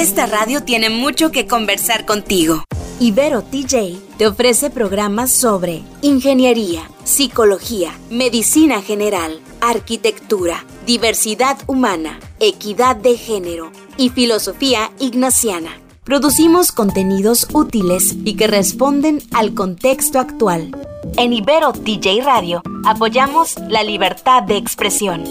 esta 0.00 0.26
radio 0.26 0.62
tiene 0.62 0.90
mucho 0.90 1.32
que 1.32 1.48
conversar 1.48 2.06
contigo. 2.06 2.62
Ibero 3.00 3.42
TJ 3.42 3.98
te 4.16 4.28
ofrece 4.28 4.70
programas 4.70 5.32
sobre 5.32 5.82
ingeniería, 6.02 6.88
psicología, 7.02 7.98
medicina 8.08 8.80
general, 8.80 9.40
arquitectura, 9.60 10.64
diversidad 10.86 11.58
humana, 11.66 12.20
equidad 12.38 12.94
de 12.94 13.16
género 13.16 13.72
y 13.96 14.10
filosofía 14.10 14.92
ignaciana. 15.00 15.70
Producimos 16.04 16.70
contenidos 16.70 17.48
útiles 17.52 18.14
y 18.24 18.36
que 18.36 18.46
responden 18.46 19.20
al 19.32 19.52
contexto 19.54 20.20
actual. 20.20 20.70
En 21.16 21.32
Ibero 21.32 21.72
TJ 21.72 22.22
Radio 22.22 22.62
apoyamos 22.84 23.56
la 23.68 23.82
libertad 23.82 24.44
de 24.44 24.58
expresión. 24.58 25.24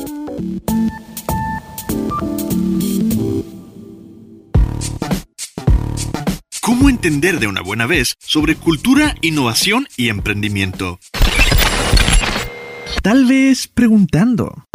¿Cómo 6.67 6.89
entender 6.89 7.39
de 7.39 7.47
una 7.47 7.61
buena 7.61 7.85
vez 7.85 8.17
sobre 8.19 8.55
cultura, 8.55 9.15
innovación 9.21 9.87
y 9.95 10.09
emprendimiento? 10.09 10.99
Tal 13.01 13.23
vez 13.23 13.69
preguntando. 13.69 14.65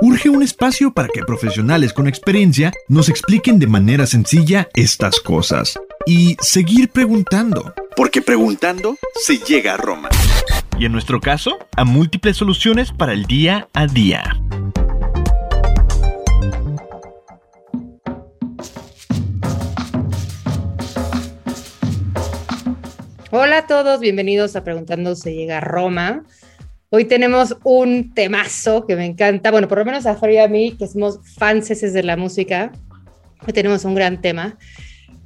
Urge 0.00 0.30
un 0.30 0.42
espacio 0.42 0.94
para 0.94 1.08
que 1.08 1.22
profesionales 1.26 1.92
con 1.92 2.08
experiencia 2.08 2.72
nos 2.88 3.10
expliquen 3.10 3.58
de 3.58 3.66
manera 3.66 4.06
sencilla 4.06 4.70
estas 4.74 5.20
cosas. 5.20 5.78
Y 6.06 6.38
seguir 6.40 6.88
preguntando. 6.88 7.74
Porque 7.94 8.22
preguntando 8.22 8.96
se 9.22 9.36
llega 9.36 9.74
a 9.74 9.76
Roma. 9.76 10.08
Y 10.78 10.86
en 10.86 10.92
nuestro 10.92 11.20
caso, 11.20 11.58
a 11.76 11.84
múltiples 11.84 12.38
soluciones 12.38 12.92
para 12.92 13.12
el 13.12 13.26
día 13.26 13.68
a 13.74 13.86
día. 13.86 14.40
Hola 23.30 23.58
a 23.58 23.66
todos, 23.66 24.00
bienvenidos 24.00 24.56
a 24.56 24.64
Preguntando 24.64 25.14
se 25.14 25.34
llega 25.34 25.58
a 25.58 25.60
Roma. 25.60 26.24
Hoy 26.88 27.04
tenemos 27.04 27.58
un 27.62 28.14
temazo 28.14 28.86
que 28.86 28.96
me 28.96 29.04
encanta, 29.04 29.50
bueno, 29.50 29.68
por 29.68 29.76
lo 29.76 29.84
menos 29.84 30.06
a 30.06 30.16
Fer 30.16 30.30
y 30.30 30.38
a 30.38 30.48
mí, 30.48 30.74
que 30.78 30.86
somos 30.86 31.20
fans 31.36 31.68
de 31.68 32.02
la 32.04 32.16
música, 32.16 32.72
hoy 33.46 33.52
tenemos 33.52 33.84
un 33.84 33.94
gran 33.94 34.22
tema, 34.22 34.56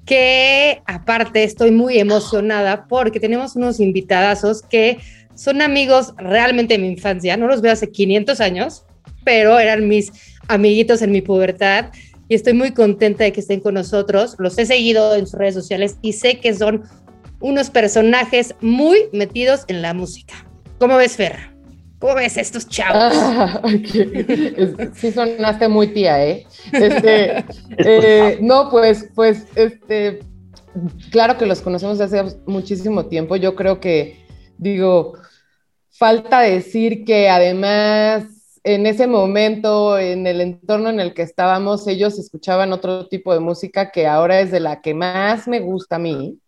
que 0.05 0.83
aparte 0.85 1.45
estoy 1.45 1.71
muy 1.71 2.01
emocionada 2.01 2.89
porque 2.89 3.21
tenemos 3.21 3.55
unos 3.55 3.79
invitadazos 3.79 4.63
que 4.63 4.99
son 5.37 5.63
amigos 5.63 6.13
realmente 6.17 6.75
de 6.75 6.79
mi 6.79 6.89
infancia, 6.89 7.37
no 7.37 7.47
los 7.47 7.61
veo 7.61 7.71
hace 7.71 7.93
500 7.93 8.41
años, 8.41 8.85
pero 9.23 9.61
eran 9.61 9.87
mis 9.87 10.11
amiguitos 10.49 11.03
en 11.03 11.13
mi 11.13 11.23
pubertad 11.23 11.93
y 12.29 12.35
estoy 12.35 12.55
muy 12.55 12.73
contenta 12.73 13.23
de 13.23 13.33
que 13.33 13.41
estén 13.41 13.61
con 13.61 13.75
nosotros, 13.75 14.35
los 14.39 14.59
he 14.59 14.67
seguido 14.67 15.15
en 15.15 15.29
sus 15.29 15.39
redes 15.39 15.55
sociales 15.55 15.99
y 16.03 16.15
sé 16.15 16.41
que 16.41 16.53
son 16.53 16.83
unos 17.43 17.71
personajes 17.71 18.55
muy 18.61 19.09
metidos 19.13 19.65
en 19.69 19.83
la 19.83 19.93
música. 19.93 20.35
¿Cómo 20.79 20.97
ves, 20.97 21.17
Fer? 21.17 21.53
¿Cómo 21.99 22.15
ves 22.15 22.37
estos 22.37 22.69
chavos? 22.69 23.13
Ah, 23.15 23.63
sí 24.95 25.13
sonaste 25.13 25.69
muy 25.69 25.89
tía, 25.89 26.25
¿eh? 26.27 26.47
Este, 26.73 27.45
eh, 27.79 28.39
no, 28.41 28.71
pues, 28.71 29.09
pues, 29.15 29.47
este, 29.55 30.21
claro 31.11 31.37
que 31.37 31.47
los 31.47 31.61
conocemos 31.61 32.01
hace 32.01 32.25
muchísimo 32.47 33.07
tiempo. 33.07 33.37
Yo 33.37 33.55
creo 33.55 33.79
que, 33.79 34.25
digo, 34.59 35.13
falta 35.91 36.41
decir 36.41 37.05
que 37.05 37.29
además 37.29 38.25
en 38.65 38.87
ese 38.87 39.07
momento, 39.07 39.99
en 39.99 40.27
el 40.27 40.41
entorno 40.41 40.89
en 40.89 41.01
el 41.01 41.15
que 41.15 41.23
estábamos, 41.23 41.87
ellos 41.89 42.19
escuchaban 42.19 42.73
otro 42.73 43.09
tipo 43.09 43.35
de 43.35 43.41
música 43.41 43.91
que 43.91 44.07
ahora 44.07 44.41
es 44.41 44.51
de 44.51 44.61
la 44.61 44.81
que 44.81 44.95
más 44.95 45.49
me 45.49 45.61
gusta 45.61 45.97
a 45.97 45.99
mí. 45.99 46.39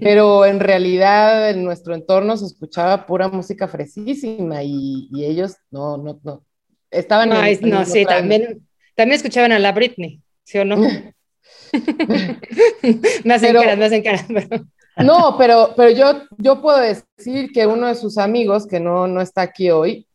Pero 0.00 0.44
en 0.44 0.60
realidad 0.60 1.50
en 1.50 1.64
nuestro 1.64 1.94
entorno 1.94 2.36
se 2.36 2.46
escuchaba 2.46 3.06
pura 3.06 3.28
música 3.28 3.68
fresísima 3.68 4.62
y, 4.62 5.08
ellos 5.14 5.56
no, 5.70 5.96
no, 5.96 6.20
no. 6.22 6.44
Estaban 6.90 7.28
no, 7.28 7.44
en, 7.44 7.68
no 7.68 7.84
sí, 7.84 8.04
también, 8.04 8.66
también 8.94 9.16
escuchaban 9.16 9.52
a 9.52 9.58
la 9.58 9.72
Britney, 9.72 10.22
¿sí 10.44 10.58
o 10.58 10.64
no? 10.64 10.76
me 13.24 13.34
hacen 13.34 13.54
cara, 13.54 13.76
me 13.76 13.84
hacen 13.84 14.02
cara. 14.02 14.24
No, 14.98 15.36
pero, 15.38 15.74
pero 15.76 15.90
yo, 15.90 16.24
yo 16.38 16.60
puedo 16.60 16.78
decir 16.78 17.52
que 17.52 17.68
uno 17.68 17.86
de 17.86 17.94
sus 17.94 18.18
amigos, 18.18 18.66
que 18.66 18.80
no, 18.80 19.06
no 19.06 19.20
está 19.20 19.42
aquí 19.42 19.70
hoy, 19.70 20.08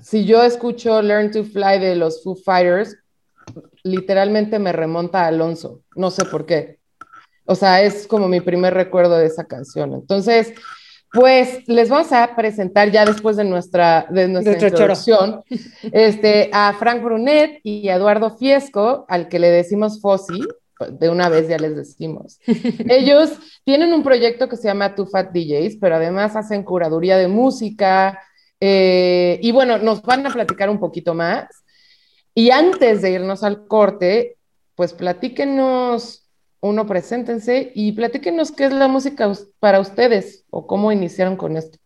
si 0.00 0.24
yo 0.24 0.44
escucho 0.44 1.02
Learn 1.02 1.32
to 1.32 1.42
Fly 1.42 1.80
de 1.80 1.96
los 1.96 2.22
Foo 2.22 2.36
Fighters, 2.36 2.96
literalmente 3.82 4.60
me 4.60 4.72
remonta 4.72 5.24
a 5.24 5.26
Alonso. 5.28 5.82
No 5.96 6.12
sé 6.12 6.24
por 6.24 6.46
qué. 6.46 6.77
O 7.48 7.54
sea, 7.54 7.82
es 7.82 8.06
como 8.06 8.28
mi 8.28 8.42
primer 8.42 8.74
recuerdo 8.74 9.16
de 9.16 9.24
esa 9.24 9.44
canción. 9.44 9.94
Entonces, 9.94 10.52
pues 11.10 11.66
les 11.66 11.88
vamos 11.88 12.12
a 12.12 12.36
presentar 12.36 12.90
ya 12.90 13.06
después 13.06 13.38
de 13.38 13.44
nuestra, 13.44 14.06
de 14.10 14.28
nuestra 14.28 14.52
introducción 14.52 15.42
este, 15.90 16.50
a 16.52 16.74
Frank 16.74 17.02
Brunet 17.02 17.60
y 17.62 17.88
a 17.88 17.94
Eduardo 17.94 18.36
Fiesco, 18.36 19.06
al 19.08 19.28
que 19.28 19.38
le 19.38 19.48
decimos 19.48 20.02
Fossi, 20.02 20.42
de 20.90 21.08
una 21.08 21.30
vez 21.30 21.48
ya 21.48 21.56
les 21.56 21.74
decimos. 21.74 22.38
Ellos 22.46 23.30
tienen 23.64 23.94
un 23.94 24.02
proyecto 24.02 24.46
que 24.46 24.56
se 24.56 24.68
llama 24.68 24.94
Two 24.94 25.06
Fat 25.06 25.32
DJs, 25.32 25.78
pero 25.80 25.96
además 25.96 26.36
hacen 26.36 26.62
curaduría 26.62 27.16
de 27.16 27.28
música. 27.28 28.20
Eh, 28.60 29.40
y 29.42 29.52
bueno, 29.52 29.78
nos 29.78 30.02
van 30.02 30.26
a 30.26 30.30
platicar 30.30 30.68
un 30.68 30.78
poquito 30.78 31.14
más. 31.14 31.46
Y 32.34 32.50
antes 32.50 33.00
de 33.00 33.12
irnos 33.12 33.42
al 33.42 33.66
corte, 33.66 34.36
pues 34.74 34.92
platíquenos 34.92 36.27
uno, 36.60 36.86
preséntense 36.86 37.70
y 37.74 37.92
platíquenos 37.92 38.52
qué 38.52 38.66
es 38.66 38.72
la 38.72 38.88
música 38.88 39.30
para 39.60 39.80
ustedes 39.80 40.44
o 40.50 40.66
cómo 40.66 40.90
iniciaron 40.90 41.36
con 41.36 41.56
esto. 41.56 41.78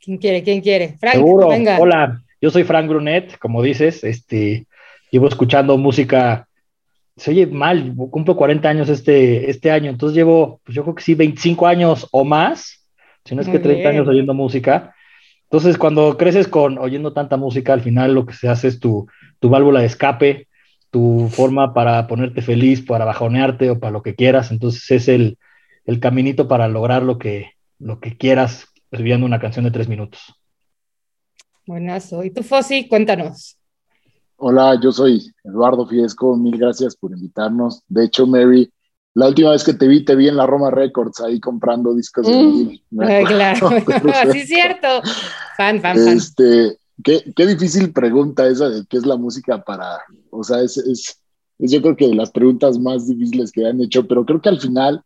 ¿Quién 0.00 0.18
quiere? 0.18 0.42
¿Quién 0.42 0.60
quiere? 0.60 0.96
Frank, 0.98 1.14
Seguro. 1.14 1.48
Venga. 1.48 1.78
Hola, 1.80 2.22
yo 2.40 2.50
soy 2.50 2.64
Frank 2.64 2.88
Brunet, 2.88 3.38
como 3.38 3.62
dices, 3.62 4.04
este, 4.04 4.66
llevo 5.10 5.26
escuchando 5.26 5.76
música, 5.76 6.46
se 7.16 7.32
oye 7.32 7.46
mal, 7.46 7.94
cumplo 8.10 8.36
40 8.36 8.68
años 8.68 8.88
este, 8.88 9.50
este 9.50 9.70
año, 9.70 9.90
entonces 9.90 10.16
llevo, 10.16 10.60
pues 10.64 10.76
yo 10.76 10.82
creo 10.82 10.94
que 10.94 11.02
sí, 11.02 11.14
25 11.14 11.66
años 11.66 12.06
o 12.12 12.24
más, 12.24 12.86
si 13.24 13.34
no 13.34 13.42
es 13.42 13.48
que 13.48 13.58
30 13.58 13.88
años 13.88 14.08
oyendo 14.08 14.34
música. 14.34 14.94
Entonces, 15.44 15.78
cuando 15.78 16.16
creces 16.16 16.46
con 16.46 16.78
oyendo 16.78 17.12
tanta 17.12 17.36
música, 17.36 17.72
al 17.72 17.80
final 17.80 18.14
lo 18.14 18.26
que 18.26 18.34
se 18.34 18.48
hace 18.48 18.68
es 18.68 18.78
tu, 18.78 19.08
tu 19.40 19.48
válvula 19.48 19.80
de 19.80 19.86
escape, 19.86 20.48
tu 20.96 21.28
forma 21.30 21.74
para 21.74 22.06
ponerte 22.06 22.40
feliz, 22.40 22.80
para 22.80 23.04
bajonearte 23.04 23.68
o 23.68 23.78
para 23.78 23.92
lo 23.92 24.02
que 24.02 24.14
quieras. 24.14 24.50
Entonces 24.50 24.90
es 24.90 25.08
el, 25.08 25.36
el 25.84 26.00
caminito 26.00 26.48
para 26.48 26.68
lograr 26.68 27.02
lo 27.02 27.18
que, 27.18 27.50
lo 27.78 28.00
que 28.00 28.16
quieras 28.16 28.64
escribiendo 28.90 29.26
una 29.26 29.38
canción 29.38 29.66
de 29.66 29.70
tres 29.72 29.88
minutos. 29.88 30.34
Buenazo. 31.66 32.24
¿Y 32.24 32.30
tú, 32.30 32.42
Fossi? 32.42 32.88
Cuéntanos. 32.88 33.58
Hola, 34.36 34.80
yo 34.82 34.90
soy 34.90 35.20
Eduardo 35.44 35.86
Fiesco. 35.86 36.34
Mil 36.34 36.56
gracias 36.56 36.96
por 36.96 37.10
invitarnos. 37.10 37.82
De 37.88 38.06
hecho, 38.06 38.26
Mary, 38.26 38.72
la 39.12 39.28
última 39.28 39.50
vez 39.50 39.64
que 39.64 39.74
te 39.74 39.86
vi, 39.86 40.02
te 40.02 40.16
vi 40.16 40.28
en 40.28 40.36
la 40.38 40.46
Roma 40.46 40.70
Records 40.70 41.20
ahí 41.20 41.38
comprando 41.40 41.94
discos. 41.94 42.26
de 42.26 42.80
mm, 42.90 42.98
claro, 43.26 43.68
sí 44.32 44.38
es 44.38 44.48
cierto. 44.48 45.02
Fan, 45.58 45.78
fan, 45.82 45.98
fan. 45.98 46.08
Este, 46.16 46.78
qué, 47.06 47.32
qué, 47.36 47.46
difícil 47.46 47.92
pregunta 47.92 48.48
esa 48.48 48.68
de 48.68 48.84
qué 48.86 48.96
es 48.96 49.06
la 49.06 49.16
música 49.16 49.62
para, 49.62 50.00
o 50.30 50.42
sea, 50.42 50.60
es, 50.60 50.76
es, 50.76 51.22
yo 51.56 51.80
creo 51.80 51.94
que 51.94 52.08
de 52.08 52.16
las 52.16 52.32
preguntas 52.32 52.80
más 52.80 53.06
difíciles 53.06 53.52
que 53.52 53.64
han 53.64 53.80
hecho, 53.80 54.08
pero 54.08 54.26
creo 54.26 54.42
que 54.42 54.48
al 54.48 54.58
final, 54.58 55.04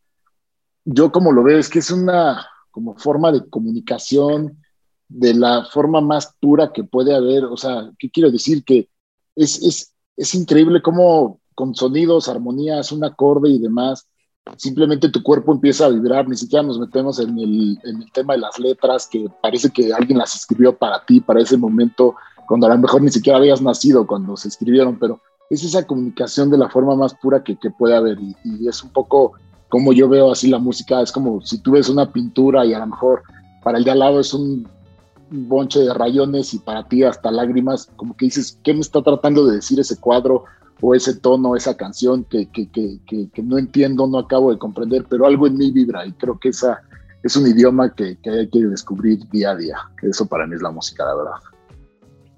yo 0.87 1.13
como 1.13 1.31
lo 1.31 1.43
veo, 1.43 1.59
es 1.59 1.69
que 1.69 1.81
es 1.81 1.91
una 1.91 2.47
como 2.71 2.97
forma 2.97 3.31
de 3.31 3.47
comunicación 3.51 4.63
de 5.09 5.35
la 5.35 5.67
forma 5.67 6.01
más 6.01 6.35
pura 6.41 6.73
que 6.73 6.85
puede 6.85 7.15
haber, 7.15 7.45
o 7.45 7.59
sea, 7.59 7.93
¿qué 7.99 8.09
quiero 8.09 8.31
decir? 8.31 8.65
Que 8.65 8.89
es, 9.37 9.63
es, 9.63 9.93
es 10.17 10.35
increíble 10.35 10.81
cómo 10.81 11.43
con 11.55 11.75
sonidos, 11.75 12.31
armonías, 12.31 12.93
un 12.93 13.05
acorde 13.05 13.51
y 13.51 13.59
demás, 13.59 14.09
simplemente 14.57 15.09
tu 15.09 15.23
cuerpo 15.23 15.53
empieza 15.53 15.87
a 15.87 15.91
vibrar, 15.91 16.29
ni 16.29 16.37
siquiera 16.37 16.63
nos 16.63 16.79
metemos 16.79 17.19
en 17.19 17.39
el, 17.39 17.79
en 17.85 18.03
el, 18.03 18.13
tema 18.13 18.35
de 18.35 18.41
las 18.41 18.59
letras, 18.59 19.09
que 19.11 19.27
parece 19.43 19.71
que 19.71 19.93
alguien 19.93 20.19
las 20.19 20.35
escribió 20.35 20.77
para 20.77 21.05
ti, 21.05 21.21
para 21.21 21.41
ese 21.41 21.57
momento, 21.57 22.15
cuando 22.47 22.67
a 22.67 22.71
lo 22.71 22.79
mejor 22.79 23.03
ni 23.03 23.11
siquiera 23.11 23.39
habías 23.39 23.63
nacido 23.63 24.07
cuando 24.07 24.37
se 24.37 24.49
escribieron, 24.49 24.99
pero 24.99 25.21
es 25.51 25.65
esa 25.65 25.87
comunicación 25.87 26.51
de 26.51 26.59
la 26.59 26.69
forma 26.69 26.95
más 26.95 27.15
pura 27.15 27.43
que, 27.43 27.57
que 27.57 27.71
puede 27.71 27.97
haber 27.97 28.19
y, 28.21 28.69
es 28.69 28.83
un 28.83 28.91
poco 28.91 29.33
como 29.69 29.93
yo 29.93 30.09
veo 30.09 30.33
así 30.33 30.49
la 30.49 30.59
música, 30.59 31.01
es 31.01 31.13
como 31.13 31.41
si 31.43 31.59
tú 31.59 31.73
ves 31.73 31.89
una 31.89 32.13
pintura 32.13 32.65
y 32.67 32.75
a 32.75 32.81
lo 32.81 32.87
mejor 32.87 33.23
para 33.63 33.79
el 33.79 33.85
de 33.85 33.93
al 33.93 34.01
lado 34.01 34.21
es 34.21 34.35
un 34.35 34.69
bonche 35.31 35.81
de 35.81 35.95
rayones 35.95 36.55
y 36.55 36.59
para 36.59 36.89
ti 36.89 37.05
hasta 37.05 37.31
lágrimas, 37.31 37.89
como 37.97 38.17
que 38.17 38.27
dices, 38.27 38.59
¿qué 38.65 38.75
me 38.75 38.81
está 38.81 39.01
tratando 39.03 39.47
de 39.47 39.57
decir 39.57 39.79
ese 39.79 39.97
cuadro 39.97 40.45
o 40.81 40.95
ese 40.95 41.15
tono, 41.17 41.57
esa 41.57 41.77
canción 41.77 42.25
que, 42.25 42.49
que, 42.51 42.69
que, 42.71 42.99
que 43.07 43.43
no 43.43 43.59
entiendo, 43.59 44.07
no 44.07 44.19
acabo 44.19 44.51
de 44.51 44.59
comprender, 44.59 45.05
pero 45.09 45.27
algo 45.27 45.47
en 45.47 45.57
mí 45.57 45.71
vibra 45.71 46.07
y 46.07 46.13
creo 46.13 46.39
que 46.39 46.49
esa 46.51 46.81
es 47.23 47.37
un 47.37 47.47
idioma 47.47 47.95
que, 47.95 48.17
hay 48.25 48.49
que 48.49 48.59
descubrir 48.61 49.29
día 49.31 49.51
a 49.51 49.57
día, 49.57 49.77
que 50.01 50.09
eso 50.09 50.27
para 50.27 50.47
mí 50.47 50.55
es 50.55 50.63
la 50.63 50.71
música, 50.71 51.05
la 51.05 51.15
verdad. 51.15 51.33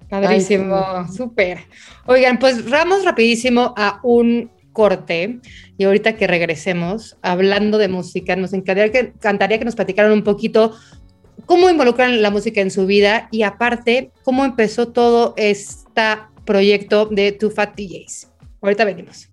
Padrísimo, 0.09 1.07
súper. 1.11 1.59
Oigan, 2.05 2.37
pues 2.37 2.69
vamos 2.69 3.03
rapidísimo 3.03 3.73
a 3.77 3.99
un 4.03 4.51
corte 4.73 5.39
y 5.77 5.85
ahorita 5.85 6.15
que 6.15 6.27
regresemos, 6.27 7.17
hablando 7.21 7.77
de 7.77 7.87
música, 7.87 8.35
nos 8.35 8.53
encantaría 8.53 8.91
que, 8.91 8.99
encantaría 9.15 9.59
que 9.59 9.65
nos 9.65 9.75
platicaran 9.75 10.11
un 10.11 10.23
poquito 10.23 10.73
cómo 11.45 11.69
involucran 11.69 12.21
la 12.21 12.29
música 12.29 12.61
en 12.61 12.71
su 12.71 12.85
vida 12.85 13.27
y 13.31 13.43
aparte, 13.43 14.11
cómo 14.23 14.45
empezó 14.45 14.89
todo 14.89 15.33
este 15.37 16.01
proyecto 16.45 17.05
de 17.05 17.31
Two 17.31 17.49
Fat 17.49 17.75
DJs. 17.75 18.32
Ahorita 18.63 18.85
venimos. 18.85 19.29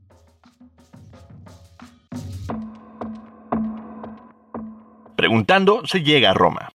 Preguntando 5.14 5.86
se 5.86 6.02
llega 6.02 6.30
a 6.30 6.34
Roma. 6.34 6.70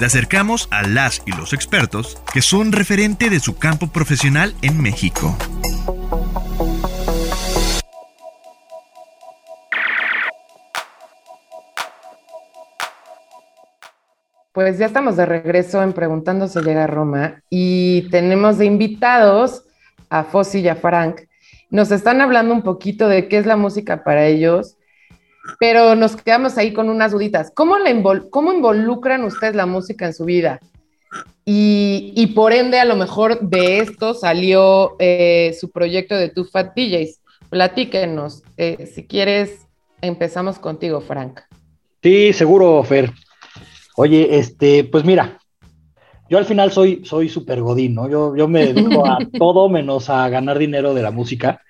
Te 0.00 0.04
acercamos 0.04 0.66
a 0.72 0.82
las 0.82 1.22
y 1.26 1.30
los 1.30 1.52
expertos 1.52 2.20
que 2.32 2.42
son 2.42 2.72
referente 2.72 3.30
de 3.30 3.38
su 3.38 3.56
campo 3.56 3.86
profesional 3.86 4.54
en 4.62 4.82
México. 4.82 5.36
Pues 14.52 14.76
ya 14.78 14.86
estamos 14.86 15.16
de 15.16 15.24
regreso 15.24 15.80
en 15.84 15.92
Preguntándose 15.92 16.62
Llega 16.62 16.82
a 16.82 16.86
Roma 16.88 17.42
y 17.48 18.08
tenemos 18.10 18.58
de 18.58 18.64
invitados 18.64 19.62
a 20.10 20.24
Fossi 20.24 20.60
y 20.60 20.68
a 20.68 20.74
Frank. 20.74 21.27
Nos 21.70 21.90
están 21.90 22.20
hablando 22.20 22.54
un 22.54 22.62
poquito 22.62 23.08
de 23.08 23.28
qué 23.28 23.38
es 23.38 23.46
la 23.46 23.56
música 23.56 24.02
para 24.02 24.26
ellos, 24.26 24.76
pero 25.58 25.94
nos 25.94 26.16
quedamos 26.16 26.56
ahí 26.58 26.72
con 26.72 26.88
unas 26.88 27.12
duditas. 27.12 27.50
¿Cómo, 27.54 27.76
cómo 28.30 28.52
involucran 28.52 29.24
ustedes 29.24 29.54
la 29.54 29.66
música 29.66 30.06
en 30.06 30.14
su 30.14 30.24
vida? 30.24 30.60
Y, 31.50 32.26
por 32.34 32.52
ende, 32.52 32.78
a 32.78 32.84
lo 32.84 32.94
mejor 32.94 33.40
de 33.40 33.78
esto 33.78 34.12
salió 34.12 34.96
eh, 34.98 35.56
su 35.58 35.70
proyecto 35.70 36.14
de 36.14 36.28
Two 36.28 36.44
Fat 36.44 36.74
DJs. 36.76 37.20
Platíquenos. 37.48 38.42
Eh, 38.58 38.86
si 38.94 39.06
quieres, 39.06 39.66
empezamos 40.02 40.58
contigo, 40.58 41.00
Frank. 41.00 41.40
Sí, 42.02 42.34
seguro, 42.34 42.82
Fer. 42.84 43.12
Oye, 43.96 44.38
este, 44.38 44.84
pues 44.84 45.04
mira, 45.04 45.37
yo 46.30 46.38
al 46.38 46.44
final 46.44 46.72
soy 46.72 47.02
soy 47.04 47.28
súper 47.28 47.60
godín, 47.60 47.94
¿no? 47.94 48.08
Yo, 48.08 48.36
yo 48.36 48.48
me 48.48 48.72
dedico 48.72 49.06
a 49.06 49.18
todo 49.38 49.68
menos 49.68 50.10
a 50.10 50.28
ganar 50.28 50.58
dinero 50.58 50.94
de 50.94 51.02
la 51.02 51.10
música. 51.10 51.62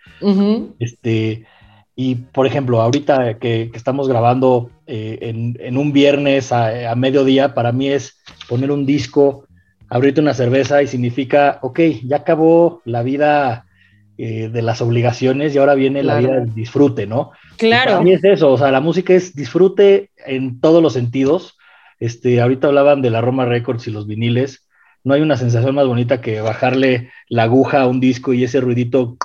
Este, 0.80 1.46
y 1.94 2.14
por 2.14 2.46
ejemplo, 2.46 2.80
ahorita 2.80 3.38
que, 3.38 3.70
estamos 3.74 4.08
grabando 4.08 4.70
eh, 4.86 5.18
en, 5.60 5.76
un 5.76 5.92
viernes 5.92 6.52
a, 6.52 6.94
mediodía, 6.96 7.54
para 7.54 7.72
mí 7.72 7.88
es 7.88 8.20
poner 8.48 8.70
un 8.70 8.86
disco, 8.86 9.46
abrirte 9.88 10.20
una 10.20 10.34
cerveza 10.34 10.82
y 10.82 10.86
significa, 10.86 11.58
ok, 11.62 11.80
ya 12.04 12.18
acabó 12.18 12.82
la 12.84 13.02
vida 13.02 13.66
eh, 14.16 14.48
de 14.48 14.62
las 14.62 14.80
obligaciones 14.80 15.54
y 15.54 15.58
ahora 15.58 15.74
viene 15.74 16.02
la 16.02 16.18
vida 16.18 16.34
del 16.34 16.54
disfrute, 16.54 17.06
¿no? 17.06 17.32
Claro. 17.56 17.92
para 17.92 18.02
mí 18.02 18.12
es 18.12 18.24
eso, 18.24 18.52
o 18.52 18.58
sea, 18.58 18.70
la 18.70 18.80
música 18.80 19.12
es 19.12 19.34
disfrute 19.34 20.10
en 20.24 20.60
todos 20.60 20.80
los 20.82 20.92
sentidos 20.92 21.57
este, 22.00 22.40
ahorita 22.40 22.68
hablaban 22.68 23.02
de 23.02 23.10
la 23.10 23.20
Roma 23.20 23.44
Records 23.44 23.86
y 23.88 23.90
los 23.90 24.06
viniles. 24.06 24.66
No 25.04 25.14
hay 25.14 25.22
una 25.22 25.36
sensación 25.36 25.74
más 25.74 25.86
bonita 25.86 26.20
que 26.20 26.40
bajarle 26.40 27.10
la 27.28 27.44
aguja 27.44 27.82
a 27.82 27.86
un 27.86 28.00
disco 28.00 28.32
y 28.32 28.44
ese 28.44 28.60
ruidito. 28.60 29.16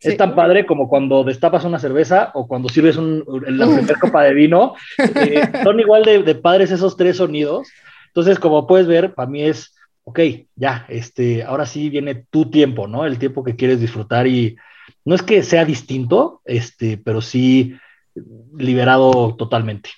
Es 0.00 0.16
tan 0.18 0.34
padre 0.34 0.66
como 0.66 0.88
cuando 0.88 1.24
destapas 1.24 1.64
una 1.64 1.78
cerveza 1.78 2.30
o 2.34 2.46
cuando 2.46 2.68
sirves 2.68 2.96
la 2.96 3.66
primera 3.66 3.98
copa 3.98 4.24
de 4.24 4.34
vino. 4.34 4.74
Eh, 4.98 5.40
son 5.62 5.80
igual 5.80 6.04
de, 6.04 6.34
padres 6.34 6.70
esos 6.70 6.96
tres 6.96 7.16
sonidos. 7.16 7.68
Entonces, 8.08 8.38
como 8.38 8.66
puedes 8.66 8.86
ver, 8.86 9.14
para 9.14 9.28
mí 9.28 9.42
es, 9.42 9.74
ok, 10.04 10.20
ya, 10.56 10.84
este, 10.88 11.42
ahora 11.42 11.64
sí 11.64 11.88
viene 11.88 12.26
tu 12.30 12.50
tiempo, 12.50 12.86
¿no? 12.86 13.06
El 13.06 13.18
tiempo 13.18 13.42
que 13.42 13.56
quieres 13.56 13.80
disfrutar 13.80 14.26
y 14.26 14.56
no 15.04 15.14
es 15.14 15.22
que 15.22 15.42
sea 15.42 15.64
distinto, 15.64 16.42
este, 16.44 16.98
pero 16.98 17.20
sí 17.20 17.74
liberado 18.56 19.34
totalmente. 19.36 19.90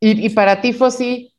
¿Y, 0.00 0.28
para 0.30 0.60
ti, 0.60 0.72
Fossi? 0.72 1.32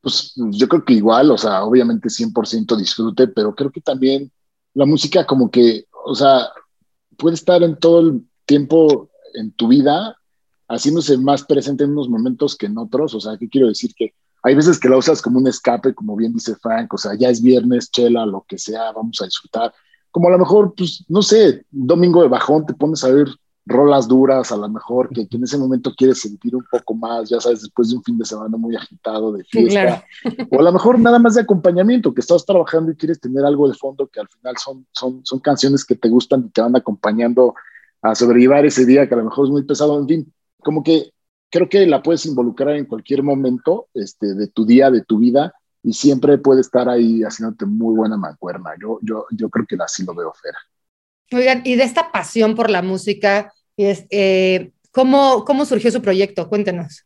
Pues 0.00 0.32
yo 0.36 0.68
creo 0.68 0.84
que 0.84 0.94
igual, 0.94 1.30
o 1.30 1.38
sea, 1.38 1.64
obviamente 1.64 2.08
100% 2.08 2.76
disfrute, 2.76 3.28
pero 3.28 3.54
creo 3.54 3.70
que 3.70 3.80
también 3.80 4.30
la 4.74 4.86
música 4.86 5.26
como 5.26 5.50
que, 5.50 5.86
o 6.04 6.14
sea, 6.14 6.48
puede 7.16 7.34
estar 7.34 7.62
en 7.62 7.76
todo 7.76 8.00
el 8.00 8.22
tiempo 8.44 9.08
en 9.34 9.52
tu 9.52 9.68
vida, 9.68 10.16
haciéndose 10.68 11.16
más 11.18 11.44
presente 11.44 11.84
en 11.84 11.92
unos 11.92 12.08
momentos 12.08 12.56
que 12.56 12.66
en 12.66 12.78
otros. 12.78 13.14
O 13.14 13.20
sea, 13.20 13.36
¿qué 13.38 13.48
quiero 13.48 13.68
decir? 13.68 13.92
Que 13.94 14.14
hay 14.42 14.54
veces 14.54 14.78
que 14.78 14.88
la 14.88 14.96
usas 14.96 15.22
como 15.22 15.38
un 15.38 15.46
escape, 15.46 15.94
como 15.94 16.16
bien 16.16 16.32
dice 16.32 16.56
Frank, 16.56 16.92
o 16.94 16.98
sea, 16.98 17.12
ya 17.14 17.30
es 17.30 17.42
viernes, 17.42 17.90
chela, 17.90 18.26
lo 18.26 18.44
que 18.46 18.58
sea, 18.58 18.92
vamos 18.92 19.20
a 19.20 19.24
disfrutar. 19.24 19.72
Como 20.10 20.28
a 20.28 20.32
lo 20.32 20.38
mejor, 20.38 20.74
pues, 20.76 21.04
no 21.08 21.22
sé, 21.22 21.64
domingo 21.70 22.22
de 22.22 22.28
bajón 22.28 22.64
te 22.64 22.74
pones 22.74 23.02
a 23.04 23.10
ver 23.10 23.28
rolas 23.66 24.06
duras, 24.06 24.52
a 24.52 24.56
lo 24.56 24.68
mejor, 24.68 25.10
que, 25.10 25.26
en 25.28 25.42
ese 25.42 25.58
momento 25.58 25.92
quieres 25.96 26.20
sentir 26.20 26.54
un 26.54 26.64
poco 26.70 26.94
más, 26.94 27.28
ya 27.28 27.40
sabes, 27.40 27.62
después 27.62 27.90
de 27.90 27.96
un 27.96 28.04
fin 28.04 28.16
de 28.16 28.24
semana 28.24 28.56
muy 28.56 28.76
agitado 28.76 29.32
de 29.32 29.42
fiesta, 29.42 30.04
o 30.50 30.60
a 30.60 30.62
lo 30.62 30.72
mejor 30.72 31.00
nada 31.00 31.18
más 31.18 31.34
de 31.34 31.40
acompañamiento, 31.40 32.14
que 32.14 32.20
estás 32.20 32.46
trabajando 32.46 32.92
y 32.92 32.96
quieres 32.96 33.20
tener 33.20 33.44
algo 33.44 33.68
de 33.68 33.74
fondo 33.74 34.06
que 34.06 34.20
al 34.20 34.28
final 34.28 34.56
son, 34.56 34.86
son, 34.92 35.20
son 35.24 35.40
canciones 35.40 35.84
que 35.84 35.96
te 35.96 36.08
gustan 36.08 36.44
y 36.46 36.50
te 36.50 36.60
van 36.60 36.76
acompañando 36.76 37.54
a 38.02 38.14
sobrellevar 38.14 38.64
ese 38.64 38.86
día 38.86 39.08
que 39.08 39.14
a 39.14 39.18
lo 39.18 39.24
mejor 39.24 39.46
es 39.46 39.50
muy 39.50 39.64
pesado, 39.64 39.98
en 39.98 40.06
fin, 40.06 40.32
como 40.58 40.84
que 40.84 41.10
creo 41.50 41.68
que 41.68 41.86
la 41.86 42.02
puedes 42.02 42.24
involucrar 42.24 42.76
en 42.76 42.86
cualquier 42.86 43.24
momento 43.24 43.88
este, 43.94 44.34
de 44.34 44.46
tu 44.46 44.64
día, 44.64 44.90
de 44.92 45.02
tu 45.02 45.18
vida, 45.18 45.54
y 45.82 45.92
siempre 45.92 46.38
puede 46.38 46.60
estar 46.60 46.88
ahí 46.88 47.22
haciéndote 47.22 47.66
muy 47.66 47.94
buena 47.96 48.16
mancuerna. 48.16 48.70
Yo, 48.80 48.98
yo, 49.02 49.26
yo 49.30 49.48
creo 49.48 49.66
que 49.66 49.76
así 49.80 50.04
lo 50.04 50.14
veo, 50.14 50.32
Fera. 50.32 50.58
Oigan, 51.32 51.62
y 51.64 51.74
de 51.76 51.84
esta 51.84 52.12
pasión 52.12 52.54
por 52.54 52.70
la 52.70 52.82
música, 52.82 53.52
eh, 53.76 54.70
¿cómo, 54.90 55.44
¿cómo, 55.44 55.64
surgió 55.64 55.90
su 55.90 56.02
proyecto? 56.02 56.48
Cuéntenos. 56.48 57.04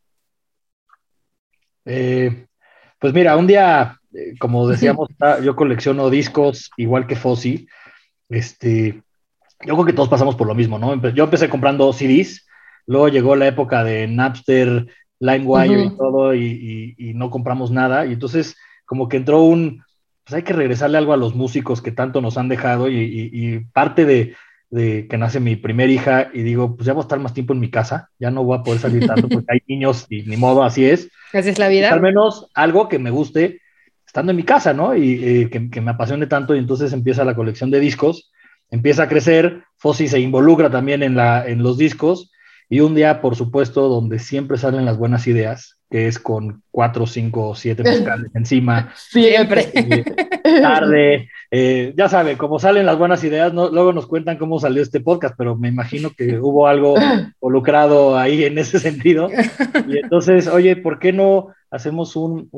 Eh, 1.85 2.47
pues 2.99 3.13
mira, 3.13 3.37
un 3.37 3.47
día, 3.47 3.99
eh, 4.13 4.35
como 4.39 4.69
decíamos, 4.69 5.09
yo 5.43 5.57
colecciono 5.57 6.11
discos 6.11 6.71
igual 6.77 7.07
que 7.07 7.17
Fossi. 7.17 7.67
Este, 8.29 9.03
yo 9.67 9.75
creo 9.75 9.85
que 9.85 9.93
todos 9.93 10.09
pasamos 10.09 10.37
por 10.37 10.47
lo 10.47 10.55
mismo, 10.55 10.79
¿no? 10.79 10.95
Yo 11.11 11.25
empecé 11.25 11.49
comprando 11.49 11.93
CDs, 11.93 12.47
luego 12.87 13.09
llegó 13.09 13.37
la 13.37 13.49
época 13.49 13.85
de 13.85 14.07
Napster, 14.07 14.87
LimeWire 15.19 15.85
y 15.85 15.97
todo, 15.97 16.35
y, 16.35 17.13
no 17.15 17.31
compramos 17.31 17.71
nada. 17.71 18.07
Y 18.07 18.15
entonces, 18.15 18.57
como 18.87 19.09
que 19.09 19.19
entró 19.19 19.43
un, 19.43 19.85
pues 20.25 20.35
hay 20.35 20.43
que 20.43 20.53
regresarle 20.53 20.99
algo 20.99 21.13
a 21.13 21.19
los 21.19 21.35
músicos 21.35 21.83
que 21.83 21.93
tanto 21.93 22.21
nos 22.21 22.39
han 22.39 22.49
dejado 22.49 22.89
y, 22.89 23.67
parte 23.73 24.05
de, 24.05 24.35
que 24.71 25.17
nace 25.19 25.41
mi 25.41 25.57
primer 25.57 25.91
hija 25.91 26.31
y 26.33 26.43
digo, 26.43 26.77
pues 26.77 26.87
ya 26.87 26.93
voy 26.93 27.01
a 27.01 27.03
estar 27.03 27.19
más 27.19 27.35
tiempo 27.35 27.53
en 27.53 27.61
mi 27.61 27.71
casa, 27.71 28.11
ya 28.19 28.31
no 28.31 28.45
voy 28.45 28.59
a 28.59 28.63
poder 28.63 28.81
salir 28.81 29.07
tanto 29.07 29.29
porque 29.29 29.47
hay 29.49 29.61
niños 29.67 30.07
y 30.09 30.23
ni 30.23 30.37
modo, 30.37 30.63
así 30.63 30.85
es. 30.85 31.11
Así 31.33 31.49
es 31.49 31.59
la 31.59 31.69
vida. 31.69 31.89
Pues 31.89 31.95
al 31.95 32.03
menos 32.03 32.51
algo 32.55 32.89
que 32.89 32.99
me 32.99 33.11
guste 33.11 33.61
estando 34.07 34.31
en 34.31 34.37
mi 34.37 34.45
casa, 34.45 34.73
¿no? 34.73 34.95
Y 34.97 35.25
eh, 35.25 35.51
que, 35.51 35.81
me 35.81 35.91
apasione 35.91 36.27
tanto 36.27 36.55
y 36.55 36.59
entonces 36.59 36.93
empieza 36.93 37.25
la 37.25 37.35
colección 37.35 37.71
de 37.71 37.81
discos, 37.81 38.33
empieza 38.71 39.05
a 39.05 39.09
crecer, 39.09 39.63
Fossi 39.77 40.09
se 40.09 40.21
involucra 40.21 40.71
también 40.71 41.03
en, 41.03 41.17
la, 41.17 41.47
en 41.47 41.63
los 41.63 41.77
discos 41.79 42.31
y 42.73 42.81
un 42.81 42.95
día, 42.95 43.21
por 43.21 43.35
supuesto, 43.35 43.89
donde 43.89 44.21
siempre 44.21 44.57
salen 44.57 44.85
las 44.85 44.97
buenas 44.97 45.27
ideas, 45.27 45.81
que 45.91 46.07
es 46.07 46.21
con 46.21 46.63
cuatro, 46.71 47.05
cinco, 47.05 47.57
siete 47.57 47.83
musicales 47.83 48.31
encima. 48.33 48.93
Siempre. 49.11 49.71
Eh, 49.75 50.05
tarde. 50.63 51.29
Eh, 51.51 51.93
ya 51.97 52.09
sabe, 52.09 52.37
como 52.37 52.61
salen 52.61 52.87
las 52.87 52.97
buenas 52.97 53.25
ideas, 53.25 53.53
luego 53.53 53.93
nos 53.93 54.07
cuentan 54.07 54.39
cómo 54.39 54.61
salió 54.61 54.85
este 54.85 55.01
podcast, 55.01 55.35
pero 55.37 55.57
me 55.57 55.67
imagino 55.67 56.11
que 56.17 56.39
hubo 56.39 56.69
algo 56.69 56.95
involucrado 57.43 58.17
ahí 58.17 58.45
en 58.45 58.57
ese 58.57 58.79
sentido. 58.79 59.29
Y 59.89 59.99
entonces, 59.99 60.47
oye, 60.47 60.77
¿por 60.77 61.01
qué 61.01 61.13
no 61.13 61.49
hacemos 61.73 62.15
un, 62.15 62.49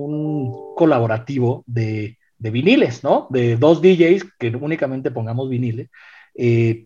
colaborativo 0.76 1.64
de, 1.66 2.18
viniles, 2.38 3.02
¿no? 3.02 3.28
De 3.30 3.56
dos 3.56 3.80
DJs 3.80 4.26
que 4.38 4.48
únicamente 4.48 5.10
pongamos 5.10 5.48
viniles. 5.48 5.88
Eh, 6.34 6.84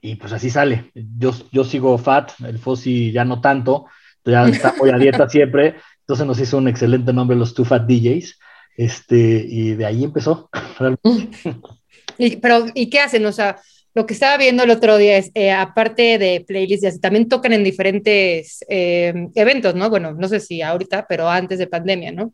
y 0.00 0.16
pues 0.16 0.32
así 0.32 0.50
sale. 0.50 0.90
Yo, 0.94 1.32
yo 1.52 1.64
sigo 1.64 1.96
fat, 1.98 2.32
el 2.40 2.58
Fossi 2.58 3.12
ya 3.12 3.24
no 3.24 3.40
tanto, 3.40 3.86
ya 4.24 4.46
está 4.46 4.74
hoy 4.80 4.90
a 4.90 4.98
dieta 4.98 5.28
siempre, 5.28 5.76
entonces 6.00 6.26
nos 6.26 6.40
hizo 6.40 6.58
un 6.58 6.68
excelente 6.68 7.12
nombre 7.12 7.36
los 7.36 7.54
Two 7.54 7.64
Fat 7.64 7.86
DJs, 7.86 8.38
este, 8.76 9.44
y 9.48 9.74
de 9.74 9.86
ahí 9.86 10.04
empezó. 10.04 10.50
y, 12.18 12.36
pero, 12.36 12.66
¿y 12.74 12.90
qué 12.90 13.00
hacen? 13.00 13.24
O 13.26 13.32
sea, 13.32 13.58
lo 13.94 14.06
que 14.06 14.14
estaba 14.14 14.36
viendo 14.36 14.64
el 14.64 14.70
otro 14.70 14.96
día 14.96 15.16
es, 15.16 15.30
eh, 15.34 15.52
aparte 15.52 16.18
de 16.18 16.44
playlists, 16.46 17.00
también 17.00 17.28
tocan 17.28 17.52
en 17.52 17.64
diferentes 17.64 18.64
eh, 18.68 19.28
eventos, 19.34 19.74
¿no? 19.74 19.88
Bueno, 19.88 20.12
no 20.12 20.28
sé 20.28 20.40
si 20.40 20.62
ahorita, 20.62 21.06
pero 21.08 21.28
antes 21.28 21.58
de 21.58 21.66
pandemia, 21.66 22.12
¿no? 22.12 22.32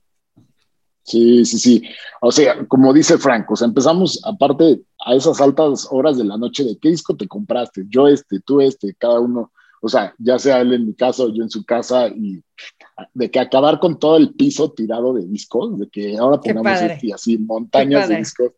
Sí, 1.10 1.44
sí, 1.44 1.58
sí. 1.58 1.82
O 2.20 2.30
sea, 2.30 2.66
como 2.66 2.92
dice 2.92 3.18
Frank, 3.18 3.50
o 3.50 3.56
sea, 3.56 3.66
empezamos 3.66 4.20
aparte 4.24 4.80
a 5.04 5.14
esas 5.14 5.40
altas 5.40 5.88
horas 5.90 6.16
de 6.16 6.24
la 6.24 6.36
noche 6.36 6.64
de 6.64 6.78
qué 6.78 6.90
disco 6.90 7.16
te 7.16 7.26
compraste, 7.26 7.84
yo 7.88 8.06
este, 8.06 8.40
tú 8.40 8.60
este, 8.60 8.94
cada 8.94 9.18
uno 9.18 9.50
o 9.80 9.88
sea, 9.88 10.14
ya 10.18 10.38
sea 10.38 10.60
él 10.60 10.74
en 10.74 10.86
mi 10.86 10.94
casa 10.94 11.24
o 11.24 11.32
yo 11.32 11.42
en 11.42 11.50
su 11.50 11.64
casa, 11.64 12.08
y 12.08 12.42
de 13.14 13.30
que 13.30 13.40
acabar 13.40 13.80
con 13.80 13.98
todo 13.98 14.18
el 14.18 14.34
piso 14.34 14.72
tirado 14.72 15.14
de 15.14 15.26
discos, 15.26 15.78
de 15.78 15.88
que 15.88 16.18
ahora 16.18 16.38
pongamos 16.38 16.82
este, 16.82 17.12
así 17.14 17.38
montañas 17.38 18.08
de 18.08 18.16
discos. 18.18 18.52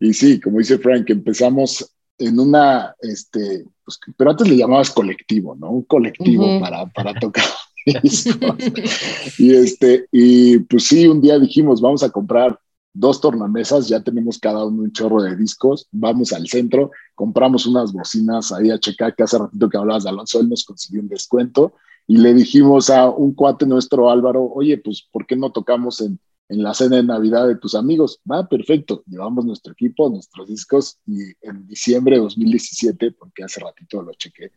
Y 0.00 0.12
sí, 0.12 0.40
como 0.40 0.58
dice 0.58 0.78
Frank, 0.78 1.08
empezamos 1.10 1.94
en 2.18 2.40
una, 2.40 2.94
este, 3.00 3.64
pues, 3.84 4.00
pero 4.16 4.30
antes 4.30 4.48
le 4.48 4.56
llamabas 4.56 4.90
colectivo, 4.90 5.54
¿no? 5.54 5.70
Un 5.70 5.82
colectivo 5.82 6.60
para, 6.60 6.86
para 6.86 7.14
tocar. 7.14 7.44
y 9.38 9.54
este, 9.54 10.06
y 10.12 10.58
pues 10.60 10.84
sí, 10.84 11.06
un 11.06 11.20
día 11.20 11.38
dijimos, 11.38 11.80
vamos 11.80 12.02
a 12.02 12.10
comprar 12.10 12.58
dos 12.98 13.20
tornamesas, 13.20 13.88
ya 13.88 14.02
tenemos 14.02 14.38
cada 14.38 14.64
uno 14.64 14.82
un 14.82 14.92
chorro 14.92 15.22
de 15.22 15.36
discos, 15.36 15.86
vamos 15.92 16.32
al 16.32 16.48
centro, 16.48 16.90
compramos 17.14 17.66
unas 17.66 17.92
bocinas 17.92 18.52
ahí 18.52 18.70
a 18.70 18.78
checar, 18.78 19.14
que 19.14 19.22
hace 19.22 19.38
ratito 19.38 19.68
que 19.68 19.76
hablabas 19.76 20.04
de 20.04 20.10
Alonso, 20.10 20.40
él 20.40 20.48
nos 20.48 20.64
consiguió 20.64 21.00
un 21.00 21.08
descuento, 21.08 21.74
y 22.06 22.16
le 22.16 22.34
dijimos 22.34 22.90
a 22.90 23.08
un 23.08 23.34
cuate 23.34 23.66
nuestro, 23.66 24.10
Álvaro, 24.10 24.50
oye, 24.52 24.78
pues, 24.78 25.06
¿por 25.12 25.26
qué 25.26 25.36
no 25.36 25.52
tocamos 25.52 26.00
en, 26.00 26.18
en 26.48 26.62
la 26.62 26.74
cena 26.74 26.96
de 26.96 27.02
Navidad 27.04 27.46
de 27.46 27.56
tus 27.56 27.74
amigos? 27.74 28.20
Va, 28.28 28.48
perfecto, 28.48 29.04
llevamos 29.06 29.44
nuestro 29.44 29.74
equipo, 29.74 30.08
nuestros 30.08 30.48
discos, 30.48 30.98
y 31.06 31.20
en 31.42 31.66
diciembre 31.68 32.16
de 32.16 32.22
2017, 32.22 33.12
porque 33.12 33.44
hace 33.44 33.60
ratito 33.60 34.02
lo 34.02 34.12
chequé, 34.14 34.50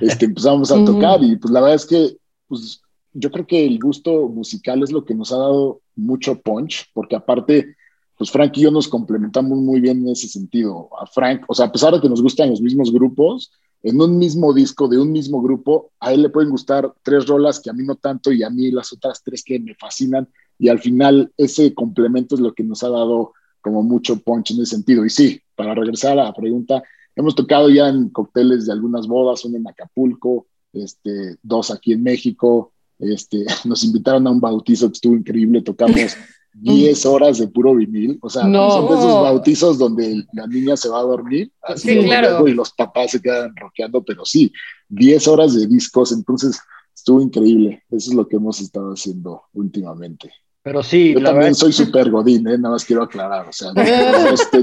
este, 0.00 0.26
empezamos 0.26 0.70
a 0.70 0.84
tocar, 0.84 1.22
y 1.24 1.36
pues 1.36 1.52
la 1.52 1.60
verdad 1.60 1.76
es 1.76 1.86
que, 1.86 2.19
pues, 2.50 2.82
yo 3.14 3.30
creo 3.30 3.46
que 3.46 3.64
el 3.64 3.78
gusto 3.78 4.28
musical 4.28 4.82
es 4.82 4.92
lo 4.92 5.04
que 5.04 5.14
nos 5.14 5.32
ha 5.32 5.38
dado 5.38 5.80
mucho 5.96 6.40
punch, 6.40 6.90
porque 6.92 7.16
aparte, 7.16 7.76
pues 8.18 8.30
Frank 8.30 8.56
y 8.56 8.62
yo 8.62 8.70
nos 8.70 8.88
complementamos 8.88 9.58
muy 9.58 9.80
bien 9.80 10.02
en 10.02 10.08
ese 10.08 10.28
sentido. 10.28 10.90
A 11.00 11.06
Frank, 11.06 11.44
o 11.48 11.54
sea, 11.54 11.66
a 11.66 11.72
pesar 11.72 11.94
de 11.94 12.00
que 12.00 12.08
nos 12.08 12.22
gustan 12.22 12.50
los 12.50 12.60
mismos 12.60 12.92
grupos, 12.92 13.50
en 13.82 14.00
un 14.00 14.18
mismo 14.18 14.52
disco 14.52 14.88
de 14.88 14.98
un 14.98 15.10
mismo 15.10 15.40
grupo, 15.40 15.92
a 16.00 16.12
él 16.12 16.22
le 16.22 16.28
pueden 16.28 16.50
gustar 16.50 16.92
tres 17.02 17.26
rolas 17.26 17.60
que 17.60 17.70
a 17.70 17.72
mí 17.72 17.82
no 17.82 17.94
tanto 17.94 18.30
y 18.30 18.42
a 18.42 18.50
mí 18.50 18.70
las 18.70 18.92
otras 18.92 19.22
tres 19.24 19.42
que 19.42 19.58
me 19.58 19.74
fascinan. 19.74 20.28
Y 20.58 20.68
al 20.68 20.80
final 20.80 21.32
ese 21.38 21.72
complemento 21.72 22.34
es 22.34 22.40
lo 22.42 22.52
que 22.52 22.62
nos 22.62 22.82
ha 22.82 22.90
dado 22.90 23.32
como 23.62 23.82
mucho 23.82 24.16
punch 24.16 24.50
en 24.50 24.60
ese 24.60 24.76
sentido. 24.76 25.04
Y 25.06 25.10
sí, 25.10 25.40
para 25.54 25.74
regresar 25.74 26.18
a 26.18 26.24
la 26.24 26.34
pregunta, 26.34 26.82
hemos 27.16 27.34
tocado 27.34 27.70
ya 27.70 27.88
en 27.88 28.10
cócteles 28.10 28.66
de 28.66 28.72
algunas 28.72 29.06
bodas, 29.06 29.44
uno 29.46 29.56
en 29.56 29.68
Acapulco, 29.68 30.46
este, 30.72 31.36
dos 31.42 31.70
aquí 31.70 31.92
en 31.92 32.02
México, 32.02 32.72
este, 32.98 33.44
nos 33.64 33.84
invitaron 33.84 34.26
a 34.26 34.30
un 34.30 34.40
bautizo 34.40 34.88
que 34.88 34.94
estuvo 34.94 35.14
increíble, 35.14 35.62
tocamos 35.62 36.16
10 36.52 37.06
horas 37.06 37.38
de 37.38 37.48
puro 37.48 37.74
vinil, 37.74 38.18
o 38.20 38.28
sea, 38.28 38.42
son 38.42 38.52
de 38.52 38.94
esos 38.94 39.22
bautizos 39.22 39.78
donde 39.78 40.24
la 40.32 40.46
niña 40.46 40.76
se 40.76 40.88
va 40.88 40.98
a 40.98 41.02
dormir, 41.02 41.52
así 41.62 41.90
y 41.90 42.52
los 42.52 42.72
papás 42.72 43.12
se 43.12 43.20
quedan 43.20 43.54
roqueando, 43.54 44.02
pero 44.02 44.24
sí, 44.24 44.52
10 44.88 45.28
horas 45.28 45.54
de 45.54 45.66
discos, 45.66 46.12
entonces 46.12 46.60
estuvo 46.94 47.20
increíble, 47.20 47.84
eso 47.90 48.10
es 48.10 48.16
lo 48.16 48.26
que 48.26 48.36
hemos 48.36 48.60
estado 48.60 48.92
haciendo 48.92 49.42
últimamente. 49.52 50.32
Pero 50.62 50.82
sí, 50.82 51.14
yo 51.14 51.22
también 51.22 51.54
soy 51.54 51.72
súper 51.72 52.10
godín, 52.10 52.46
¿eh? 52.46 52.58
nada 52.58 52.74
más 52.74 52.84
quiero 52.84 53.02
aclarar, 53.02 53.48
o 53.48 53.52
sea, 53.52 53.70
este, 54.32 54.62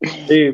Sí, 0.00 0.52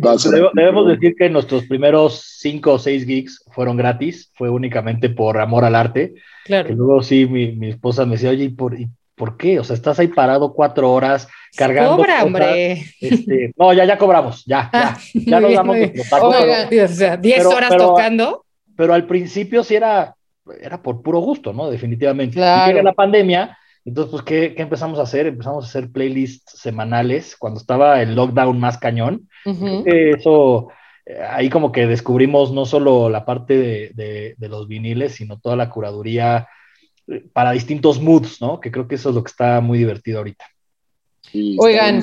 debemos 0.54 0.87
decir 0.87 1.14
que 1.18 1.28
nuestros 1.28 1.64
primeros 1.66 2.37
cinco 2.38 2.75
o 2.75 2.78
seis 2.78 3.04
gigs 3.04 3.44
fueron 3.50 3.76
gratis, 3.76 4.30
fue 4.34 4.49
únicamente 4.49 5.11
por 5.11 5.38
amor 5.38 5.64
al 5.64 5.75
arte. 5.75 6.14
Claro. 6.44 6.70
Y 6.70 6.76
luego 6.76 7.02
sí, 7.02 7.26
mi, 7.26 7.52
mi, 7.52 7.70
esposa 7.70 8.04
me 8.04 8.12
decía, 8.12 8.30
oye, 8.30 8.44
¿y 8.44 8.49
por, 8.50 8.78
¿y 8.78 8.88
por 9.16 9.37
qué? 9.37 9.58
O 9.58 9.64
sea, 9.64 9.75
estás 9.75 9.99
ahí 9.99 10.08
parado 10.08 10.52
cuatro 10.52 10.92
horas 10.92 11.28
cargando. 11.56 11.96
Cobra, 11.96 12.25
hombre. 12.25 12.84
Este, 13.00 13.52
no, 13.56 13.72
ya, 13.72 13.84
ya 13.84 13.99
cobramos, 13.99 14.44
ya, 14.44 14.70
ya. 14.72 14.88
Ah, 14.90 14.99
ya 15.12 15.40
nos 15.40 15.54
damos 15.54 15.76
o 15.76 16.88
sea, 16.88 17.16
diez 17.16 17.44
horas 17.44 17.76
tocando. 17.76 18.44
Pero 18.76 18.94
al 18.94 19.06
principio 19.06 19.64
sí 19.64 19.75
era, 19.75 20.14
era 20.61 20.80
por 20.80 21.02
puro 21.02 21.18
gusto, 21.18 21.52
¿no? 21.52 21.68
Definitivamente. 21.68 22.37
Claro. 22.37 22.70
Y 22.70 22.75
llega 22.75 22.82
la 22.84 22.94
pandemia 22.94 23.58
entonces, 23.84 24.10
pues, 24.10 24.22
¿qué, 24.22 24.54
¿qué, 24.54 24.62
empezamos 24.62 24.98
a 24.98 25.02
hacer? 25.02 25.26
Empezamos 25.26 25.64
a 25.64 25.68
hacer 25.68 25.90
playlists 25.90 26.60
semanales 26.60 27.36
cuando 27.36 27.58
estaba 27.58 28.00
el 28.00 28.14
lockdown 28.14 28.58
más 28.60 28.78
cañón. 28.78 29.28
eso, 29.44 30.68
eh, 31.04 31.18
ahí 31.28 31.50
como 31.50 31.72
que 31.72 31.86
descubrimos 31.86 32.52
no 32.52 32.64
solo 32.64 33.08
la 33.08 33.24
parte 33.24 33.56
de, 33.56 34.34
de, 34.38 34.48
los 34.48 34.68
viniles, 34.68 35.14
sino 35.14 35.38
toda 35.40 35.56
la 35.56 35.68
curaduría 35.68 36.46
eh, 37.08 37.24
para 37.32 37.52
distintos 37.52 38.00
moods, 38.00 38.40
¿no? 38.40 38.60
Que 38.60 38.70
creo 38.70 38.86
que 38.86 38.94
eso 38.94 39.08
es 39.08 39.14
lo 39.16 39.24
que 39.24 39.30
está 39.30 39.60
muy 39.60 39.78
divertido 39.78 40.18
ahorita. 40.18 40.44
Oigan, 41.58 42.02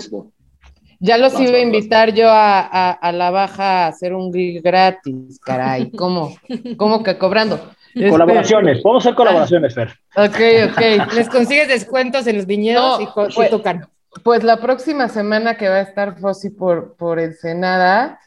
ya 1.00 1.18
los 1.18 1.40
iba 1.40 1.58
a 1.58 1.62
invitar 1.62 2.14
yo 2.14 2.30
a, 2.30 2.92
a, 2.92 3.12
la 3.14 3.32
baja 3.32 3.86
a 3.86 3.88
hacer 3.88 4.14
un 4.14 4.34
gig 4.34 4.62
gratis, 4.62 5.40
caray. 5.40 5.92
¿Cómo? 5.92 6.36
¿Cómo 6.78 7.04
que 7.04 7.18
cobrando? 7.18 7.62
Colaboraciones, 7.94 8.82
podemos 8.82 9.06
hacer 9.06 9.16
colaboraciones, 9.16 9.74
Fer. 9.74 9.90
Ok, 10.16 10.40
ok. 10.72 11.14
Les 11.14 11.30
consigues 11.30 11.68
descuentos 11.68 12.28
en 12.28 12.38
los 12.38 12.46
viñedos 12.46 13.02
y, 13.02 13.08
pues, 13.14 13.50
tocan. 13.50 13.88
Pues 14.24 14.44
la 14.44 14.58
próxima 14.58 15.08
semana 15.08 15.56
que 15.58 15.70
va 15.70 15.76
a 15.76 15.82
estar 15.82 16.20
Fossi 16.20 16.50
por, 16.50 16.96
por 16.96 17.20
Ensenada, 17.20 18.20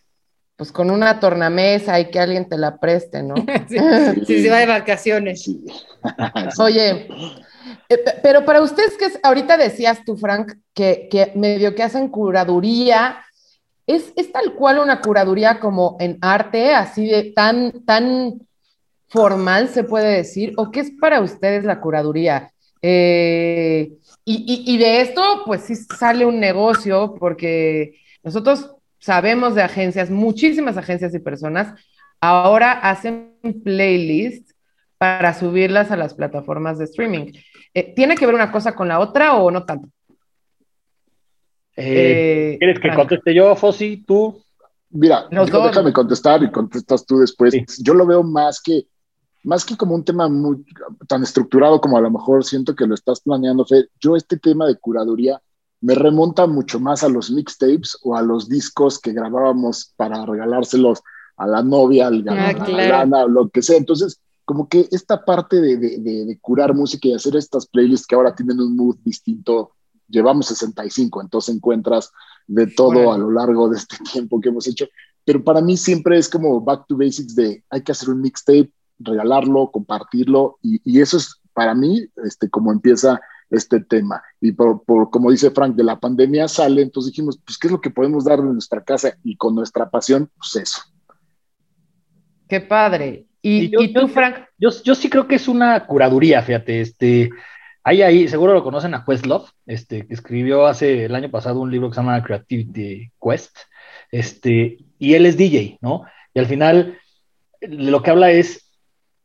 pues 0.56 0.70
con 0.70 0.90
una 0.90 1.18
tornamesa 1.18 1.98
y 1.98 2.10
que 2.10 2.20
alguien 2.20 2.48
te 2.48 2.56
la 2.56 2.78
preste, 2.78 3.22
¿no? 3.22 3.34
sí, 3.68 4.24
sí, 4.24 4.48
va 4.48 4.58
de 4.58 4.66
vacaciones. 4.66 5.48
Oye, 6.58 7.08
eh, 7.88 8.04
pero 8.22 8.44
para 8.44 8.62
ustedes 8.62 8.96
que 8.96 9.06
ahorita 9.22 9.56
decías 9.56 10.04
tú, 10.04 10.16
Frank, 10.16 10.52
que, 10.72 11.08
que 11.10 11.32
medio 11.34 11.74
que 11.74 11.82
hacen 11.82 12.08
curaduría, 12.08 13.24
¿es, 13.86 14.12
¿es 14.16 14.30
tal 14.30 14.54
cual 14.54 14.78
una 14.78 15.00
curaduría 15.00 15.58
como 15.58 15.96
en 15.98 16.18
arte, 16.20 16.74
así 16.74 17.06
de 17.06 17.32
tan, 17.32 17.84
tan 17.84 18.40
formal, 19.12 19.68
se 19.68 19.84
puede 19.84 20.16
decir, 20.16 20.54
o 20.56 20.70
qué 20.70 20.80
es 20.80 20.90
para 20.98 21.20
ustedes 21.20 21.64
la 21.64 21.80
curaduría? 21.80 22.50
Eh, 22.80 23.92
y, 24.24 24.78
de 24.78 25.00
esto, 25.02 25.42
pues 25.44 25.62
sí 25.62 25.74
sale 25.74 26.24
un 26.24 26.40
negocio, 26.40 27.14
porque 27.18 28.00
nosotros 28.22 28.70
sabemos 28.98 29.54
de 29.54 29.62
agencias, 29.62 30.10
muchísimas 30.10 30.76
agencias 30.76 31.14
y 31.14 31.18
personas, 31.18 31.74
ahora 32.20 32.72
hacen 32.72 33.34
playlists 33.64 34.54
para 34.96 35.34
subirlas 35.34 35.90
a 35.90 35.96
las 35.96 36.14
plataformas 36.14 36.78
de 36.78 36.84
streaming. 36.84 37.32
Eh, 37.74 37.92
¿Tiene 37.94 38.16
que 38.16 38.24
ver 38.24 38.34
una 38.34 38.50
cosa 38.50 38.74
con 38.74 38.88
la 38.88 39.00
otra 39.00 39.34
o 39.34 39.50
no 39.50 39.64
tanto? 39.64 39.88
Eh, 41.76 42.56
¿Quieres 42.58 42.78
que 42.78 42.94
conteste 42.94 43.34
yo, 43.34 43.54
Fossi? 43.56 44.04
¿Tú? 44.06 44.42
Mira, 44.90 45.26
déjame 45.30 45.92
contestar 45.92 46.42
y 46.42 46.50
contestas 46.50 47.04
tú 47.04 47.18
después. 47.18 47.54
Yo 47.82 47.94
lo 47.94 48.06
veo 48.06 48.22
más 48.22 48.60
que 48.62 48.86
más 49.44 49.64
que 49.64 49.76
como 49.76 49.94
un 49.94 50.04
tema 50.04 50.28
muy, 50.28 50.64
tan 51.08 51.22
estructurado 51.22 51.80
como 51.80 51.96
a 51.96 52.00
lo 52.00 52.10
mejor 52.10 52.44
siento 52.44 52.74
que 52.74 52.86
lo 52.86 52.94
estás 52.94 53.20
planeando, 53.20 53.64
Fe, 53.64 53.88
yo 54.00 54.16
este 54.16 54.38
tema 54.38 54.66
de 54.66 54.76
curaduría 54.76 55.40
me 55.80 55.94
remonta 55.94 56.46
mucho 56.46 56.78
más 56.78 57.02
a 57.02 57.08
los 57.08 57.30
mixtapes 57.30 57.98
o 58.02 58.16
a 58.16 58.22
los 58.22 58.48
discos 58.48 59.00
que 59.00 59.12
grabábamos 59.12 59.92
para 59.96 60.24
regalárselos 60.24 61.02
a 61.36 61.46
la 61.46 61.62
novia, 61.62 62.06
al 62.06 62.24
ah, 62.28 62.50
a 63.00 63.06
la 63.06 63.26
lo 63.26 63.48
que 63.48 63.62
sea. 63.62 63.78
Entonces, 63.78 64.20
como 64.44 64.68
que 64.68 64.88
esta 64.92 65.24
parte 65.24 65.60
de, 65.60 65.76
de, 65.76 65.98
de, 65.98 66.38
curar 66.40 66.74
música 66.74 67.08
y 67.08 67.14
hacer 67.14 67.34
estas 67.36 67.66
playlists 67.66 68.06
que 68.06 68.14
ahora 68.14 68.34
tienen 68.34 68.60
un 68.60 68.76
mood 68.76 68.96
distinto, 69.04 69.72
llevamos 70.08 70.46
65, 70.46 71.20
entonces 71.20 71.54
encuentras 71.54 72.12
de 72.46 72.68
todo 72.68 73.12
a 73.12 73.18
lo 73.18 73.30
largo 73.30 73.68
de 73.68 73.78
este 73.78 73.96
tiempo 74.12 74.40
que 74.40 74.50
hemos 74.50 74.66
hecho. 74.68 74.86
Pero 75.24 75.42
para 75.42 75.60
mí 75.60 75.76
siempre 75.76 76.18
es 76.18 76.28
como 76.28 76.60
back 76.60 76.86
to 76.86 76.96
basics 76.96 77.34
de 77.34 77.64
hay 77.70 77.82
que 77.82 77.92
hacer 77.92 78.10
un 78.10 78.20
mixtape, 78.20 78.70
regalarlo, 78.98 79.70
compartirlo, 79.70 80.58
y, 80.62 81.00
eso 81.00 81.16
es 81.16 81.40
para 81.52 81.74
mí 81.74 82.06
este, 82.24 82.48
como 82.48 82.72
empieza 82.72 83.20
este 83.50 83.80
tema. 83.80 84.22
Y 84.40 84.52
por, 84.52 84.82
como 85.10 85.30
dice 85.30 85.50
Frank, 85.50 85.74
de 85.76 85.84
la 85.84 86.00
pandemia 86.00 86.48
sale, 86.48 86.82
entonces 86.82 87.12
dijimos, 87.12 87.38
pues, 87.44 87.58
¿qué 87.58 87.68
es 87.68 87.72
lo 87.72 87.80
que 87.80 87.90
podemos 87.90 88.24
dar 88.24 88.40
de 88.40 88.52
nuestra 88.52 88.82
casa? 88.82 89.16
Y 89.22 89.36
con 89.36 89.54
nuestra 89.54 89.90
pasión, 89.90 90.30
pues 90.36 90.56
eso. 90.56 90.82
Qué 92.48 92.60
padre. 92.60 93.26
Y, 93.42 93.92
tú, 93.92 94.08
Frank. 94.08 94.36
Yo, 94.56 94.70
yo, 94.84 94.94
sí 94.94 95.10
creo 95.10 95.26
que 95.26 95.34
es 95.34 95.48
una 95.48 95.86
curaduría, 95.86 96.42
fíjate, 96.42 96.80
este. 96.80 97.30
Hay 97.84 98.00
ahí, 98.00 98.28
seguro 98.28 98.54
lo 98.54 98.62
conocen 98.62 98.94
a 98.94 99.04
Questlove, 99.04 99.50
este, 99.66 100.06
que 100.06 100.14
escribió 100.14 100.66
hace 100.66 101.06
el 101.06 101.14
año 101.16 101.30
pasado 101.32 101.60
un 101.60 101.70
libro 101.72 101.88
que 101.88 101.96
se 101.96 102.00
llama 102.00 102.22
Creativity 102.22 103.10
Quest, 103.20 103.56
este, 104.12 104.78
y 105.00 105.14
él 105.14 105.26
es 105.26 105.36
DJ, 105.36 105.78
¿no? 105.80 106.04
Y 106.32 106.38
al 106.38 106.46
final 106.46 106.96
lo 107.60 108.02
que 108.02 108.10
habla 108.10 108.30
es 108.30 108.61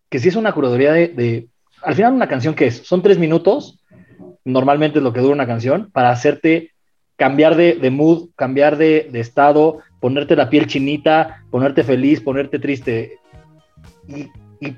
que 0.10 0.20
sí 0.20 0.30
es 0.30 0.36
una 0.36 0.54
curaduría 0.54 0.94
de, 0.94 1.48
al 1.82 1.96
final 1.96 2.14
una 2.14 2.28
canción 2.28 2.54
que 2.54 2.68
es, 2.68 2.78
son 2.78 3.02
tres 3.02 3.18
minutos, 3.18 3.80
normalmente 4.46 5.00
es 5.00 5.04
lo 5.04 5.14
que 5.14 5.20
dura 5.20 5.34
una 5.34 5.48
canción, 5.48 5.90
para 5.92 6.10
hacerte 6.10 6.72
cambiar 7.18 7.56
de, 7.56 7.90
mood, 7.90 8.30
cambiar 8.36 8.78
de, 8.78 9.10
estado, 9.14 9.80
ponerte 10.00 10.36
la 10.36 10.50
piel 10.50 10.68
chinita, 10.68 11.44
ponerte 11.50 11.84
feliz, 11.84 12.22
ponerte 12.22 12.60
triste. 12.60 13.18
Y, 14.08 14.30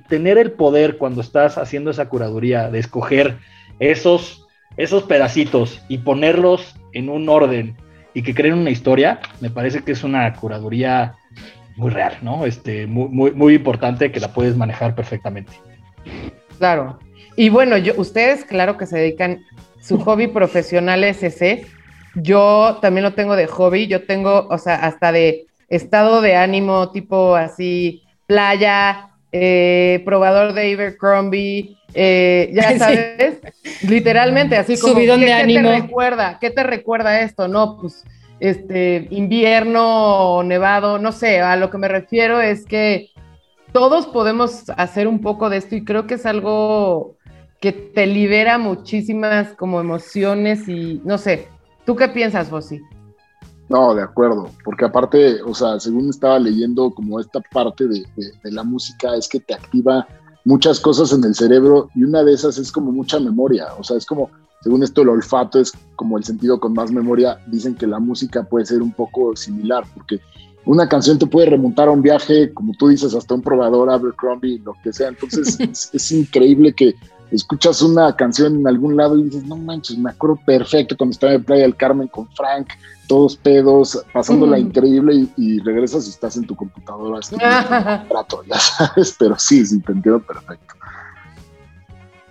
tener 0.09 0.37
el 0.37 0.51
poder 0.51 0.97
cuando 0.97 1.21
estás 1.21 1.57
haciendo 1.57 1.91
esa 1.91 2.09
curaduría 2.09 2.69
de 2.69 2.79
escoger 2.79 3.37
esos, 3.79 4.45
esos 4.75 5.03
pedacitos 5.03 5.81
y 5.87 5.99
ponerlos 5.99 6.75
en 6.91 7.07
un 7.09 7.29
orden 7.29 7.77
y 8.13 8.21
que 8.21 8.35
creen 8.35 8.55
una 8.55 8.71
historia, 8.71 9.21
me 9.39 9.49
parece 9.49 9.81
que 9.81 9.93
es 9.93 10.03
una 10.03 10.33
curaduría 10.33 11.15
muy 11.79 11.89
real, 11.91 12.17
¿no? 12.21 12.45
Este, 12.45 12.85
muy, 12.85 13.09
muy, 13.09 13.31
muy 13.31 13.55
importante 13.55 14.11
que 14.11 14.19
la 14.19 14.33
puedes 14.33 14.55
manejar 14.55 14.93
perfectamente. 14.93 15.53
Claro. 16.57 16.99
Y 17.35 17.49
bueno, 17.49 17.77
yo, 17.77 17.93
ustedes, 17.97 18.43
claro 18.43 18.77
que 18.77 18.85
se 18.85 18.97
dedican, 18.97 19.43
su 19.81 19.97
hobby 19.99 20.27
profesional 20.27 21.03
es 21.03 21.23
ese, 21.23 21.65
yo 22.15 22.79
también 22.81 23.03
lo 23.03 23.13
tengo 23.13 23.35
de 23.35 23.47
hobby, 23.47 23.87
yo 23.87 24.05
tengo, 24.05 24.47
o 24.49 24.57
sea, 24.57 24.75
hasta 24.75 25.11
de 25.11 25.47
estado 25.69 26.21
de 26.21 26.35
ánimo 26.35 26.91
tipo 26.91 27.35
así, 27.35 28.03
playa, 28.27 29.11
eh, 29.31 30.01
probador 30.05 30.53
de 30.53 30.73
Abercrombie, 30.73 31.77
eh, 31.93 32.51
ya 32.53 32.77
sabes, 32.77 33.39
literalmente 33.87 34.57
así 34.57 34.77
como 34.77 34.95
Subidón 34.95 35.21
de 35.21 35.33
ánimo. 35.33 35.69
te 35.69 35.81
recuerda? 35.81 36.37
¿Qué 36.39 36.49
te 36.49 36.63
recuerda 36.63 37.21
esto? 37.21 37.47
No, 37.47 37.77
pues 37.79 38.03
este 38.39 39.07
invierno, 39.11 40.43
nevado, 40.43 40.99
no 40.99 41.11
sé, 41.11 41.41
a 41.41 41.55
lo 41.55 41.69
que 41.69 41.77
me 41.77 41.87
refiero 41.87 42.39
es 42.41 42.65
que 42.65 43.09
todos 43.71 44.07
podemos 44.07 44.69
hacer 44.77 45.07
un 45.07 45.19
poco 45.19 45.49
de 45.49 45.57
esto 45.57 45.75
y 45.75 45.83
creo 45.83 46.07
que 46.07 46.15
es 46.15 46.25
algo 46.25 47.15
que 47.59 47.71
te 47.71 48.07
libera 48.07 48.57
muchísimas 48.57 49.53
como 49.55 49.79
emociones 49.79 50.67
y 50.67 51.01
no 51.03 51.17
sé, 51.17 51.49
¿tú 51.85 51.95
qué 51.95 52.07
piensas, 52.07 52.49
Fossi? 52.49 52.81
No, 53.67 53.93
de 53.93 54.01
acuerdo, 54.01 54.49
porque 54.63 54.85
aparte, 54.85 55.43
o 55.43 55.53
sea, 55.53 55.79
según 55.79 56.09
estaba 56.09 56.39
leyendo 56.39 56.89
como 56.91 57.19
esta 57.19 57.39
parte 57.51 57.87
de, 57.87 57.99
de, 58.15 58.31
de, 58.43 58.51
la 58.51 58.63
música 58.63 59.15
es 59.15 59.27
que 59.27 59.39
te 59.39 59.53
activa 59.53 60.07
muchas 60.43 60.79
cosas 60.79 61.13
en 61.13 61.23
el 61.23 61.35
cerebro 61.35 61.89
y 61.93 62.03
una 62.03 62.23
de 62.23 62.33
esas 62.33 62.57
es 62.57 62.71
como 62.71 62.91
mucha 62.91 63.19
memoria, 63.19 63.67
o 63.77 63.83
sea, 63.83 63.97
es 63.97 64.07
como, 64.07 64.31
según 64.61 64.83
esto 64.83 65.01
el 65.01 65.09
olfato 65.09 65.59
es 65.59 65.71
como 65.95 66.17
el 66.17 66.23
sentido 66.23 66.59
con 66.59 66.73
más 66.73 66.91
memoria, 66.91 67.39
dicen 67.47 67.75
que 67.75 67.87
la 67.87 67.99
música 67.99 68.43
puede 68.43 68.65
ser 68.65 68.81
un 68.81 68.91
poco 68.91 69.35
similar, 69.35 69.83
porque 69.93 70.19
una 70.65 70.87
canción 70.87 71.17
te 71.17 71.25
puede 71.25 71.49
remontar 71.49 71.87
a 71.87 71.91
un 71.91 72.01
viaje, 72.01 72.53
como 72.53 72.73
tú 72.77 72.89
dices, 72.89 73.15
hasta 73.15 73.35
un 73.35 73.41
probador, 73.41 73.89
Abercrombie, 73.89 74.61
lo 74.63 74.75
que 74.83 74.93
sea, 74.93 75.09
entonces 75.09 75.59
es, 75.59 75.89
es 75.93 76.11
increíble 76.11 76.73
que 76.73 76.95
escuchas 77.31 77.81
una 77.81 78.15
canción 78.15 78.55
en 78.55 78.67
algún 78.67 78.97
lado 78.97 79.17
y 79.17 79.23
dices, 79.23 79.45
no 79.45 79.55
manches, 79.55 79.97
me 79.97 80.11
acuerdo 80.11 80.39
perfecto 80.45 80.97
cuando 80.97 81.13
estaba 81.13 81.33
en 81.33 81.43
Playa 81.43 81.63
del 81.63 81.75
Carmen 81.75 82.07
con 82.07 82.27
Frank, 82.35 82.69
todos 83.07 83.35
pedos, 83.37 84.03
pasándola 84.13 84.57
mm. 84.57 84.61
increíble 84.61 85.15
y, 85.15 85.33
y, 85.37 85.59
regresas 85.59 86.07
y 86.07 86.09
estás 86.09 86.37
en 86.37 86.45
tu 86.45 86.55
computadora 86.55 87.19
así, 87.19 87.35
trato, 88.07 88.43
ya 88.47 88.59
sabes, 88.59 89.15
pero 89.17 89.37
sí, 89.37 89.65
sí, 89.65 89.79
te 89.79 89.91
entiendo 89.91 90.21
perfecto. 90.21 90.78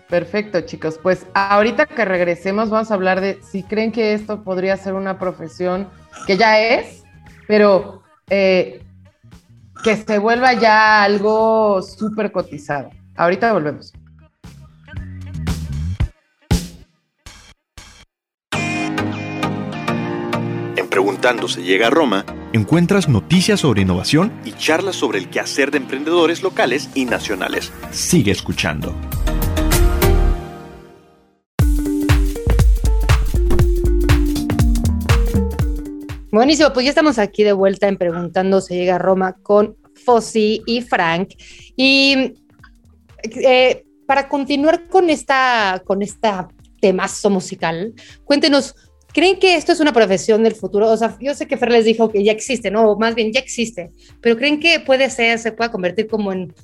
Perfecto, 0.08 0.60
chicos. 0.62 0.98
Pues 1.02 1.26
ahorita 1.34 1.86
que 1.86 2.04
regresemos 2.04 2.70
vamos 2.70 2.90
a 2.90 2.94
hablar 2.94 3.20
de 3.20 3.40
si 3.42 3.62
creen 3.62 3.92
que 3.92 4.14
esto 4.14 4.42
podría 4.42 4.76
ser 4.76 4.94
una 4.94 5.18
profesión 5.18 5.88
que 6.26 6.36
ya 6.36 6.60
es, 6.60 7.04
pero 7.46 8.02
eh, 8.30 8.82
que 9.84 9.96
se 9.96 10.18
vuelva 10.18 10.54
ya 10.54 11.02
algo 11.02 11.82
súper 11.82 12.32
cotizado. 12.32 12.90
Ahorita 13.16 13.52
volvemos. 13.52 13.92
Preguntando 20.98 21.46
se 21.46 21.62
llega 21.62 21.86
a 21.86 21.90
Roma, 21.90 22.24
encuentras 22.52 23.08
noticias 23.08 23.60
sobre 23.60 23.82
innovación 23.82 24.32
y 24.44 24.50
charlas 24.50 24.96
sobre 24.96 25.20
el 25.20 25.30
quehacer 25.30 25.70
de 25.70 25.78
emprendedores 25.78 26.42
locales 26.42 26.90
y 26.96 27.04
nacionales. 27.04 27.72
Sigue 27.92 28.32
escuchando. 28.32 28.92
Buenísimo, 36.30 36.72
pues 36.72 36.84
ya 36.84 36.90
estamos 36.90 37.18
aquí 37.18 37.42
de 37.42 37.52
vuelta 37.52 37.88
en 37.88 37.96
Preguntando 37.96 38.60
se 38.60 38.76
llega 38.76 38.96
a 38.96 38.98
Roma 38.98 39.36
con 39.42 39.76
Fossi 40.04 40.62
y 40.66 40.82
Frank. 40.82 41.30
Y 41.76 42.34
eh, 43.22 43.84
para 44.06 44.28
continuar 44.28 44.88
con 44.88 45.08
esta, 45.08 45.82
con 45.86 46.02
esta 46.02 46.48
temazo 46.80 47.30
musical, 47.30 47.94
cuéntenos 48.24 48.74
¿Creen 49.12 49.38
que 49.38 49.56
esto 49.56 49.72
es 49.72 49.80
una 49.80 49.92
profesión 49.92 50.42
del 50.42 50.54
futuro? 50.54 50.90
O 50.90 50.96
sea, 50.96 51.16
yo 51.18 51.34
sé 51.34 51.46
que 51.46 51.56
Fer 51.56 51.72
les 51.72 51.86
dijo 51.86 52.10
que 52.10 52.22
ya 52.22 52.30
existe, 52.30 52.70
¿no? 52.70 52.90
O 52.90 52.98
más 52.98 53.14
bien 53.14 53.32
ya 53.32 53.40
existe, 53.40 53.90
pero 54.20 54.36
¿creen 54.36 54.60
que 54.60 54.80
puede 54.80 55.08
ser, 55.08 55.38
se 55.38 55.50
pueda 55.50 55.72
convertir 55.72 56.06
como 56.06 56.30
en, 56.30 56.54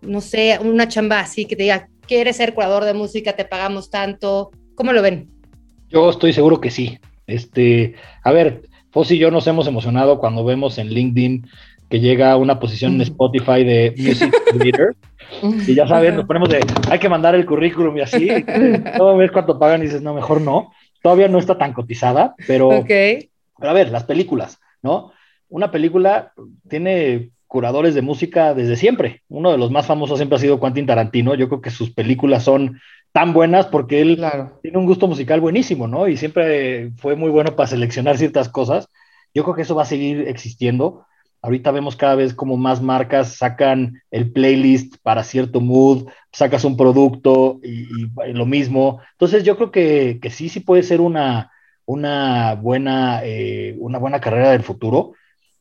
no 0.00 0.20
sé, 0.20 0.58
una 0.62 0.88
chamba 0.88 1.20
así 1.20 1.46
que 1.46 1.54
te 1.54 1.62
diga, 1.62 1.88
quieres 2.06 2.36
ser 2.36 2.54
curador 2.54 2.84
de 2.84 2.92
música, 2.92 3.34
te 3.34 3.44
pagamos 3.44 3.88
tanto? 3.88 4.50
¿Cómo 4.74 4.92
lo 4.92 5.00
ven? 5.00 5.30
Yo 5.88 6.10
estoy 6.10 6.32
seguro 6.32 6.60
que 6.60 6.70
sí. 6.70 6.98
Este, 7.26 7.94
a 8.24 8.32
ver, 8.32 8.68
Fossi 8.92 9.16
y 9.16 9.18
yo 9.18 9.30
nos 9.30 9.46
hemos 9.46 9.66
emocionado 9.66 10.18
cuando 10.20 10.44
vemos 10.44 10.78
en 10.78 10.88
LinkedIn 10.88 11.46
que 11.90 12.00
llega 12.00 12.32
a 12.32 12.36
una 12.36 12.60
posición 12.60 12.94
en 12.94 13.00
Spotify 13.02 13.64
de 13.64 13.94
Music 13.98 14.32
Leader. 14.62 14.94
y 15.66 15.74
ya 15.74 15.88
saben, 15.88 16.16
nos 16.16 16.26
ponemos 16.26 16.48
de, 16.48 16.64
hay 16.88 16.98
que 16.98 17.08
mandar 17.08 17.34
el 17.34 17.44
currículum 17.44 17.96
y 17.98 18.00
así. 18.02 18.28
Todo 18.96 19.16
ves 19.16 19.30
cuánto 19.30 19.58
pagan 19.58 19.82
y 19.82 19.86
dices, 19.86 20.02
no, 20.02 20.14
mejor 20.14 20.40
no 20.40 20.70
todavía 21.02 21.28
no 21.28 21.38
está 21.38 21.58
tan 21.58 21.72
cotizada, 21.72 22.34
pero, 22.46 22.68
okay. 22.68 23.30
pero 23.58 23.70
a 23.70 23.74
ver, 23.74 23.90
las 23.90 24.04
películas, 24.04 24.58
¿no? 24.82 25.12
Una 25.48 25.70
película 25.70 26.32
tiene 26.68 27.30
curadores 27.46 27.94
de 27.94 28.00
música 28.00 28.54
desde 28.54 28.76
siempre. 28.76 29.22
Uno 29.28 29.50
de 29.52 29.58
los 29.58 29.70
más 29.70 29.84
famosos 29.84 30.18
siempre 30.18 30.36
ha 30.36 30.40
sido 30.40 30.58
Quentin 30.58 30.86
Tarantino. 30.86 31.34
Yo 31.34 31.48
creo 31.48 31.60
que 31.60 31.70
sus 31.70 31.90
películas 31.90 32.44
son 32.44 32.80
tan 33.12 33.32
buenas 33.32 33.66
porque 33.66 34.00
él 34.00 34.16
claro. 34.16 34.58
tiene 34.62 34.78
un 34.78 34.86
gusto 34.86 35.06
musical 35.06 35.40
buenísimo, 35.40 35.86
¿no? 35.86 36.08
Y 36.08 36.16
siempre 36.16 36.90
fue 36.96 37.14
muy 37.14 37.30
bueno 37.30 37.54
para 37.54 37.66
seleccionar 37.66 38.18
ciertas 38.18 38.48
cosas. 38.48 38.88
Yo 39.34 39.44
creo 39.44 39.54
que 39.54 39.62
eso 39.62 39.74
va 39.74 39.82
a 39.82 39.86
seguir 39.86 40.26
existiendo. 40.28 41.06
Ahorita 41.42 41.72
vemos 41.72 41.96
cada 41.96 42.14
vez 42.14 42.34
como 42.34 42.56
más 42.56 42.80
marcas 42.80 43.36
sacan 43.36 44.00
el 44.10 44.30
playlist 44.32 44.96
para 45.02 45.24
cierto 45.24 45.60
mood, 45.60 46.08
sacas 46.32 46.64
un 46.64 46.76
producto 46.76 47.60
y, 47.62 47.86
y 48.04 48.32
lo 48.32 48.46
mismo. 48.46 49.00
Entonces 49.12 49.42
yo 49.44 49.56
creo 49.56 49.70
que, 49.70 50.18
que, 50.22 50.30
sí, 50.30 50.48
sí 50.48 50.60
puede 50.60 50.82
ser 50.82 51.00
una, 51.00 51.50
una, 51.84 52.54
buena, 52.54 53.22
eh, 53.24 53.76
una 53.78 53.98
buena 53.98 54.20
carrera 54.20 54.52
del 54.52 54.62
futuro. 54.62 55.14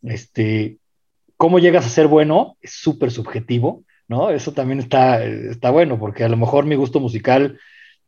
Este, 0.03 0.77
¿Cómo 1.35 1.59
llegas 1.59 1.85
a 1.85 1.89
ser 1.89 2.07
bueno? 2.07 2.57
Es 2.61 2.73
súper 2.73 3.09
subjetivo, 3.11 3.83
¿no? 4.11 4.29
Eso 4.29 4.51
también 4.51 4.79
está, 4.79 5.23
está 5.23 5.71
bueno, 5.71 5.97
porque 5.97 6.23
a 6.23 6.29
lo 6.29 6.37
mejor 6.37 6.65
mi 6.65 6.75
gusto 6.75 6.99
musical 6.99 7.57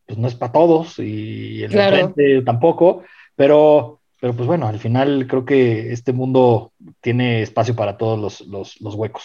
pues, 0.06 0.20
no 0.20 0.28
es 0.28 0.36
para 0.36 0.52
todos 0.52 1.00
y 1.00 1.64
el 1.64 1.72
claro. 1.72 2.14
tampoco, 2.46 3.04
pero 3.36 4.02
pero 4.24 4.34
pues 4.38 4.48
bueno, 4.48 4.70
al 4.70 4.80
final 4.80 5.28
creo 5.28 5.44
que 5.44 5.92
este 5.92 6.14
mundo 6.14 6.72
tiene 7.02 7.42
espacio 7.42 7.76
para 7.76 7.98
todos 7.98 8.18
los, 8.18 8.48
los, 8.48 8.80
los 8.80 8.96
huecos. 8.96 9.24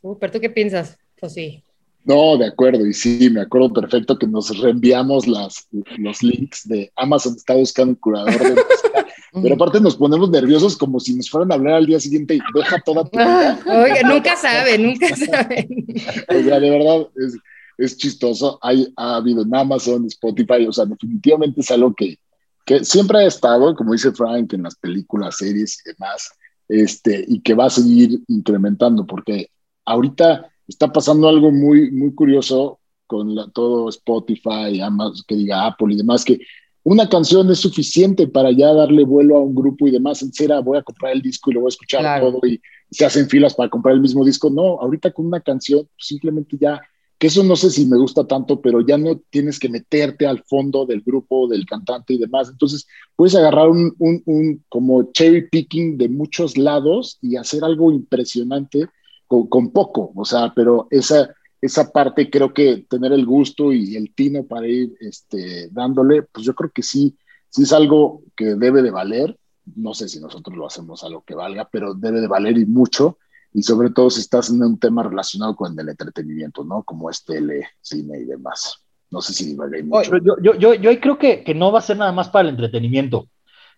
Super, 0.00 0.30
¿tú 0.30 0.40
qué 0.40 0.48
piensas, 0.48 0.98
José? 1.20 1.62
No, 2.02 2.38
de 2.38 2.46
acuerdo, 2.46 2.86
y 2.86 2.94
sí, 2.94 3.28
me 3.28 3.42
acuerdo 3.42 3.74
perfecto 3.74 4.18
que 4.18 4.26
nos 4.26 4.58
reenviamos 4.58 5.26
las, 5.26 5.68
los 5.98 6.22
links 6.22 6.66
de 6.66 6.90
Amazon 6.96 7.34
está 7.36 7.56
buscando 7.56 7.90
un 7.90 7.96
curador 7.96 8.32
de 8.32 8.54
música, 8.54 9.03
pero 9.42 9.54
aparte 9.54 9.80
nos 9.80 9.96
ponemos 9.96 10.30
nerviosos 10.30 10.76
como 10.76 11.00
si 11.00 11.14
nos 11.14 11.28
fueran 11.28 11.50
a 11.50 11.56
hablar 11.56 11.74
al 11.74 11.86
día 11.86 11.98
siguiente 11.98 12.36
y 12.36 12.40
deja 12.54 12.80
toda 12.80 13.04
tu 13.04 13.18
vida. 13.18 13.60
Oiga, 13.66 14.08
nunca 14.08 14.36
sabe, 14.36 14.78
nunca 14.78 15.14
saben. 15.16 15.86
o 16.28 16.42
sea, 16.42 16.60
de 16.60 16.70
verdad, 16.70 17.08
es, 17.16 17.36
es 17.78 17.96
chistoso. 17.96 18.58
Hay, 18.62 18.92
ha 18.96 19.16
habido 19.16 19.42
en 19.42 19.54
Amazon, 19.54 20.06
Spotify, 20.06 20.66
o 20.68 20.72
sea, 20.72 20.84
definitivamente 20.84 21.60
es 21.60 21.70
algo 21.70 21.92
que, 21.94 22.18
que 22.64 22.84
siempre 22.84 23.18
ha 23.18 23.26
estado, 23.26 23.74
como 23.74 23.92
dice 23.92 24.12
Frank, 24.12 24.52
en 24.52 24.62
las 24.62 24.76
películas, 24.76 25.36
series 25.36 25.80
y 25.84 25.90
demás, 25.90 26.30
este, 26.68 27.24
y 27.26 27.40
que 27.40 27.54
va 27.54 27.66
a 27.66 27.70
seguir 27.70 28.20
incrementando, 28.28 29.04
porque 29.04 29.50
ahorita 29.84 30.48
está 30.68 30.92
pasando 30.92 31.28
algo 31.28 31.50
muy, 31.50 31.90
muy 31.90 32.14
curioso 32.14 32.78
con 33.06 33.34
la, 33.34 33.48
todo 33.50 33.88
Spotify, 33.88 34.80
Amazon, 34.80 35.24
que 35.26 35.36
diga 35.36 35.66
Apple 35.66 35.92
y 35.92 35.96
demás, 35.96 36.24
que 36.24 36.38
una 36.84 37.08
canción 37.08 37.50
es 37.50 37.58
suficiente 37.58 38.28
para 38.28 38.52
ya 38.52 38.72
darle 38.72 39.04
vuelo 39.04 39.36
a 39.36 39.40
un 39.40 39.54
grupo 39.54 39.88
y 39.88 39.90
demás. 39.90 40.22
En 40.22 40.32
cera, 40.32 40.60
voy 40.60 40.78
a 40.78 40.82
comprar 40.82 41.12
el 41.12 41.22
disco 41.22 41.50
y 41.50 41.54
lo 41.54 41.60
voy 41.60 41.68
a 41.68 41.74
escuchar 41.74 42.00
claro. 42.00 42.32
todo 42.32 42.46
y 42.46 42.60
se 42.90 43.06
hacen 43.06 43.28
filas 43.28 43.54
para 43.54 43.70
comprar 43.70 43.94
el 43.94 44.02
mismo 44.02 44.24
disco. 44.24 44.50
No, 44.50 44.80
ahorita 44.80 45.10
con 45.10 45.26
una 45.26 45.40
canción 45.40 45.88
simplemente 45.96 46.56
ya 46.60 46.80
que 47.18 47.28
eso 47.28 47.42
no 47.42 47.56
sé 47.56 47.70
si 47.70 47.86
me 47.86 47.96
gusta 47.96 48.26
tanto, 48.26 48.60
pero 48.60 48.80
ya 48.80 48.98
no 48.98 49.18
tienes 49.30 49.58
que 49.58 49.68
meterte 49.68 50.26
al 50.26 50.42
fondo 50.44 50.84
del 50.84 51.00
grupo, 51.00 51.48
del 51.48 51.64
cantante 51.64 52.12
y 52.12 52.18
demás. 52.18 52.48
Entonces, 52.50 52.86
puedes 53.16 53.34
agarrar 53.34 53.68
un, 53.68 53.94
un, 53.98 54.22
un 54.26 54.64
como 54.68 55.10
cherry 55.12 55.48
picking 55.48 55.96
de 55.96 56.08
muchos 56.08 56.58
lados 56.58 57.18
y 57.22 57.36
hacer 57.36 57.64
algo 57.64 57.92
impresionante 57.92 58.88
con, 59.26 59.46
con, 59.46 59.70
poco, 59.70 60.12
o 60.14 60.24
sea, 60.24 60.52
pero 60.54 60.86
esa, 60.90 61.30
esa 61.64 61.90
parte 61.90 62.30
creo 62.30 62.52
que 62.52 62.84
tener 62.88 63.12
el 63.12 63.24
gusto 63.24 63.72
y 63.72 63.96
el 63.96 64.14
tino 64.14 64.44
para 64.44 64.66
ir 64.66 64.94
este, 65.00 65.68
dándole, 65.70 66.22
pues 66.22 66.44
yo 66.44 66.54
creo 66.54 66.70
que 66.70 66.82
sí, 66.82 67.16
sí 67.48 67.62
es 67.62 67.72
algo 67.72 68.22
que 68.36 68.54
debe 68.54 68.82
de 68.82 68.90
valer. 68.90 69.38
No 69.74 69.94
sé 69.94 70.08
si 70.08 70.20
nosotros 70.20 70.56
lo 70.56 70.66
hacemos 70.66 71.04
a 71.04 71.08
lo 71.08 71.22
que 71.22 71.34
valga, 71.34 71.68
pero 71.70 71.94
debe 71.94 72.20
de 72.20 72.26
valer 72.26 72.58
y 72.58 72.66
mucho 72.66 73.18
y 73.54 73.62
sobre 73.62 73.90
todo 73.90 74.10
si 74.10 74.20
estás 74.20 74.50
en 74.50 74.62
un 74.62 74.78
tema 74.78 75.04
relacionado 75.04 75.56
con 75.56 75.78
el 75.78 75.88
entretenimiento, 75.88 76.64
¿no? 76.64 76.82
Como 76.82 77.08
es 77.08 77.24
tele, 77.24 77.68
cine 77.80 78.18
y 78.18 78.24
demás. 78.24 78.84
No 79.10 79.22
sé 79.22 79.32
si 79.32 79.46
divagué 79.46 79.82
mucho. 79.84 80.18
Yo, 80.18 80.36
yo, 80.42 80.54
yo, 80.56 80.74
yo 80.74 81.00
creo 81.00 81.18
que, 81.18 81.44
que, 81.44 81.54
no 81.54 81.70
va 81.70 81.78
a 81.78 81.82
ser 81.82 81.96
nada 81.96 82.12
más 82.12 82.28
para 82.28 82.48
el 82.48 82.54
entretenimiento. 82.54 83.28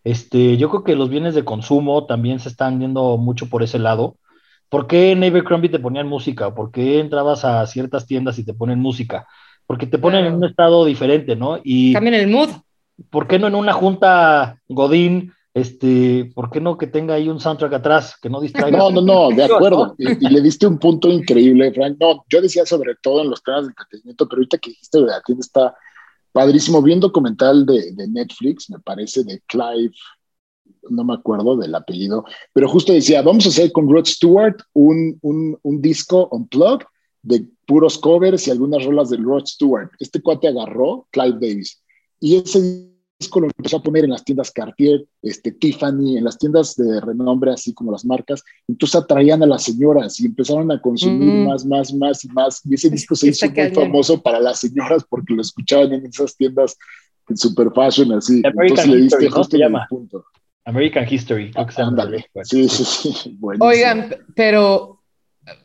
Este, 0.03 0.57
yo 0.57 0.70
creo 0.70 0.83
que 0.83 0.96
los 0.96 1.11
bienes 1.11 1.35
de 1.35 1.44
consumo 1.44 2.07
también 2.07 2.40
se 2.40 2.49
están 2.49 2.81
yendo 2.81 3.16
mucho 3.18 3.49
por 3.49 3.62
ese 3.62 3.79
lado. 3.79 4.16
¿Por 4.68 4.87
qué 4.87 5.12
en 5.12 5.24
Abercrombie 5.24 5.70
te 5.70 5.79
ponían 5.79 6.09
música? 6.09 6.55
¿Por 6.55 6.70
qué 6.70 7.00
entrabas 7.00 7.44
a 7.44 7.66
ciertas 7.66 8.07
tiendas 8.07 8.38
y 8.38 8.44
te 8.44 8.55
ponen 8.55 8.81
música? 8.81 9.26
Porque 9.66 9.87
te 9.87 9.98
ponen 9.98 10.20
claro. 10.20 10.35
en 10.35 10.42
un 10.42 10.48
estado 10.48 10.85
diferente, 10.85 11.37
¿no? 11.37 11.59
Y 11.62 11.92
cambian 11.92 12.14
el 12.14 12.29
mood. 12.29 12.50
¿por 13.11 13.29
qué 13.29 13.38
no 13.38 13.46
en 13.46 13.55
una 13.55 13.74
junta 13.74 14.59
Godín 14.68 15.33
este, 15.57 16.31
¿por 16.35 16.50
qué 16.50 16.61
no 16.61 16.76
que 16.76 16.87
tenga 16.87 17.14
ahí 17.14 17.31
un 17.31 17.40
soundtrack 17.40 17.72
atrás 17.72 18.18
que 18.20 18.29
no 18.29 18.42
distraiga? 18.42 18.76
No, 18.76 18.90
no, 18.90 19.00
no, 19.00 19.31
de 19.31 19.44
acuerdo. 19.50 19.94
Y, 19.96 20.29
le 20.29 20.42
diste 20.42 20.66
un 20.66 20.79
punto 20.79 21.09
increíble, 21.09 21.72
Frank. 21.72 21.96
No, 21.98 22.26
yo 22.29 22.42
decía 22.42 22.66
sobre 22.66 22.94
todo 22.96 23.22
en 23.22 23.31
los 23.31 23.42
temas 23.42 23.62
de 23.62 23.68
entretenimiento, 23.68 24.29
pero 24.29 24.40
ahorita 24.40 24.59
que 24.59 24.68
dijiste 24.68 24.98
de 24.98 25.07
la 25.07 25.22
tienda 25.22 25.40
está 25.40 25.74
padrísimo. 26.31 26.83
Vi 26.83 26.92
un 26.92 27.00
documental 27.00 27.64
de, 27.64 27.92
de, 27.92 28.07
Netflix, 28.07 28.68
me 28.68 28.81
parece, 28.81 29.24
de 29.24 29.40
Clive, 29.46 29.94
no 30.90 31.05
me 31.05 31.14
acuerdo 31.14 31.57
del 31.57 31.75
apellido, 31.75 32.25
pero 32.53 32.68
justo 32.68 32.92
decía, 32.92 33.22
vamos 33.22 33.46
a 33.46 33.51
hacer 33.51 33.72
con 33.72 33.90
Rod 33.90 34.07
Stewart 34.07 34.57
un, 34.72 35.18
un, 35.22 35.59
un 35.62 35.83
disco 35.83 36.29
unplugged 36.31 36.87
de 37.22 37.46
puros 37.66 37.99
covers 37.99 38.46
y 38.46 38.51
algunas 38.51 38.85
rolas 38.85 39.11
de 39.11 39.16
Rod 39.16 39.46
Stewart. 39.46 39.90
Este 39.99 40.20
cuate 40.20 40.49
agarró 40.49 41.07
Clive 41.11 41.38
Davis 41.40 41.83
y 42.20 42.37
ese 42.37 42.92
disco 43.18 43.40
lo 43.40 43.46
empezó 43.46 43.79
a 43.79 43.83
poner 43.83 44.05
en 44.05 44.11
las 44.11 44.25
tiendas 44.25 44.51
Cartier, 44.51 45.05
este, 45.22 45.53
Tiffany, 45.53 46.18
en 46.18 46.25
las 46.25 46.38
tiendas 46.38 46.77
de 46.77 47.01
renombre, 47.01 47.51
así 47.53 47.72
como 47.72 47.92
las 47.92 48.05
marcas. 48.05 48.42
Entonces 48.68 48.94
atraían 48.96 49.42
a 49.42 49.46
las 49.46 49.64
señoras 49.64 50.20
y 50.20 50.27
empezaron 50.27 50.70
a 50.70 50.81
consumir 50.81 51.33
mm. 51.33 51.46
más, 51.46 51.64
más, 51.64 51.94
más 51.94 52.25
y 52.25 52.29
más. 52.29 52.61
Y 52.64 52.75
ese 52.75 52.90
disco 52.90 53.14
se 53.14 53.29
hizo 53.29 53.51
muy 53.51 53.70
famoso 53.70 54.20
para 54.20 54.38
las 54.40 54.61
señoras 54.61 55.05
porque 55.09 55.35
lo 55.35 55.42
escuchaban 55.42 55.92
en 55.92 56.07
esas 56.07 56.37
tiendas 56.37 56.77
en 57.29 57.37
super 57.37 57.70
fashion, 57.75 58.12
así. 58.12 58.42
Entonces 58.44 58.87
le 58.87 58.96
diste 58.99 59.31
justo 59.31 59.57
el 59.57 59.75
punto. 59.88 60.25
American 60.66 61.07
History. 61.09 61.52
Ándale. 61.79 62.26
Sí, 62.42 62.68
sí, 62.68 62.85
sí. 62.85 63.38
Oigan, 63.61 64.14
pero 64.35 65.00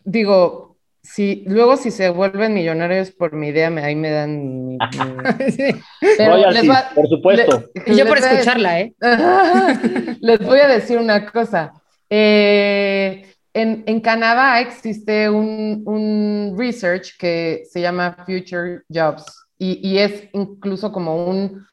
digo, 0.06 0.72
Sí, 1.04 1.44
luego 1.48 1.78
si 1.78 1.90
se 1.90 2.10
vuelven 2.10 2.54
millonarios 2.54 3.10
por 3.10 3.34
mi 3.34 3.48
idea, 3.48 3.72
me, 3.72 3.84
ahí 3.84 3.96
me 3.96 4.12
dan... 4.12 4.78
por 6.94 7.10
supuesto. 7.10 7.72
yo 7.88 8.06
por 8.06 8.20
escucharla, 8.20 8.82
¿eh? 8.82 8.94
les 10.22 10.40
voy 10.40 10.60
a 10.60 10.68
decir 10.68 11.00
una 11.00 11.26
cosa. 11.26 11.74
Eh, 12.08 13.26
en, 13.54 14.00
Canadá 14.02 14.62
existe 14.62 15.28
un, 15.30 16.54
research 16.56 17.18
que 17.18 17.64
se 17.70 17.82
llama 17.82 18.16
Future 18.26 18.84
Jobs 18.88 19.26
y, 19.58 19.80
y 19.88 19.98
es 19.98 20.30
incluso 20.34 20.92
como 20.92 21.26
un, 21.26 21.66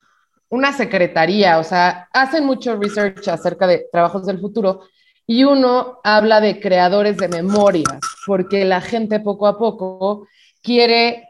una 0.51 0.73
secretaría, 0.73 1.59
o 1.59 1.65
sea, 1.65 2.09
hacen 2.13 2.45
mucho 2.45 2.77
research 2.77 3.29
acerca 3.29 3.67
de 3.67 3.87
trabajos 3.93 4.27
del 4.27 4.41
futuro 4.41 4.83
y 5.27 5.45
uno 5.45 6.01
habla 6.05 6.41
de 6.41 6.59
creadores 6.59 7.19
de 7.19 7.29
memorias, 7.29 8.01
porque 8.27 8.65
la 8.65 8.81
gente 8.81 9.21
poco 9.21 9.47
a 9.47 9.59
poco 9.59 10.27
quiere 10.63 11.29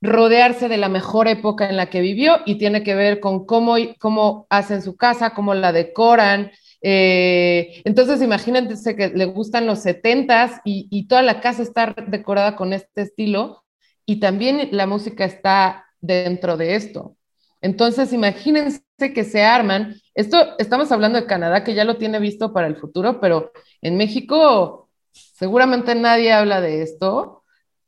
rodearse 0.00 0.68
de 0.68 0.76
la 0.76 0.88
mejor 0.88 1.28
época 1.28 1.68
en 1.68 1.76
la 1.76 1.86
que 1.86 2.00
vivió 2.00 2.38
y 2.44 2.56
tiene 2.56 2.82
que 2.82 2.94
ver 2.94 3.20
con 3.20 3.46
cómo, 3.46 3.76
cómo 3.98 4.46
hacen 4.50 4.82
su 4.82 4.96
casa, 4.96 5.30
cómo 5.30 5.54
la 5.54 5.72
decoran. 5.72 6.50
Eh, 6.82 7.80
entonces, 7.84 8.20
imagínense 8.20 8.96
que 8.96 9.08
le 9.08 9.24
gustan 9.26 9.66
los 9.66 9.78
setentas 9.78 10.60
y, 10.64 10.88
y 10.90 11.06
toda 11.06 11.22
la 11.22 11.40
casa 11.40 11.62
está 11.62 11.94
decorada 12.08 12.56
con 12.56 12.72
este 12.72 13.02
estilo 13.02 13.64
y 14.04 14.20
también 14.20 14.68
la 14.72 14.86
música 14.86 15.24
está 15.24 15.86
dentro 16.00 16.56
de 16.56 16.74
esto. 16.74 17.16
Entonces, 17.64 18.12
imagínense 18.12 18.82
que 19.14 19.24
se 19.24 19.42
arman. 19.42 19.94
Esto 20.14 20.36
estamos 20.58 20.92
hablando 20.92 21.18
de 21.18 21.26
Canadá, 21.26 21.64
que 21.64 21.72
ya 21.72 21.84
lo 21.84 21.96
tiene 21.96 22.18
visto 22.18 22.52
para 22.52 22.66
el 22.66 22.76
futuro, 22.76 23.20
pero 23.20 23.52
en 23.80 23.96
México 23.96 24.90
seguramente 25.12 25.94
nadie 25.94 26.34
habla 26.34 26.60
de 26.60 26.82
esto. 26.82 27.42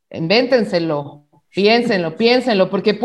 Invéntenselo, 0.09 1.27
piénsenlo, 1.51 2.17
piénsenlo, 2.17 2.71
porque 2.71 2.99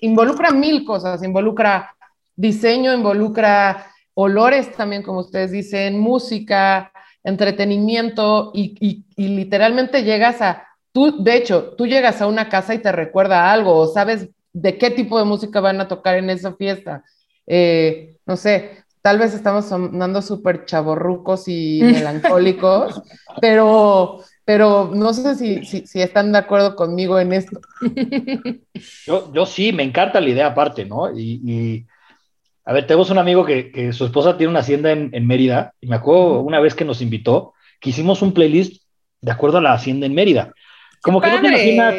involucra 0.00 0.50
mil 0.50 0.84
cosas, 0.84 1.22
involucra 1.22 1.94
diseño, 2.34 2.92
involucra 2.92 3.86
olores 4.14 4.72
también, 4.72 5.04
como 5.04 5.20
ustedes 5.20 5.52
dicen, 5.52 5.96
música, 5.96 6.90
entretenimiento 7.22 8.50
y, 8.52 9.04
y 9.14 9.28
literalmente 9.28 10.02
llegas 10.02 10.42
a, 10.42 10.66
tú, 10.90 11.22
de 11.22 11.36
hecho, 11.36 11.74
tú 11.78 11.86
llegas 11.86 12.20
a 12.20 12.26
una 12.26 12.48
casa 12.48 12.74
y 12.74 12.78
te 12.78 12.90
recuerda 12.90 13.52
algo, 13.52 13.76
o 13.76 13.86
sabes 13.86 14.28
de 14.56 14.78
qué 14.78 14.90
tipo 14.90 15.18
de 15.18 15.26
música 15.26 15.60
van 15.60 15.82
a 15.82 15.88
tocar 15.88 16.16
en 16.16 16.30
esa 16.30 16.54
fiesta. 16.54 17.04
Eh, 17.46 18.16
no 18.24 18.36
sé, 18.38 18.84
tal 19.02 19.18
vez 19.18 19.34
estamos 19.34 19.66
sonando 19.66 20.22
súper 20.22 20.64
chaborrucos 20.64 21.46
y 21.46 21.80
melancólicos, 21.82 23.02
pero, 23.38 24.20
pero 24.46 24.90
no 24.94 25.12
sé 25.12 25.34
si, 25.34 25.86
si, 25.86 26.00
están 26.00 26.32
de 26.32 26.38
acuerdo 26.38 26.74
conmigo 26.74 27.20
en 27.20 27.34
esto. 27.34 27.60
Yo, 29.06 29.30
yo 29.34 29.44
sí, 29.44 29.74
me 29.74 29.82
encanta 29.82 30.22
la 30.22 30.30
idea 30.30 30.46
aparte, 30.46 30.86
¿no? 30.86 31.10
Y, 31.14 31.86
a 32.64 32.72
ver, 32.72 32.86
tenemos 32.86 33.10
un 33.10 33.18
amigo 33.18 33.44
que, 33.44 33.70
que, 33.70 33.92
su 33.92 34.06
esposa 34.06 34.38
tiene 34.38 34.50
una 34.50 34.60
hacienda 34.60 34.90
en, 34.90 35.10
en, 35.12 35.26
Mérida, 35.26 35.74
y 35.82 35.86
me 35.86 35.96
acuerdo 35.96 36.40
una 36.40 36.60
vez 36.60 36.74
que 36.74 36.86
nos 36.86 37.02
invitó, 37.02 37.52
que 37.78 37.90
hicimos 37.90 38.22
un 38.22 38.32
playlist 38.32 38.82
de 39.20 39.32
acuerdo 39.32 39.58
a 39.58 39.60
la 39.62 39.74
hacienda 39.74 40.06
en 40.06 40.14
Mérida. 40.14 40.54
Como 41.02 41.20
que 41.20 41.30
no 41.30 41.40
te 41.42 41.46
imaginas, 41.46 41.94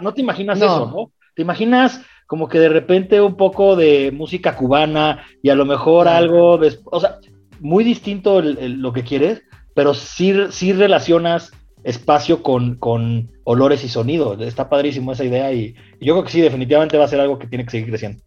no 0.00 0.14
te 0.14 0.20
imaginas 0.22 0.56
eso, 0.56 0.86
¿no? 0.86 1.12
¿Te 1.38 1.42
imaginas 1.42 2.00
como 2.26 2.48
que 2.48 2.58
de 2.58 2.68
repente 2.68 3.20
un 3.20 3.36
poco 3.36 3.76
de 3.76 4.10
música 4.10 4.56
cubana 4.56 5.24
y 5.40 5.50
a 5.50 5.54
lo 5.54 5.66
mejor 5.66 6.08
algo, 6.08 6.58
de, 6.58 6.76
o 6.86 6.98
sea, 6.98 7.20
muy 7.60 7.84
distinto 7.84 8.42
lo 8.42 8.92
que 8.92 9.04
quieres, 9.04 9.42
pero 9.72 9.94
sí, 9.94 10.34
sí 10.50 10.72
relacionas 10.72 11.52
espacio 11.84 12.42
con, 12.42 12.74
con, 12.74 13.30
olores 13.44 13.84
y 13.84 13.88
sonidos. 13.88 14.40
Está 14.40 14.68
padrísimo 14.68 15.12
esa 15.12 15.22
idea 15.22 15.52
y, 15.52 15.76
yo 16.00 16.14
creo 16.14 16.24
que 16.24 16.32
sí, 16.32 16.40
definitivamente 16.40 16.98
va 16.98 17.04
a 17.04 17.08
ser 17.08 17.20
algo 17.20 17.38
que 17.38 17.46
tiene 17.46 17.64
que 17.64 17.70
seguir 17.70 17.86
creciendo. 17.86 18.20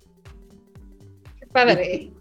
Qué 1.37 1.47
padre. 1.47 2.11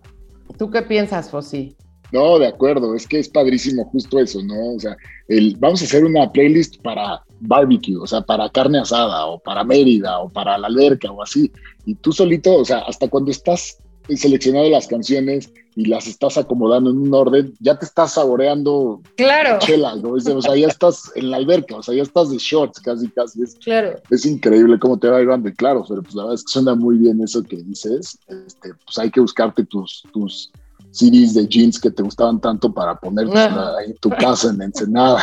¿Tú 0.58 0.72
qué 0.72 0.82
piensas, 0.82 1.30
Fossi? 1.30 1.76
No, 2.10 2.36
de 2.40 2.48
acuerdo, 2.48 2.96
es 2.96 3.06
que 3.06 3.20
es 3.20 3.28
padrísimo 3.28 3.84
justo 3.84 4.18
eso, 4.18 4.42
¿no? 4.42 4.74
O 4.74 4.80
sea, 4.80 4.96
el, 5.28 5.54
vamos 5.60 5.82
a 5.82 5.84
hacer 5.84 6.04
una 6.04 6.32
playlist 6.32 6.82
para 6.82 7.22
barbecue, 7.40 7.96
o 7.96 8.06
sea, 8.06 8.20
para 8.20 8.48
carne 8.50 8.78
asada 8.78 9.26
o 9.26 9.38
para 9.38 9.64
Mérida 9.64 10.18
o 10.20 10.28
para 10.28 10.58
la 10.58 10.68
alberca 10.68 11.10
o 11.10 11.22
así. 11.22 11.50
Y 11.86 11.94
tú 11.96 12.12
solito, 12.12 12.54
o 12.56 12.64
sea, 12.64 12.80
hasta 12.80 13.08
cuando 13.08 13.30
estás 13.30 13.78
seleccionando 14.16 14.70
las 14.70 14.86
canciones 14.86 15.52
y 15.76 15.86
las 15.86 16.06
estás 16.06 16.36
acomodando 16.36 16.90
en 16.90 16.98
un 16.98 17.14
orden, 17.14 17.54
ya 17.60 17.78
te 17.78 17.84
estás 17.84 18.14
saboreando 18.14 19.00
claro. 19.16 19.58
chela, 19.60 19.94
¿no? 19.96 20.12
O 20.12 20.42
sea, 20.42 20.56
ya 20.56 20.66
estás 20.66 21.12
en 21.14 21.30
la 21.30 21.36
alberca, 21.36 21.76
o 21.76 21.82
sea, 21.82 21.94
ya 21.94 22.02
estás 22.02 22.30
de 22.30 22.38
shorts 22.38 22.80
casi, 22.80 23.08
casi. 23.08 23.42
Es, 23.42 23.54
claro. 23.54 24.00
es 24.10 24.26
increíble 24.26 24.78
cómo 24.78 24.98
te 24.98 25.08
va 25.08 25.22
ir 25.22 25.28
claro, 25.56 25.84
pero 25.88 26.02
pues 26.02 26.14
la 26.14 26.24
verdad 26.24 26.34
es 26.34 26.44
que 26.44 26.52
suena 26.52 26.74
muy 26.74 26.96
bien 26.96 27.22
eso 27.22 27.42
que 27.42 27.56
dices. 27.56 28.18
Este, 28.26 28.74
pues 28.84 28.98
hay 28.98 29.10
que 29.10 29.20
buscarte 29.20 29.64
tus, 29.64 30.02
tus 30.12 30.50
CDs 30.92 31.34
de 31.34 31.46
jeans 31.46 31.78
que 31.78 31.90
te 31.90 32.02
gustaban 32.02 32.40
tanto 32.40 32.72
para 32.72 32.94
poner 32.96 33.26
ah. 33.34 33.76
en 33.86 33.96
tu 33.98 34.10
casa 34.10 34.50
en 34.50 34.62
Ensenada. 34.62 35.22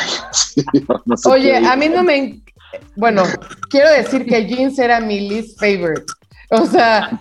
Oye, 1.25 1.57
a 1.57 1.75
mí 1.75 1.89
no 1.89 2.03
me... 2.03 2.41
Bueno, 2.95 3.23
quiero 3.69 3.89
decir 3.91 4.25
que 4.25 4.45
jeans 4.45 4.77
era 4.79 4.99
mi 4.99 5.29
least 5.29 5.59
favorite. 5.59 6.05
O 6.49 6.65
sea, 6.65 7.19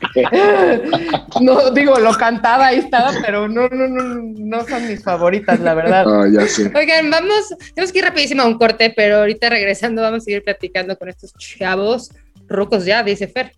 no 1.40 1.70
digo, 1.72 1.98
lo 1.98 2.12
cantaba, 2.12 2.68
ahí 2.68 2.78
estaba, 2.78 3.12
pero 3.20 3.48
no, 3.48 3.68
no, 3.68 3.88
no, 3.88 4.22
no 4.36 4.64
son 4.66 4.86
mis 4.86 5.02
favoritas, 5.02 5.58
la 5.58 5.74
verdad. 5.74 6.04
Ah, 6.06 6.26
ya 6.32 6.46
sé. 6.46 6.70
Oigan, 6.72 7.10
vamos, 7.10 7.52
tenemos 7.74 7.92
que 7.92 7.98
ir 7.98 8.04
rapidísimo 8.04 8.42
a 8.42 8.46
un 8.46 8.56
corte, 8.56 8.92
pero 8.94 9.16
ahorita 9.18 9.50
regresando 9.50 10.02
vamos 10.02 10.18
a 10.18 10.24
seguir 10.24 10.44
platicando 10.44 10.96
con 10.96 11.08
estos 11.08 11.32
chavos 11.34 12.10
rucos 12.48 12.84
ya, 12.84 13.02
dice 13.02 13.26
Fer. 13.26 13.52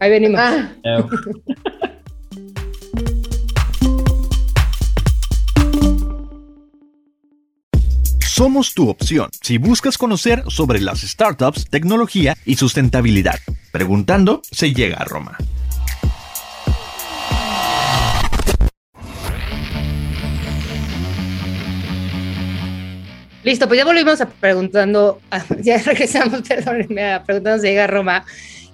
Ahí 0.00 0.10
venimos. 0.10 0.40
Ah. 0.40 0.72
Somos 8.34 8.72
tu 8.72 8.88
opción 8.88 9.28
si 9.42 9.58
buscas 9.58 9.98
conocer 9.98 10.42
sobre 10.48 10.80
las 10.80 11.02
startups, 11.02 11.66
tecnología 11.68 12.34
y 12.46 12.54
sustentabilidad. 12.54 13.38
Preguntando 13.72 14.40
se 14.50 14.72
llega 14.72 14.96
a 14.96 15.04
Roma. 15.04 15.36
Listo, 23.44 23.68
pues 23.68 23.76
ya 23.76 23.84
volvimos 23.84 24.22
a 24.22 24.30
preguntando, 24.30 25.20
ya 25.60 25.76
regresamos, 25.82 26.40
perdónenme, 26.40 27.12
a 27.12 27.24
preguntando 27.24 27.60
si 27.60 27.68
llega 27.68 27.84
a 27.84 27.88
Roma. 27.88 28.24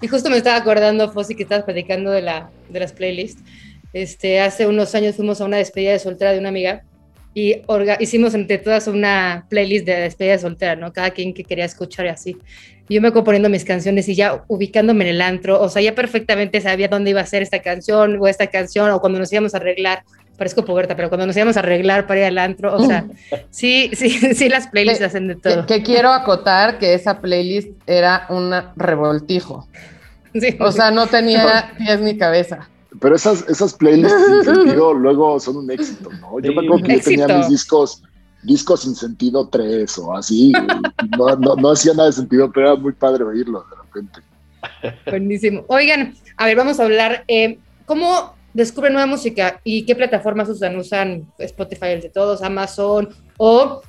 Y 0.00 0.06
justo 0.06 0.30
me 0.30 0.36
estaba 0.36 0.54
acordando, 0.54 1.10
Fossi, 1.10 1.34
que 1.34 1.42
estabas 1.42 1.64
platicando 1.64 2.12
de, 2.12 2.22
la, 2.22 2.48
de 2.68 2.78
las 2.78 2.92
playlists. 2.92 3.42
Este, 3.92 4.40
hace 4.40 4.68
unos 4.68 4.94
años 4.94 5.16
fuimos 5.16 5.40
a 5.40 5.46
una 5.46 5.56
despedida 5.56 5.90
de 5.90 5.98
soltera 5.98 6.30
de 6.30 6.38
una 6.38 6.50
amiga 6.50 6.84
y 7.38 7.62
hicimos 8.00 8.34
entre 8.34 8.58
todas 8.58 8.88
una 8.88 9.46
playlist 9.48 9.86
de 9.86 9.94
despedida 9.94 10.38
soltera, 10.38 10.74
¿no? 10.74 10.92
Cada 10.92 11.10
quien 11.10 11.32
que 11.32 11.44
quería 11.44 11.64
escuchar 11.64 12.06
y 12.06 12.08
así. 12.08 12.36
Yo 12.88 13.00
me 13.00 13.12
componiendo 13.12 13.48
mis 13.48 13.64
canciones 13.64 14.08
y 14.08 14.16
ya 14.16 14.42
ubicándome 14.48 15.04
en 15.04 15.10
el 15.10 15.20
antro, 15.20 15.60
o 15.60 15.68
sea, 15.68 15.80
ya 15.80 15.94
perfectamente 15.94 16.60
sabía 16.60 16.88
dónde 16.88 17.10
iba 17.10 17.20
a 17.20 17.26
ser 17.26 17.42
esta 17.42 17.60
canción 17.60 18.18
o 18.18 18.26
esta 18.26 18.48
canción, 18.48 18.90
o 18.90 19.00
cuando 19.00 19.20
nos 19.20 19.32
íbamos 19.32 19.54
a 19.54 19.58
arreglar, 19.58 20.02
parezco 20.36 20.64
poberta, 20.64 20.96
pero 20.96 21.10
cuando 21.10 21.26
nos 21.26 21.36
íbamos 21.36 21.56
a 21.56 21.60
arreglar 21.60 22.08
para 22.08 22.20
ir 22.20 22.26
al 22.26 22.38
antro, 22.38 22.74
o 22.74 22.84
sea, 22.84 23.06
sí, 23.50 23.90
sí, 23.92 24.10
sí, 24.34 24.48
las 24.48 24.66
playlists 24.66 25.04
hacen 25.04 25.28
de 25.28 25.36
todo. 25.36 25.64
Que, 25.66 25.82
quiero 25.82 26.10
acotar 26.10 26.78
que 26.78 26.94
esa 26.94 27.20
playlist 27.20 27.68
era 27.86 28.26
un 28.30 28.52
revoltijo. 28.74 29.68
Sí, 30.34 30.56
o 30.58 30.72
sea, 30.72 30.90
no 30.90 31.06
tenía 31.06 31.72
pies 31.78 32.00
ni 32.00 32.16
cabeza. 32.16 32.68
Pero 33.00 33.16
esas, 33.16 33.44
esas 33.48 33.74
playlists 33.74 34.24
sin 34.26 34.44
sentido 34.54 34.94
luego 34.94 35.38
son 35.40 35.58
un 35.58 35.70
éxito, 35.70 36.10
¿no? 36.20 36.40
Yo 36.40 36.52
me 36.52 36.66
acuerdo 36.66 36.84
que 36.84 36.94
yo 36.96 37.02
tenía 37.02 37.38
mis 37.38 37.48
discos, 37.48 38.02
discos 38.42 38.82
sin 38.82 38.94
sentido 38.94 39.48
3 39.48 39.98
o 39.98 40.16
así, 40.16 40.52
no, 41.18 41.36
no, 41.36 41.56
no 41.56 41.70
hacía 41.70 41.92
nada 41.92 42.06
de 42.06 42.14
sentido, 42.14 42.50
pero 42.52 42.72
era 42.72 42.80
muy 42.80 42.92
padre 42.92 43.24
oírlo 43.24 43.64
de 43.70 43.76
repente. 43.76 44.20
Buenísimo. 45.10 45.64
Oigan, 45.68 46.14
a 46.36 46.46
ver, 46.46 46.56
vamos 46.56 46.80
a 46.80 46.84
hablar, 46.84 47.24
eh, 47.28 47.58
¿cómo 47.84 48.34
descubren 48.54 48.94
nueva 48.94 49.06
música 49.06 49.60
y 49.64 49.84
qué 49.84 49.94
plataformas 49.94 50.48
usan? 50.48 50.76
¿Usan 50.76 51.30
Spotify, 51.38 51.88
el 51.88 52.00
de 52.00 52.08
todos, 52.08 52.42
Amazon 52.42 53.08
o 53.36 53.82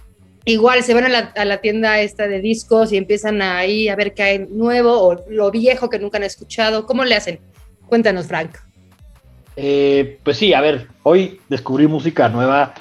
igual 0.45 0.83
se 0.83 0.93
van 0.93 1.05
a 1.05 1.09
la, 1.09 1.19
a 1.35 1.45
la, 1.45 1.61
tienda 1.61 1.99
esta 2.01 2.27
de 2.27 2.39
discos 2.39 2.91
y 2.91 2.97
empiezan 2.97 3.41
ahí 3.41 3.87
a 3.87 3.95
ver 3.95 4.13
qué 4.13 4.23
hay 4.23 4.39
nuevo 4.47 4.99
o 4.99 5.23
lo 5.29 5.51
viejo 5.51 5.89
que 5.89 5.99
nunca 5.99 6.17
han 6.17 6.23
escuchado? 6.23 6.85
¿Cómo 6.85 7.05
le 7.05 7.15
hacen? 7.15 7.39
Cuéntanos, 7.87 8.27
Frank. 8.27 8.57
Eh, 9.61 10.19
pues 10.23 10.37
sí, 10.37 10.53
a 10.53 10.61
ver, 10.61 10.87
hoy 11.03 11.41
descubrir 11.49 11.89
música 11.89 12.29
nueva 12.29 12.73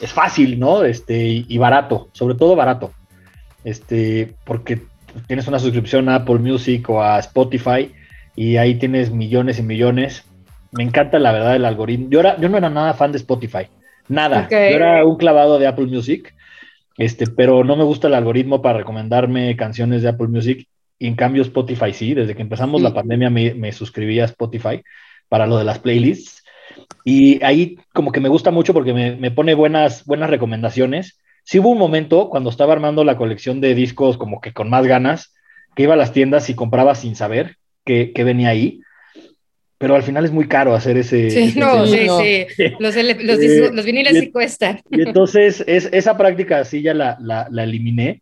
es 0.00 0.12
fácil, 0.12 0.58
¿no? 0.58 0.82
Este, 0.82 1.26
y, 1.26 1.46
y 1.46 1.58
barato, 1.58 2.08
sobre 2.12 2.36
todo 2.36 2.56
barato. 2.56 2.92
Este, 3.64 4.34
porque 4.44 4.80
tienes 5.26 5.46
una 5.46 5.58
suscripción 5.58 6.08
a 6.08 6.16
Apple 6.16 6.38
Music 6.38 6.88
o 6.88 7.02
a 7.02 7.18
Spotify 7.18 7.92
y 8.34 8.56
ahí 8.56 8.76
tienes 8.76 9.10
millones 9.10 9.58
y 9.58 9.62
millones. 9.62 10.24
Me 10.70 10.82
encanta 10.82 11.18
la 11.18 11.32
verdad 11.32 11.54
el 11.54 11.66
algoritmo. 11.66 12.08
Yo, 12.08 12.20
era, 12.20 12.40
yo 12.40 12.48
no 12.48 12.56
era 12.56 12.70
nada 12.70 12.94
fan 12.94 13.12
de 13.12 13.18
Spotify, 13.18 13.66
nada. 14.08 14.44
Okay. 14.46 14.70
Yo 14.70 14.76
era 14.76 15.04
un 15.04 15.16
clavado 15.18 15.58
de 15.58 15.66
Apple 15.66 15.84
Music, 15.84 16.34
este, 16.96 17.26
pero 17.26 17.62
no 17.62 17.76
me 17.76 17.84
gusta 17.84 18.08
el 18.08 18.14
algoritmo 18.14 18.62
para 18.62 18.78
recomendarme 18.78 19.54
canciones 19.56 20.00
de 20.00 20.08
Apple 20.08 20.28
Music. 20.28 20.66
Y 20.98 21.08
en 21.08 21.16
cambio 21.16 21.42
Spotify 21.42 21.92
sí, 21.92 22.14
desde 22.14 22.34
que 22.34 22.42
empezamos 22.42 22.80
sí. 22.80 22.84
la 22.84 22.94
pandemia 22.94 23.28
me, 23.28 23.52
me 23.54 23.72
suscribí 23.72 24.20
a 24.20 24.24
Spotify 24.24 24.80
para 25.32 25.46
lo 25.46 25.56
de 25.56 25.64
las 25.64 25.78
playlists. 25.78 26.44
Y 27.04 27.42
ahí 27.42 27.78
como 27.94 28.12
que 28.12 28.20
me 28.20 28.28
gusta 28.28 28.50
mucho 28.50 28.74
porque 28.74 28.92
me, 28.92 29.16
me 29.16 29.30
pone 29.30 29.54
buenas, 29.54 30.04
buenas 30.04 30.28
recomendaciones 30.28 31.16
sí 31.44 31.58
hubo 31.58 31.70
un 31.70 31.78
momento 31.78 32.28
cuando 32.28 32.50
estaba 32.50 32.72
armando 32.72 33.04
la 33.04 33.16
colección 33.16 33.60
de 33.60 33.74
discos 33.74 34.16
como 34.16 34.40
que 34.40 34.52
con 34.52 34.70
más 34.70 34.86
ganas, 34.86 35.34
que 35.74 35.84
iba 35.84 35.94
a 35.94 35.98
las 35.98 36.12
tiendas 36.12 36.50
y 36.50 36.54
compraba 36.54 36.94
sin 36.94 37.16
saber 37.16 37.56
que, 37.84 38.12
que 38.12 38.24
venía 38.24 38.50
ahí. 38.50 38.80
Pero 39.78 39.96
al 39.96 40.04
final 40.04 40.24
es 40.24 40.30
muy 40.30 40.46
caro 40.46 40.74
hacer 40.74 40.96
ese. 40.96 41.30
Sí, 41.30 41.44
ese 41.44 41.58
no, 41.58 41.86
sí, 41.86 42.06
no. 42.06 42.20
sí. 42.20 42.46
Los, 42.78 42.94
los, 42.94 42.96
eh, 43.40 43.70
los 43.72 43.84
viniles 43.84 44.16
sí 44.16 44.30
cuestan. 44.30 44.80
Y 44.90 45.02
entonces 45.02 45.64
es, 45.66 45.88
esa 45.92 46.16
práctica 46.16 46.64
sí 46.64 46.82
ya 46.82 46.94
la, 46.94 47.16
la, 47.20 47.48
la, 47.50 47.64
eliminé. 47.64 48.21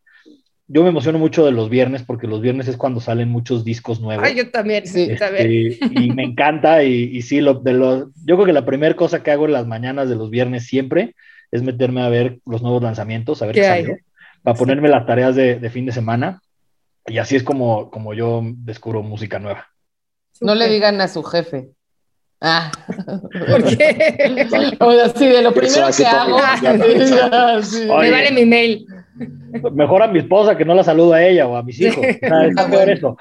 Yo 0.73 0.85
me 0.85 0.91
emociono 0.91 1.19
mucho 1.19 1.45
de 1.45 1.51
los 1.51 1.69
viernes 1.69 2.05
porque 2.05 2.29
los 2.29 2.41
viernes 2.41 2.69
es 2.69 2.77
cuando 2.77 3.01
salen 3.01 3.29
muchos 3.29 3.65
discos 3.65 4.01
nuevos. 4.01 4.25
Ay, 4.25 4.37
yo 4.37 4.53
también, 4.53 4.87
sí, 4.87 5.03
este, 5.03 5.17
también. 5.17 5.77
Y 5.81 6.13
me 6.13 6.23
encanta. 6.23 6.85
Y, 6.85 7.11
y 7.13 7.23
sí, 7.23 7.41
lo, 7.41 7.55
de 7.55 7.73
los, 7.73 8.05
yo 8.25 8.37
creo 8.37 8.47
que 8.47 8.53
la 8.53 8.65
primera 8.65 8.95
cosa 8.95 9.25
que 9.25 9.33
hago 9.33 9.47
en 9.47 9.53
las 9.53 9.67
mañanas 9.67 10.09
de 10.09 10.15
los 10.15 10.31
viernes 10.31 10.67
siempre 10.67 11.17
es 11.51 11.65
meterme 11.65 12.03
a 12.03 12.09
ver 12.09 12.39
los 12.47 12.63
nuevos 12.63 12.81
lanzamientos, 12.85 13.43
a 13.43 13.47
ver 13.47 13.57
qué, 13.57 13.63
qué 13.63 13.67
salió, 13.67 13.97
para 14.45 14.57
ponerme 14.57 14.89
las 14.89 15.07
tareas 15.07 15.35
de, 15.35 15.59
de, 15.59 15.71
fin 15.71 15.87
de 15.87 15.93
semana. 15.93 16.41
Y 17.05 17.19
así 17.19 17.35
es 17.35 17.43
como, 17.43 17.91
como 17.91 18.15
yo 18.15 18.41
descubro 18.45 19.03
música 19.03 19.41
nueva. 19.41 19.67
No 20.41 20.55
le 20.55 20.69
digan 20.69 21.01
a 21.01 21.09
su 21.09 21.25
jefe. 21.25 21.71
Ah. 22.41 22.71
¿Por 22.87 23.77
qué? 23.77 24.47
o 24.79 24.93
sea, 24.93 25.09
sí, 25.09 25.27
de 25.27 25.43
lo 25.43 25.53
primero 25.53 25.89
que 25.97 26.07
hago. 26.07 26.39
sí. 27.63 27.87
Me 27.87 28.11
vale 28.13 28.31
mi 28.31 28.47
mail. 28.47 28.87
Mejor 29.73 30.03
a 30.03 30.09
mi 30.09 30.19
esposa 30.19 30.57
que 30.57 30.65
no 30.65 30.75
la 30.75 30.85
saludo 30.85 31.13
a 31.13 31.23
ella 31.23 31.47
o 31.47 31.57
a 31.57 31.63
mis 31.63 31.81
hijos. 31.81 32.05
Está 32.05 32.69
peor 32.71 32.91
eso. 32.91 33.17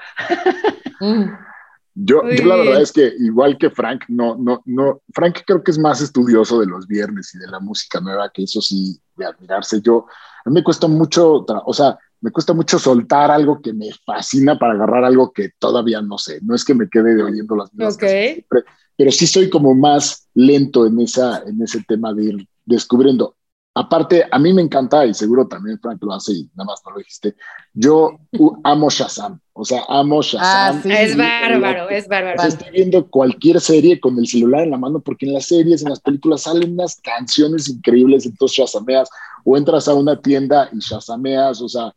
Yo, 1.94 2.22
yo, 2.30 2.46
la 2.46 2.56
verdad 2.56 2.82
es 2.82 2.92
que 2.92 3.12
igual 3.18 3.58
que 3.58 3.68
Frank, 3.68 4.04
no, 4.08 4.36
no, 4.36 4.62
no, 4.64 5.02
Frank 5.12 5.40
creo 5.44 5.62
que 5.62 5.72
es 5.72 5.78
más 5.78 6.00
estudioso 6.00 6.60
de 6.60 6.66
los 6.66 6.86
viernes 6.86 7.34
y 7.34 7.38
de 7.38 7.48
la 7.48 7.60
música 7.60 8.00
nueva, 8.00 8.30
que 8.32 8.44
eso 8.44 8.62
sí, 8.62 8.98
de 9.16 9.26
admirarse. 9.26 9.82
Yo, 9.82 10.06
a 10.44 10.50
mí 10.50 10.54
me 10.54 10.64
cuesta 10.64 10.86
mucho, 10.86 11.44
o 11.46 11.74
sea, 11.74 11.98
me 12.20 12.30
cuesta 12.30 12.52
mucho 12.52 12.78
soltar 12.78 13.30
algo 13.30 13.60
que 13.60 13.72
me 13.72 13.90
fascina 14.06 14.58
para 14.58 14.74
agarrar 14.74 15.04
algo 15.04 15.32
que 15.32 15.50
todavía 15.58 16.00
no 16.00 16.16
sé. 16.16 16.38
No 16.42 16.54
es 16.54 16.64
que 16.64 16.74
me 16.74 16.88
quede 16.88 17.14
de 17.14 17.22
oyendo 17.22 17.56
las 17.56 17.72
mismas 17.72 17.96
okay. 17.96 18.44
cosas, 18.48 18.64
pero 18.96 19.10
sí 19.10 19.26
soy 19.26 19.50
como 19.50 19.74
más 19.74 20.28
lento 20.34 20.86
en, 20.86 21.00
esa, 21.00 21.42
en 21.46 21.60
ese 21.62 21.82
tema 21.88 22.14
de 22.14 22.24
ir 22.24 22.48
descubriendo. 22.64 23.36
Aparte, 23.72 24.26
a 24.28 24.38
mí 24.38 24.52
me 24.52 24.62
encanta, 24.62 25.06
y 25.06 25.14
seguro 25.14 25.46
también 25.46 25.78
Frank 25.78 26.02
lo 26.02 26.12
hace 26.12 26.32
y 26.32 26.50
nada 26.56 26.66
más 26.66 26.82
no 26.84 26.90
lo 26.90 26.98
dijiste, 26.98 27.36
yo 27.72 28.18
amo 28.64 28.90
Shazam, 28.90 29.40
o 29.52 29.64
sea, 29.64 29.84
amo 29.88 30.22
Shazam. 30.22 30.78
Ah, 30.78 30.80
sí. 30.82 30.90
Es 30.90 31.16
bárbaro, 31.16 31.88
es 31.88 32.08
bárbaro. 32.08 32.42
Estoy 32.42 32.70
viendo 32.72 33.08
cualquier 33.08 33.60
serie 33.60 34.00
con 34.00 34.18
el 34.18 34.26
celular 34.26 34.64
en 34.64 34.72
la 34.72 34.76
mano, 34.76 34.98
porque 34.98 35.26
en 35.26 35.34
las 35.34 35.46
series, 35.46 35.82
en 35.82 35.90
las 35.90 36.00
películas 36.00 36.42
salen 36.42 36.72
unas 36.72 37.00
canciones 37.00 37.68
increíbles, 37.68 38.26
entonces 38.26 38.58
shazameas, 38.58 39.08
o 39.44 39.56
entras 39.56 39.86
a 39.86 39.94
una 39.94 40.20
tienda 40.20 40.68
y 40.72 40.78
shazameas, 40.80 41.62
o 41.62 41.68
sea, 41.68 41.94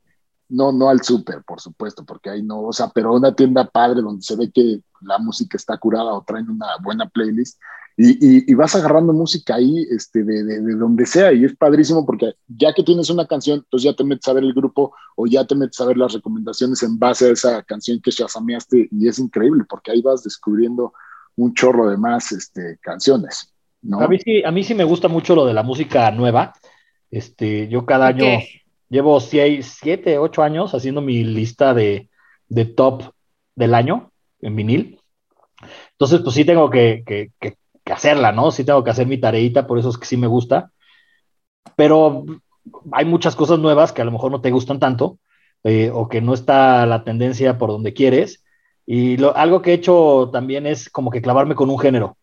no, 0.50 0.72
no 0.72 0.90
al 0.90 1.02
súper, 1.02 1.42
por 1.44 1.60
supuesto, 1.60 2.06
porque 2.06 2.30
ahí 2.30 2.44
no, 2.44 2.62
o 2.62 2.74
sea, 2.74 2.90
pero 2.94 3.14
una 3.14 3.34
tienda 3.34 3.66
padre 3.66 4.02
donde 4.02 4.22
se 4.22 4.36
ve 4.36 4.52
que 4.52 4.82
la 5.02 5.18
música 5.18 5.58
está 5.58 5.78
curada 5.78 6.14
o 6.14 6.24
traen 6.24 6.52
una 6.52 6.68
buena 6.84 7.10
playlist, 7.10 7.60
y, 7.96 8.12
y, 8.12 8.52
y, 8.52 8.54
vas 8.56 8.76
agarrando 8.76 9.14
música 9.14 9.56
ahí 9.56 9.86
este, 9.92 10.24
de, 10.24 10.44
de, 10.44 10.62
de, 10.62 10.76
donde 10.76 11.06
sea 11.06 11.32
y 11.32 11.46
es 11.46 11.56
padrísimo 11.56 12.06
porque 12.06 12.34
ya 12.48 12.74
que 12.74 12.82
tienes 12.82 13.10
una 13.12 13.28
canción, 13.28 13.60
entonces 13.60 13.92
ya 13.92 13.96
te 13.96 14.04
metes 14.04 14.28
a 14.28 14.34
ver 14.34 14.44
el 14.44 14.54
grupo 14.54 14.96
o 15.16 15.28
ya 15.28 15.46
te 15.46 15.54
metes 15.54 15.80
a 15.80 15.86
ver 15.86 15.98
las 15.98 16.14
recomendaciones 16.14 16.82
en 16.82 16.98
base 16.98 17.28
a 17.28 17.32
esa 17.34 17.62
canción 17.64 18.02
que 18.02 18.12
chasameaste 18.12 18.90
y 18.92 19.08
es 19.08 19.20
increíble 19.20 19.64
porque 19.70 19.92
ahí 19.92 20.02
vas 20.02 20.24
descubriendo 20.24 20.94
un 21.36 21.54
chorro 21.54 21.90
de 21.90 21.98
más 21.98 22.32
este, 22.32 22.80
canciones. 22.82 23.54
¿no? 23.84 24.00
A, 24.00 24.08
mí 24.08 24.18
sí, 24.20 24.44
a 24.44 24.52
mí 24.52 24.64
sí 24.64 24.74
me 24.74 24.84
gusta 24.84 25.08
mucho 25.08 25.36
lo 25.36 25.46
de 25.46 25.54
la 25.54 25.64
música 25.64 26.10
nueva. 26.10 26.54
Este, 27.12 27.68
yo 27.68 27.86
cada 27.86 28.08
año 28.08 28.26
llevo 28.90 29.20
seis, 29.20 29.78
siete, 29.80 30.18
ocho 30.18 30.42
años 30.42 30.74
haciendo 30.74 31.02
mi 31.02 31.24
lista 31.24 31.76
de, 31.76 32.10
de 32.48 32.66
top 32.66 33.04
del 33.56 33.76
año 33.76 34.12
en 34.42 34.56
vinil. 34.56 35.00
Entonces, 35.92 36.22
pues 36.22 36.36
sí 36.36 36.44
tengo 36.44 36.70
que, 36.70 37.04
que, 37.06 37.32
que 37.40 37.56
que 37.84 37.94
hacerla, 37.94 38.32
¿no? 38.32 38.52
Sí 38.52 38.64
tengo 38.64 38.84
que 38.84 38.92
hacer 38.92 39.08
mi 39.08 39.20
tareita, 39.20 39.68
por 39.68 39.80
eso 39.80 39.90
es 39.90 39.98
que 39.98 40.06
sí 40.06 40.18
me 40.18 40.28
gusta. 40.28 40.72
Pero 41.76 42.26
hay 42.92 43.06
muchas 43.06 43.36
cosas 43.36 43.60
nuevas 43.60 43.92
que 43.92 44.02
a 44.02 44.06
lo 44.06 44.12
mejor 44.12 44.32
no 44.32 44.42
te 44.42 44.52
gustan 44.52 44.80
tanto 44.80 45.18
eh, 45.64 45.92
o 45.94 46.08
que 46.08 46.22
no 46.22 46.34
está 46.34 46.86
la 46.86 47.04
tendencia 47.04 47.58
por 47.58 47.70
donde 47.70 47.94
quieres. 47.94 48.44
Y 48.86 49.18
lo, 49.18 49.36
algo 49.36 49.62
que 49.62 49.72
he 49.72 49.76
hecho 49.76 50.30
también 50.32 50.68
es 50.68 50.90
como 50.90 51.10
que 51.10 51.22
clavarme 51.22 51.56
con 51.56 51.70
un 51.70 51.80
género. 51.80 52.18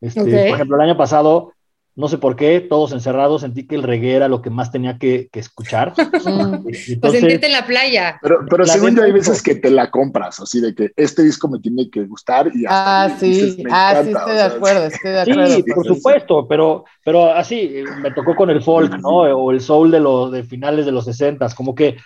Este, 0.00 0.20
okay. 0.20 0.48
Por 0.48 0.56
ejemplo, 0.56 0.76
el 0.76 0.82
año 0.82 0.96
pasado, 0.96 1.53
no 1.96 2.08
sé 2.08 2.18
por 2.18 2.34
qué, 2.34 2.60
todos 2.60 2.92
encerrados, 2.92 3.42
sentí 3.42 3.68
que 3.68 3.76
el 3.76 3.84
reggae 3.84 4.16
era 4.16 4.28
lo 4.28 4.42
que 4.42 4.50
más 4.50 4.72
tenía 4.72 4.98
que, 4.98 5.28
que 5.30 5.38
escuchar. 5.38 5.94
Entonces, 5.96 6.98
pues 7.00 7.12
sentirte 7.12 7.46
en 7.46 7.52
la 7.52 7.66
playa. 7.66 8.18
Pero, 8.20 8.40
pero 8.50 8.66
según 8.66 8.96
yo 8.96 9.04
hay 9.04 9.12
veces 9.12 9.40
que 9.40 9.54
te 9.54 9.70
la 9.70 9.90
compras, 9.90 10.40
así 10.40 10.60
de 10.60 10.74
que 10.74 10.90
este 10.96 11.22
disco 11.22 11.48
me 11.48 11.60
tiene 11.60 11.88
que 11.90 12.04
gustar 12.04 12.50
y 12.52 12.66
hasta 12.66 13.04
Ah, 13.04 13.16
sí, 13.18 13.28
dices, 13.28 13.66
ah, 13.70 14.00
sí, 14.02 14.10
estoy 14.10 14.34
de 14.34 14.42
acuerdo, 14.42 14.86
estoy 14.86 15.10
de 15.12 15.20
acuerdo. 15.20 15.54
Sí, 15.54 15.62
por 15.62 15.86
supuesto, 15.86 16.48
pero, 16.48 16.84
pero 17.04 17.32
así, 17.32 17.84
me 18.02 18.10
tocó 18.10 18.34
con 18.34 18.50
el 18.50 18.62
folk, 18.62 18.98
¿no? 19.00 19.18
O 19.18 19.52
el 19.52 19.60
soul 19.60 19.92
de 19.92 20.00
los 20.00 20.32
de 20.32 20.42
finales 20.42 20.86
de 20.86 20.92
los 20.92 21.04
60 21.04 21.46
como 21.54 21.74
que 21.74 21.96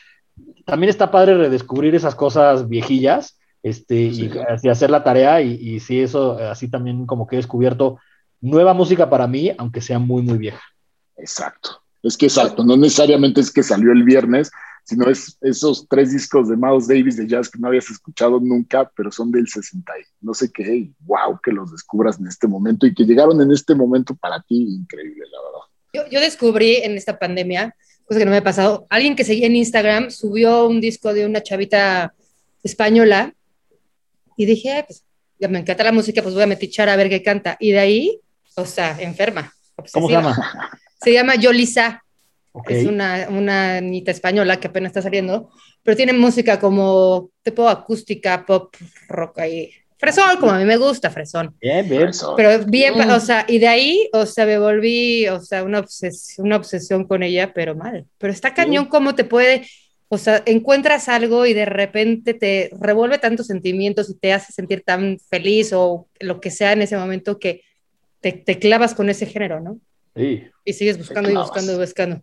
también 0.67 0.91
está 0.91 1.11
padre 1.11 1.37
redescubrir 1.37 1.95
esas 1.95 2.15
cosas 2.15 2.69
viejillas, 2.69 3.39
este, 3.63 4.13
sí. 4.13 4.31
y, 4.31 4.67
y, 4.67 4.69
hacer 4.69 4.91
la 4.91 5.03
tarea, 5.03 5.41
y, 5.41 5.55
y 5.55 5.81
sí, 5.81 6.01
eso, 6.01 6.39
así 6.39 6.71
también 6.71 7.07
como 7.07 7.27
que 7.27 7.37
he 7.37 7.39
descubierto 7.39 7.99
nueva 8.41 8.75
música 8.75 9.09
para 9.09 9.27
mí, 9.27 9.53
aunque 9.59 9.81
sea 9.81 9.99
muy, 9.99 10.23
muy 10.23 10.39
vieja. 10.39 10.63
Exacto. 11.17 11.83
Es 12.03 12.17
que 12.17 12.27
exacto, 12.27 12.65
no 12.65 12.77
necesariamente 12.77 13.41
es 13.41 13.51
que 13.51 13.63
salió 13.63 13.91
el 13.91 14.05
viernes, 14.05 14.51
sino 14.85 15.11
es 15.11 15.37
esos 15.41 15.87
tres 15.89 16.13
discos 16.13 16.49
de 16.49 16.57
Miles 16.57 16.87
Davis 16.87 17.17
de 17.17 17.27
jazz 17.27 17.51
que 17.51 17.59
no 17.59 17.69
habías 17.69 17.91
escuchado 17.91 18.39
nunca, 18.41 18.91
pero 18.97 19.11
son 19.11 19.33
del 19.33 19.49
60 19.49 19.93
y 19.99 20.03
no 20.21 20.33
sé 20.33 20.51
qué, 20.53 20.77
y 20.77 20.95
wow, 21.01 21.39
que 21.43 21.51
los 21.51 21.73
descubras 21.73 22.19
en 22.21 22.29
este 22.29 22.47
momento 22.47 22.87
y 22.87 22.95
que 22.95 23.05
llegaron 23.05 23.41
en 23.43 23.51
este 23.51 23.75
momento 23.75 24.15
para 24.15 24.41
ti, 24.43 24.77
increíble, 24.81 25.25
la 25.31 25.43
verdad. 25.43 26.09
Yo, 26.09 26.11
yo 26.11 26.21
descubrí 26.21 26.77
en 26.77 26.97
esta 26.97 27.19
pandemia, 27.19 27.75
cosa 28.07 28.21
que 28.21 28.25
no 28.25 28.31
me 28.31 28.39
ha 28.39 28.45
pasado, 28.45 28.87
alguien 28.89 29.17
que 29.17 29.25
seguía 29.25 29.47
en 29.47 29.57
Instagram 29.57 30.11
subió 30.11 30.67
un 30.67 30.81
disco 30.81 31.13
de 31.13 31.27
una 31.27 31.43
chavita 31.43 32.15
española 32.63 33.35
y 34.37 34.47
dije, 34.47 34.85
pues 34.87 35.05
ya 35.39 35.49
me 35.49 35.59
encanta 35.59 35.85
la 35.85 35.93
música, 35.93 36.23
pues 36.23 36.35
voy 36.35 36.45
a 36.45 36.47
metichar 36.47 36.89
a 36.89 36.97
ver 36.97 37.09
qué 37.09 37.23
canta. 37.23 37.57
Y 37.61 37.73
de 37.73 37.79
ahí 37.79 38.21
o 38.59 38.67
sea, 38.67 38.97
enferma. 39.01 39.53
Obsesiva. 39.77 39.93
¿Cómo 39.93 40.09
se 40.09 40.15
llama? 40.15 40.71
Se 41.01 41.13
llama 41.13 41.37
Yolisa. 41.37 42.03
Okay. 42.53 42.81
Es 42.81 42.87
una, 42.87 43.29
una 43.31 43.81
niñita 43.81 44.11
española 44.11 44.59
que 44.59 44.67
apenas 44.67 44.91
está 44.91 45.03
saliendo, 45.03 45.51
pero 45.83 45.97
tiene 45.97 46.13
música 46.13 46.59
como 46.59 47.31
tipo 47.43 47.69
acústica, 47.69 48.45
pop, 48.45 48.75
rock 49.09 49.39
ahí. 49.39 49.71
Fresón, 49.99 50.37
como 50.39 50.53
a 50.53 50.59
mí 50.59 50.65
me 50.65 50.77
gusta, 50.77 51.11
fresón. 51.11 51.57
Bien, 51.61 51.89
bien. 51.89 52.11
Pero 52.37 52.65
bien, 52.67 52.95
mm. 52.95 53.11
o 53.11 53.21
sea, 53.21 53.45
y 53.49 53.59
de 53.59 53.67
ahí, 53.67 54.09
o 54.13 54.27
sea, 54.27 54.47
me 54.47 54.59
volví, 54.59 55.27
o 55.29 55.41
sea, 55.41 55.65
una, 55.65 55.81
obses 55.81 56.35
una 56.39 56.57
obsesión 56.57 57.05
con 57.05 57.23
ella, 57.23 57.53
pero 57.53 57.75
mal. 57.75 58.07
Pero 58.17 58.33
está 58.33 58.55
cañón 58.55 58.85
mm. 58.85 58.89
cómo 58.89 59.15
te 59.15 59.25
puede 59.25 59.67
O 60.09 60.17
sea, 60.17 60.43
encuentras 60.47 61.09
algo 61.09 61.47
y 61.47 61.53
de 61.53 61.65
repente 61.65 62.33
te 62.33 62.71
revuelve 62.81 63.19
tantos 63.19 63.49
sentimientos 63.49 64.09
y 64.09 64.15
te 64.15 64.33
hace 64.33 64.53
sentir 64.53 64.83
tan 64.85 65.19
feliz 65.29 65.73
o 65.73 66.09
lo 66.21 66.41
que 66.41 66.51
sea 66.51 66.73
en 66.73 66.83
ese 66.83 66.97
momento 66.97 67.39
que 67.39 67.63
te, 68.21 68.59
clavas 68.59 68.95
con 68.95 69.09
ese 69.09 69.27
género, 69.27 69.61
¿no? 69.61 69.79
Sí. 70.15 70.43
Y 70.65 70.73
sigues 70.73 70.99
buscando 70.99 71.31
y 71.31 71.37
buscando 71.37 71.73
y 71.73 71.77
buscando. 71.77 72.23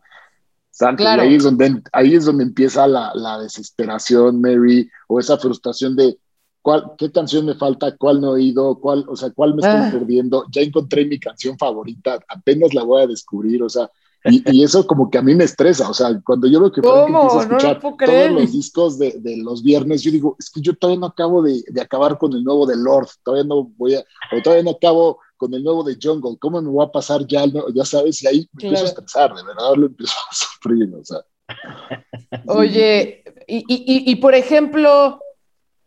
claro. 0.98 1.22
ahí, 1.22 1.36
es 1.36 1.44
donde, 1.44 1.82
ahí 1.92 2.16
es 2.16 2.26
donde 2.26 2.44
empieza 2.44 2.88
la, 2.88 3.12
la, 3.16 3.40
desesperación, 3.40 4.42
Mary, 4.42 4.90
o 5.08 5.20
esa 5.20 5.38
frustración 5.38 5.96
de 5.96 6.18
cuál, 6.62 6.92
qué 6.98 7.12
canción 7.12 7.46
me 7.46 7.56
falta, 7.56 7.96
cuál 7.96 8.20
no 8.20 8.30
he 8.30 8.42
oído, 8.42 8.80
cuál, 8.80 9.06
o 9.08 9.16
sea, 9.16 9.30
cuál 9.32 9.56
me 9.56 9.62
estoy 9.62 9.82
ah. 9.82 9.90
perdiendo. 9.92 10.46
Ya 10.52 10.62
encontré 10.62 11.06
mi 11.06 11.20
canción 11.20 11.58
favorita, 11.58 12.20
apenas 12.28 12.74
la 12.74 12.84
voy 12.84 13.04
a 13.04 13.08
descubrir, 13.08 13.64
o 13.64 13.70
sea, 13.70 13.90
y, 14.28 14.64
eso 14.64 14.88
como 14.88 15.10
que 15.10 15.20
a 15.20 15.22
mí 15.22 15.36
me 15.36 15.44
estresa, 15.44 15.88
o 15.88 15.94
sea, 15.94 16.20
cuando 16.26 16.48
yo 16.48 16.60
veo 16.60 16.72
que 16.72 16.82
Frank 16.82 17.10
empieza 17.10 17.38
a 17.38 17.42
escuchar 17.44 17.80
todos 17.80 18.32
los 18.32 18.52
discos 18.52 18.98
de, 18.98 19.12
de, 19.20 19.38
los 19.38 19.62
viernes, 19.62 20.02
yo 20.02 20.12
digo, 20.12 20.36
es 20.40 20.50
que 20.50 20.62
yo 20.62 20.74
todavía 20.76 21.00
no 21.00 21.06
acabo 21.06 21.44
de, 21.44 21.64
de, 21.68 21.82
acabar 21.82 22.18
con 22.18 22.34
el 22.34 22.44
nuevo 22.44 22.66
de 22.66 22.76
Lord, 22.76 23.08
todavía 23.24 23.44
no 23.44 23.72
voy 23.78 23.94
a, 23.94 24.00
o 24.36 24.42
todavía 24.42 24.64
no 24.64 24.72
acabo 24.72 25.20
con 25.38 25.54
el 25.54 25.64
nuevo 25.64 25.84
de 25.84 25.98
Jungle, 26.02 26.38
¿cómo 26.40 26.62
me 26.62 26.70
voy 26.70 26.86
a 26.86 26.92
pasar 26.92 27.26
ya, 27.28 27.46
ya 27.74 27.86
sabes? 27.86 28.22
Y 28.24 28.28
ahí 28.28 28.50
me 28.54 28.64
empiezo 28.64 28.86
a 28.86 28.88
estresar, 28.88 29.34
de 29.34 29.44
verdad 29.44 29.76
lo 29.76 29.88
empiezo 29.88 30.14
a 30.30 30.36
sufrir, 30.36 30.94
o 30.94 31.04
sea. 31.04 31.20
Oye, 32.48 33.24
y, 33.48 33.58
y, 33.68 34.12
y, 34.12 34.16
por 34.16 34.34
ejemplo, 34.34 35.20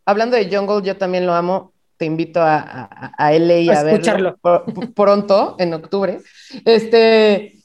hablando 0.04 0.36
de 0.36 0.54
Jungle, 0.54 0.86
yo 0.86 0.96
también 0.96 1.26
lo 1.26 1.34
amo, 1.34 1.72
te 1.96 2.04
invito 2.04 2.40
a, 2.40 2.58
a, 2.58 3.12
a 3.16 3.32
LA 3.32 3.58
y 3.58 3.68
a, 3.70 3.82
verlo 3.82 4.38
pronto, 4.94 5.56
en 5.58 5.74
octubre. 5.74 6.20
Este, 6.64 7.58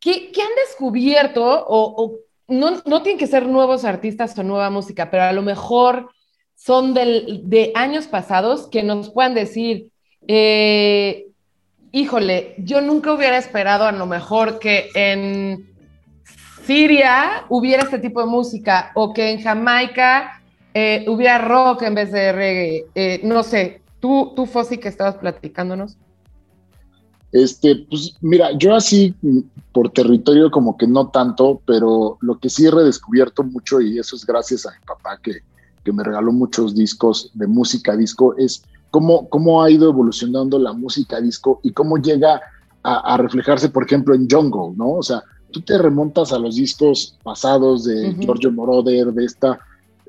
¿Qué, 0.00 0.30
han 0.40 0.54
descubierto? 0.64 1.42
O, 1.68 2.18
no, 2.46 2.80
no, 2.86 3.02
tienen 3.02 3.18
que 3.18 3.26
ser 3.26 3.46
nuevos 3.46 3.84
artistas 3.84 4.38
o 4.38 4.42
nueva 4.42 4.70
música, 4.70 5.10
pero 5.10 5.24
a 5.24 5.32
lo 5.32 5.42
mejor 5.42 6.10
son 6.54 6.94
de 6.94 7.72
años 7.74 8.06
pasados 8.06 8.68
que 8.68 8.82
nos 8.82 9.10
puedan 9.10 9.34
decir, 9.34 9.90
eh, 10.26 11.26
híjole, 11.92 12.54
yo 12.58 12.80
nunca 12.80 13.12
hubiera 13.12 13.38
esperado 13.38 13.84
a 13.84 13.92
lo 13.92 14.06
mejor 14.06 14.58
que 14.58 14.90
en 14.94 15.68
Siria 16.64 17.44
hubiera 17.48 17.84
este 17.84 17.98
tipo 17.98 18.20
de 18.20 18.26
música 18.26 18.92
o 18.94 19.12
que 19.12 19.30
en 19.30 19.40
Jamaica 19.40 20.42
eh, 20.74 21.06
hubiera 21.08 21.38
rock 21.38 21.82
en 21.82 21.94
vez 21.94 22.12
de 22.12 22.32
reggae. 22.32 22.86
Eh, 22.94 23.20
no 23.24 23.42
sé, 23.42 23.80
tú, 24.00 24.32
tú 24.36 24.46
Fossi, 24.46 24.78
que 24.78 24.88
estabas 24.88 25.16
platicándonos. 25.16 25.96
Este, 27.32 27.86
pues 27.88 28.14
mira, 28.20 28.50
yo 28.56 28.74
así 28.74 29.14
mm, 29.22 29.40
por 29.72 29.90
territorio 29.90 30.50
como 30.50 30.76
que 30.76 30.86
no 30.86 31.08
tanto, 31.08 31.60
pero 31.66 32.16
lo 32.20 32.38
que 32.38 32.48
sí 32.48 32.66
he 32.66 32.70
redescubierto 32.70 33.42
mucho, 33.44 33.80
y 33.80 33.98
eso 33.98 34.16
es 34.16 34.24
gracias 34.24 34.66
a 34.66 34.70
mi 34.70 34.84
papá 34.86 35.18
que, 35.22 35.38
que 35.84 35.92
me 35.92 36.04
regaló 36.04 36.32
muchos 36.32 36.74
discos 36.74 37.30
de 37.34 37.46
música 37.46 37.96
disco, 37.96 38.34
es 38.36 38.62
cómo, 38.90 39.28
cómo 39.28 39.62
ha 39.62 39.70
ido 39.70 39.88
evolucionando 39.88 40.58
la 40.58 40.72
música 40.72 41.20
disco 41.20 41.60
y 41.62 41.72
cómo 41.72 41.98
llega 41.98 42.40
a, 42.82 43.16
reflejarse, 43.18 43.68
por 43.68 43.84
ejemplo, 43.84 44.14
en 44.14 44.28
Jungle, 44.30 44.74
¿no? 44.76 44.92
O 44.92 45.02
sea, 45.02 45.22
tú 45.50 45.60
te 45.60 45.76
remontas 45.76 46.32
a 46.32 46.38
los 46.38 46.56
discos 46.56 47.18
pasados 47.22 47.84
de 47.84 48.14
Giorgio 48.18 48.50
Moroder, 48.50 49.12
de 49.12 49.26
esta 49.26 49.58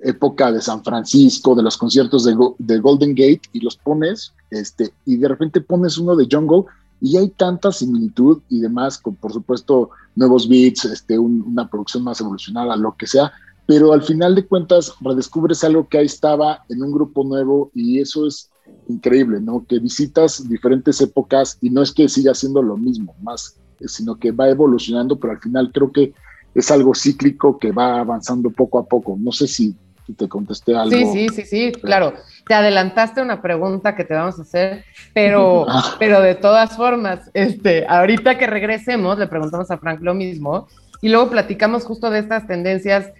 época 0.01 0.49
de 0.51 0.61
San 0.61 0.81
Francisco, 0.81 1.55
de 1.55 1.63
los 1.63 1.75
conciertos 1.75 2.23
de, 2.23 2.37
de, 2.57 2.79
Golden 2.79 3.09
Gate, 3.09 3.41
y 3.51 3.59
los 3.59 3.75
pones, 3.75 4.33
este, 4.49 4.93
y 5.05 5.17
de 5.17 5.27
repente 5.27 5.59
pones 5.59 5.97
uno 5.97 6.15
de 6.15 6.27
Jungle 6.31 6.63
y 7.01 7.17
hay 7.17 7.29
tanta 7.29 7.71
similitud 7.71 8.41
y 8.49 8.59
demás, 8.59 8.97
con 8.97 9.15
por 9.15 9.33
supuesto 9.33 9.89
nuevos 10.15 10.47
beats, 10.47 10.85
este, 10.85 11.17
una 11.17 11.69
producción 11.69 12.03
más 12.03 12.19
evolucionada, 12.21 12.75
lo 12.75 12.95
que 12.95 13.07
sea, 13.07 13.31
pero 13.65 13.93
al 13.93 14.03
final 14.03 14.35
de 14.35 14.45
cuentas 14.45 14.93
redescubres 15.01 15.63
algo 15.63 15.87
que 15.87 15.99
ahí 15.99 16.05
estaba 16.05 16.63
en 16.69 16.81
un 16.81 16.91
grupo 16.91 17.23
nuevo 17.23 17.71
y 17.73 17.99
eso 17.99 18.25
es 18.25 18.48
increíble, 18.87 19.39
¿no? 19.39 19.65
Que 19.67 19.79
visitas 19.79 20.47
diferentes 20.47 20.99
épocas 21.01 21.57
y 21.61 21.69
no 21.69 21.81
es 21.81 21.91
que 21.91 22.09
siga 22.09 22.33
siendo 22.33 22.61
lo 22.61 22.77
mismo, 22.77 23.15
más, 23.21 23.57
sino 23.85 24.15
que 24.15 24.31
va 24.31 24.49
evolucionando, 24.49 25.19
pero 25.19 25.33
al 25.33 25.39
final 25.39 25.71
creo 25.73 25.91
que 25.91 26.13
es 26.55 26.71
algo 26.71 26.93
cíclico 26.95 27.57
que 27.57 27.71
va 27.71 27.99
avanzando 27.99 28.49
poco 28.49 28.79
a 28.79 28.85
poco. 28.85 29.15
No 29.19 29.31
sé 29.31 29.47
si 29.47 29.75
te 30.17 30.27
contesté 30.27 30.75
algo. 30.75 30.91
Sí, 30.91 31.05
sí, 31.05 31.27
sí, 31.29 31.45
sí, 31.45 31.71
claro. 31.71 32.13
Te 32.47 32.53
adelantaste 32.53 33.21
una 33.21 33.41
pregunta 33.41 33.95
que 33.95 34.03
te 34.03 34.13
vamos 34.13 34.39
a 34.39 34.41
hacer, 34.41 34.83
pero, 35.13 35.65
ah. 35.69 35.95
pero 35.99 36.21
de 36.21 36.35
todas 36.35 36.75
formas, 36.75 37.29
este, 37.33 37.85
ahorita 37.87 38.37
que 38.37 38.47
regresemos, 38.47 39.19
le 39.19 39.27
preguntamos 39.27 39.69
a 39.71 39.77
Frank 39.77 40.01
lo 40.01 40.13
mismo 40.13 40.67
y 41.01 41.09
luego 41.09 41.29
platicamos 41.29 41.83
justo 41.83 42.09
de 42.09 42.19
estas 42.19 42.47
tendencias 42.47 43.11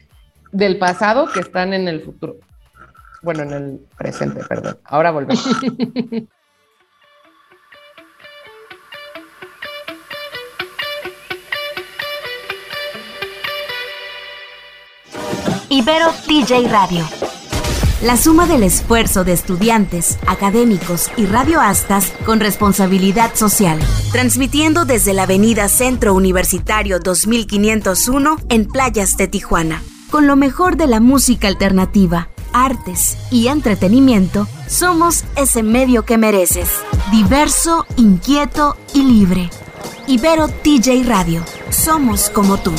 del 0.51 0.79
pasado 0.79 1.27
que 1.31 1.41
están 1.41 1.73
en 1.73 1.87
el 1.87 2.01
futuro. 2.01 2.37
Bueno, 3.21 3.43
en 3.43 3.53
el 3.53 3.79
presente, 3.97 4.43
perdón. 4.45 4.77
Ahora 4.85 5.11
volvemos. 5.11 5.45
Ibero 15.71 16.07
TJ 16.25 16.67
Radio. 16.69 17.05
La 18.01 18.15
suma 18.15 18.47
del 18.47 18.63
esfuerzo 18.63 19.23
de 19.23 19.33
estudiantes, 19.33 20.17
académicos 20.25 21.11
y 21.17 21.25
radioastas 21.25 22.11
con 22.25 22.39
responsabilidad 22.39 23.35
social. 23.35 23.77
Transmitiendo 24.11 24.85
desde 24.85 25.13
la 25.13 25.23
Avenida 25.23 25.67
Centro 25.67 26.15
Universitario 26.15 26.99
2501 26.99 28.37
en 28.49 28.65
Playas 28.65 29.17
de 29.17 29.27
Tijuana. 29.27 29.83
Con 30.09 30.27
lo 30.27 30.35
mejor 30.35 30.75
de 30.75 30.87
la 30.87 30.99
música 30.99 31.47
alternativa, 31.49 32.29
artes 32.53 33.17
y 33.31 33.47
entretenimiento, 33.47 34.47
somos 34.67 35.25
ese 35.35 35.63
medio 35.63 36.03
que 36.03 36.17
mereces. 36.17 36.69
Diverso, 37.11 37.85
inquieto 37.97 38.77
y 38.93 39.03
libre. 39.03 39.49
Ibero 40.07 40.47
TJ 40.47 41.03
Radio. 41.05 41.43
Somos 41.69 42.29
como 42.29 42.57
tú. 42.57 42.73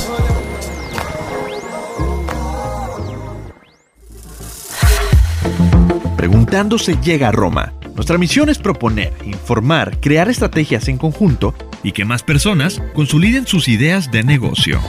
Preguntándose 6.17 6.99
llega 7.03 7.29
a 7.29 7.33
Roma. 7.33 7.73
Nuestra 7.95 8.19
misión 8.19 8.49
es 8.49 8.59
proponer, 8.59 9.13
informar, 9.25 10.01
crear 10.01 10.29
estrategias 10.29 10.89
en 10.89 10.99
conjunto 10.99 11.55
y 11.83 11.93
que 11.93 12.05
más 12.05 12.23
personas 12.23 12.81
consoliden 12.95 13.47
sus 13.47 13.69
ideas 13.69 14.11
de 14.11 14.23
negocio. 14.23 14.81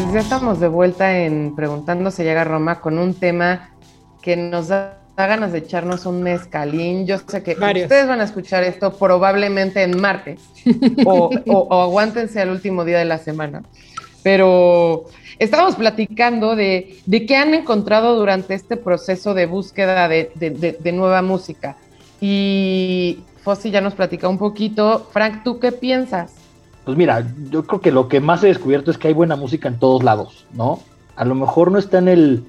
Pues 0.00 0.12
ya 0.12 0.20
estamos 0.20 0.60
de 0.60 0.68
vuelta 0.68 1.18
en 1.18 1.56
Preguntándose 1.56 2.22
llega 2.22 2.42
a 2.42 2.44
Roma 2.44 2.80
con 2.80 3.00
un 3.00 3.14
tema 3.14 3.70
que 4.22 4.36
nos 4.36 4.68
da 4.68 5.00
ganas 5.16 5.50
de 5.50 5.58
echarnos 5.58 6.06
un 6.06 6.22
mezcalín. 6.22 7.04
Yo 7.04 7.18
sé 7.26 7.42
que 7.42 7.54
ustedes 7.54 8.06
van 8.06 8.20
a 8.20 8.24
escuchar 8.24 8.62
esto 8.62 8.92
probablemente 8.92 9.82
en 9.82 10.00
martes 10.00 10.40
o, 11.04 11.32
aguántense 11.82 12.40
al 12.40 12.50
último 12.50 12.84
día 12.84 12.98
de 12.98 13.06
la 13.06 13.18
semana. 13.18 13.64
Pero 14.22 15.06
estamos 15.40 15.74
platicando 15.74 16.54
de, 16.54 16.96
de 17.04 17.26
qué 17.26 17.34
han 17.34 17.52
encontrado 17.54 18.14
durante 18.14 18.54
este 18.54 18.76
proceso 18.76 19.34
de 19.34 19.46
búsqueda 19.46 20.06
de, 20.06 20.92
nueva 20.94 21.22
música. 21.22 21.76
Y 22.20 23.18
Fossi 23.42 23.72
ya 23.72 23.80
nos 23.80 23.94
platica 23.94 24.28
un 24.28 24.38
poquito. 24.38 25.08
Frank, 25.12 25.42
¿tú 25.42 25.58
qué 25.58 25.72
piensas? 25.72 26.34
Pues 26.88 26.96
mira, 26.96 27.22
yo 27.50 27.66
creo 27.66 27.82
que 27.82 27.92
lo 27.92 28.08
que 28.08 28.18
más 28.18 28.42
he 28.42 28.46
descubierto 28.46 28.90
es 28.90 28.96
que 28.96 29.08
hay 29.08 29.12
buena 29.12 29.36
música 29.36 29.68
en 29.68 29.78
todos 29.78 30.02
lados, 30.02 30.46
¿no? 30.54 30.80
A 31.16 31.26
lo 31.26 31.34
mejor 31.34 31.70
no 31.70 31.78
está 31.78 31.98
en 31.98 32.08
el, 32.08 32.44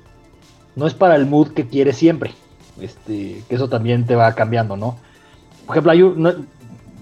no 0.78 0.88
es 0.88 0.94
para 0.94 1.18
el 1.18 1.26
mood 1.26 1.50
que 1.50 1.68
quieres 1.68 1.98
siempre, 1.98 2.32
este, 2.80 3.44
que 3.50 3.56
eso 3.56 3.68
también 3.68 4.06
te 4.06 4.16
va 4.16 4.34
cambiando, 4.36 4.78
¿no? 4.78 4.96
Por 5.66 5.76
ejemplo, 5.76 5.92
hay 5.92 6.00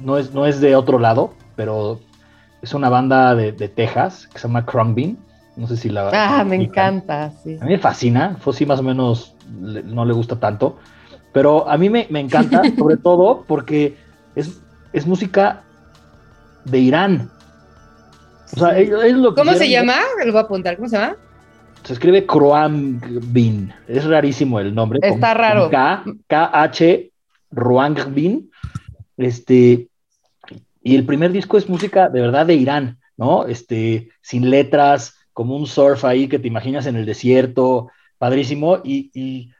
no, 0.01 0.17
es, 0.17 0.33
no 0.33 0.47
es 0.47 0.59
de 0.61 0.75
otro 0.75 0.97
lado, 0.97 1.35
pero 1.55 1.99
es 2.63 2.73
una 2.73 2.89
banda 2.89 3.35
de, 3.35 3.51
Texas 3.51 4.25
que 4.33 4.39
se 4.39 4.47
llama 4.47 4.65
Bean. 4.95 5.19
No 5.55 5.67
sé 5.67 5.77
si 5.77 5.89
la. 5.89 6.09
Ah, 6.11 6.43
me 6.43 6.55
encanta, 6.55 7.33
sí. 7.43 7.55
A 7.61 7.65
mí 7.65 7.73
me 7.73 7.77
fascina. 7.77 8.35
Fossi 8.39 8.65
más 8.65 8.79
o 8.79 8.83
menos 8.83 9.35
no 9.47 10.05
le 10.05 10.13
gusta 10.13 10.39
tanto. 10.39 10.79
Pero 11.33 11.69
a 11.69 11.77
mí 11.77 11.87
me, 11.87 12.07
encanta, 12.09 12.63
sobre 12.79 12.97
todo 12.97 13.45
porque 13.47 13.95
es, 14.33 14.59
es, 14.91 15.05
música 15.05 15.61
de 16.69 16.79
Irán. 16.79 17.31
O 18.53 18.59
sea, 18.59 18.77
es, 18.79 18.89
lo 19.13 19.33
que 19.33 19.41
¿Cómo 19.41 19.53
se 19.53 19.69
llama? 19.69 19.97
Lo 20.25 20.31
voy 20.31 20.41
a 20.41 20.43
apuntar. 20.43 20.75
¿Cómo 20.77 20.87
se 20.87 20.97
llama? 20.97 21.15
Se 21.83 21.93
escribe 21.93 22.25
Bin. 23.23 23.73
Es 23.87 24.05
rarísimo 24.05 24.59
el 24.59 24.73
nombre. 24.73 24.99
Está 25.01 25.33
raro. 25.33 25.69
K, 25.69 26.03
K-H 26.27 27.11
Bin. 28.09 28.51
Este, 29.17 29.87
y 30.83 30.95
el 30.95 31.05
primer 31.05 31.31
disco 31.31 31.57
es 31.57 31.67
música 31.67 32.09
de 32.09 32.21
verdad 32.21 32.45
de 32.45 32.55
Irán, 32.55 32.99
¿no? 33.17 33.45
Este, 33.45 34.09
sin 34.21 34.49
letras, 34.49 35.17
como 35.33 35.55
un 35.55 35.67
surf 35.67 36.05
ahí 36.05 36.27
que 36.27 36.39
te 36.39 36.47
imaginas 36.47 36.85
en 36.85 36.95
el 36.95 37.05
desierto, 37.05 37.91
padrísimo. 38.17 38.81
Y, 38.83 39.11
y, 39.13 39.51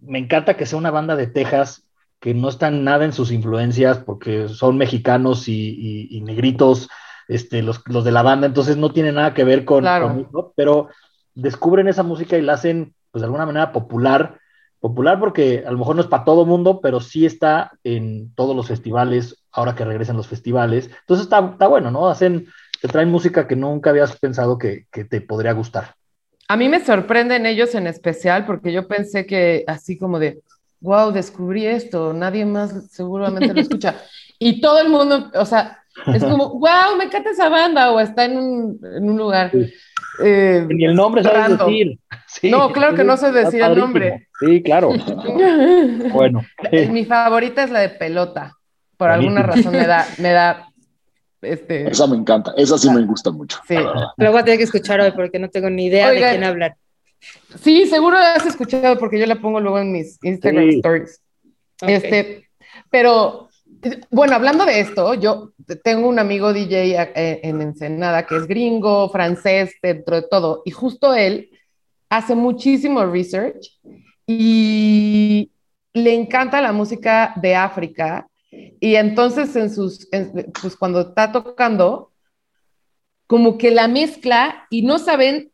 me 0.00 0.18
encanta 0.18 0.56
que 0.56 0.66
sea 0.66 0.78
una 0.78 0.90
banda 0.90 1.16
de 1.16 1.26
Texas 1.26 1.87
que 2.20 2.34
no 2.34 2.48
están 2.48 2.84
nada 2.84 3.04
en 3.04 3.12
sus 3.12 3.30
influencias 3.30 3.98
porque 3.98 4.48
son 4.48 4.76
mexicanos 4.76 5.48
y, 5.48 6.20
negritos, 6.24 6.88
este, 7.28 7.62
los, 7.62 7.82
de 7.84 8.12
la 8.12 8.22
banda, 8.22 8.46
entonces 8.46 8.76
no 8.76 8.92
tiene 8.92 9.12
nada 9.12 9.34
que 9.34 9.44
ver 9.44 9.64
con, 9.64 9.80
claro. 9.80 10.52
pero 10.56 10.88
descubren 11.34 11.88
esa 11.88 12.02
música 12.02 12.36
y 12.36 12.42
la 12.42 12.54
hacen, 12.54 12.94
pues 13.10 13.20
de 13.20 13.26
alguna 13.26 13.46
manera 13.46 13.70
popular, 13.70 14.40
popular 14.80 15.20
porque 15.20 15.64
a 15.66 15.70
lo 15.70 15.78
mejor 15.78 15.96
no 15.96 16.02
es 16.02 16.08
para 16.08 16.24
todo 16.24 16.46
mundo, 16.46 16.80
pero 16.80 17.00
sí 17.00 17.26
está 17.26 17.72
en 17.84 18.34
todos 18.34 18.56
los 18.56 18.66
festivales, 18.66 19.44
ahora 19.52 19.74
que 19.74 19.84
regresan 19.84 20.16
los 20.16 20.26
festivales, 20.26 20.90
entonces 21.00 21.24
está, 21.24 21.50
está 21.52 21.68
bueno, 21.68 21.90
¿no? 21.90 22.08
Hacen, 22.08 22.46
te 22.80 22.88
traen 22.88 23.10
música 23.10 23.46
que 23.46 23.56
nunca 23.56 23.90
habías 23.90 24.16
pensado 24.18 24.58
que, 24.58 24.86
que 24.90 25.04
te 25.04 25.20
podría 25.20 25.52
gustar. 25.52 25.94
A 26.48 26.56
mí 26.56 26.68
me 26.68 26.82
sorprenden 26.82 27.44
ellos 27.44 27.74
en 27.74 27.86
especial 27.86 28.46
porque 28.46 28.72
yo 28.72 28.88
pensé 28.88 29.26
que 29.26 29.64
así 29.66 29.98
como 29.98 30.18
de, 30.18 30.40
wow, 30.80 31.12
descubrí 31.12 31.66
esto, 31.66 32.12
nadie 32.12 32.44
más 32.44 32.90
seguramente 32.90 33.52
lo 33.52 33.60
escucha. 33.60 33.96
y 34.38 34.60
todo 34.60 34.80
el 34.80 34.88
mundo, 34.88 35.30
o 35.34 35.44
sea, 35.44 35.78
es 36.06 36.22
como, 36.22 36.50
wow, 36.58 36.96
me 36.96 37.04
encanta 37.04 37.30
esa 37.30 37.48
banda 37.48 37.92
o 37.92 38.00
está 38.00 38.24
en 38.24 38.38
un, 38.38 38.80
en 38.82 39.10
un 39.10 39.16
lugar. 39.16 39.50
Eh, 40.22 40.66
Ni 40.68 40.84
el 40.84 40.94
nombre 40.94 41.22
sabes 41.22 41.58
decir. 41.58 41.98
no, 42.44 42.72
claro 42.72 42.96
que 42.96 43.04
no 43.04 43.16
sé 43.16 43.32
decir 43.32 43.62
el 43.62 43.78
nombre. 43.78 44.28
Sí, 44.40 44.62
claro. 44.62 44.90
bueno. 46.12 46.44
Mi 46.90 47.04
favorita 47.04 47.62
es 47.62 47.70
la 47.70 47.80
de 47.80 47.90
pelota. 47.90 48.54
Por 48.96 49.10
alguna 49.10 49.42
razón 49.42 49.72
me 49.72 49.86
da, 49.86 50.04
me 50.18 50.32
da 50.32 50.68
este, 51.40 51.88
esa 51.88 52.06
me 52.06 52.16
encanta, 52.16 52.52
esa 52.56 52.76
sí 52.78 52.90
me 52.90 53.02
gusta 53.02 53.30
mucho. 53.30 53.60
Sí, 53.66 53.76
pero 54.16 54.32
voy 54.32 54.40
a 54.40 54.44
tener 54.44 54.58
que 54.58 54.64
escuchar 54.64 55.00
hoy 55.00 55.12
porque 55.12 55.38
no 55.38 55.48
tengo 55.48 55.70
ni 55.70 55.86
idea 55.86 56.10
de 56.10 56.18
quién 56.18 56.44
hablar. 56.44 56.76
Sí, 57.60 57.86
seguro 57.86 58.16
has 58.16 58.46
escuchado 58.46 58.98
porque 58.98 59.18
yo 59.18 59.26
la 59.26 59.40
pongo 59.40 59.60
luego 59.60 59.78
en 59.78 59.92
mis 59.92 60.18
Instagram 60.22 60.68
stories. 60.70 61.22
Este, 61.80 62.48
pero 62.90 63.48
bueno, 64.10 64.34
hablando 64.34 64.64
de 64.64 64.80
esto, 64.80 65.14
yo 65.14 65.52
tengo 65.84 66.08
un 66.08 66.18
amigo 66.18 66.52
DJ 66.52 67.12
eh, 67.14 67.40
en 67.42 67.60
Ensenada 67.60 68.26
que 68.26 68.36
es 68.36 68.46
gringo, 68.46 69.08
francés, 69.10 69.74
dentro 69.82 70.16
de 70.16 70.22
todo, 70.22 70.62
y 70.64 70.70
justo 70.70 71.14
él 71.14 71.50
hace 72.08 72.34
muchísimo 72.34 73.04
research 73.04 73.78
y 74.26 75.50
le 75.92 76.14
encanta 76.14 76.60
la 76.60 76.72
música 76.72 77.34
de 77.36 77.54
África. 77.54 78.28
Y 78.80 78.94
entonces 78.94 79.54
en 79.56 79.72
sus, 79.72 80.08
pues 80.60 80.76
cuando 80.76 81.00
está 81.00 81.32
tocando, 81.32 82.12
como 83.26 83.58
que 83.58 83.70
la 83.70 83.88
mezcla 83.88 84.66
y 84.70 84.82
no 84.82 84.98
saben 84.98 85.52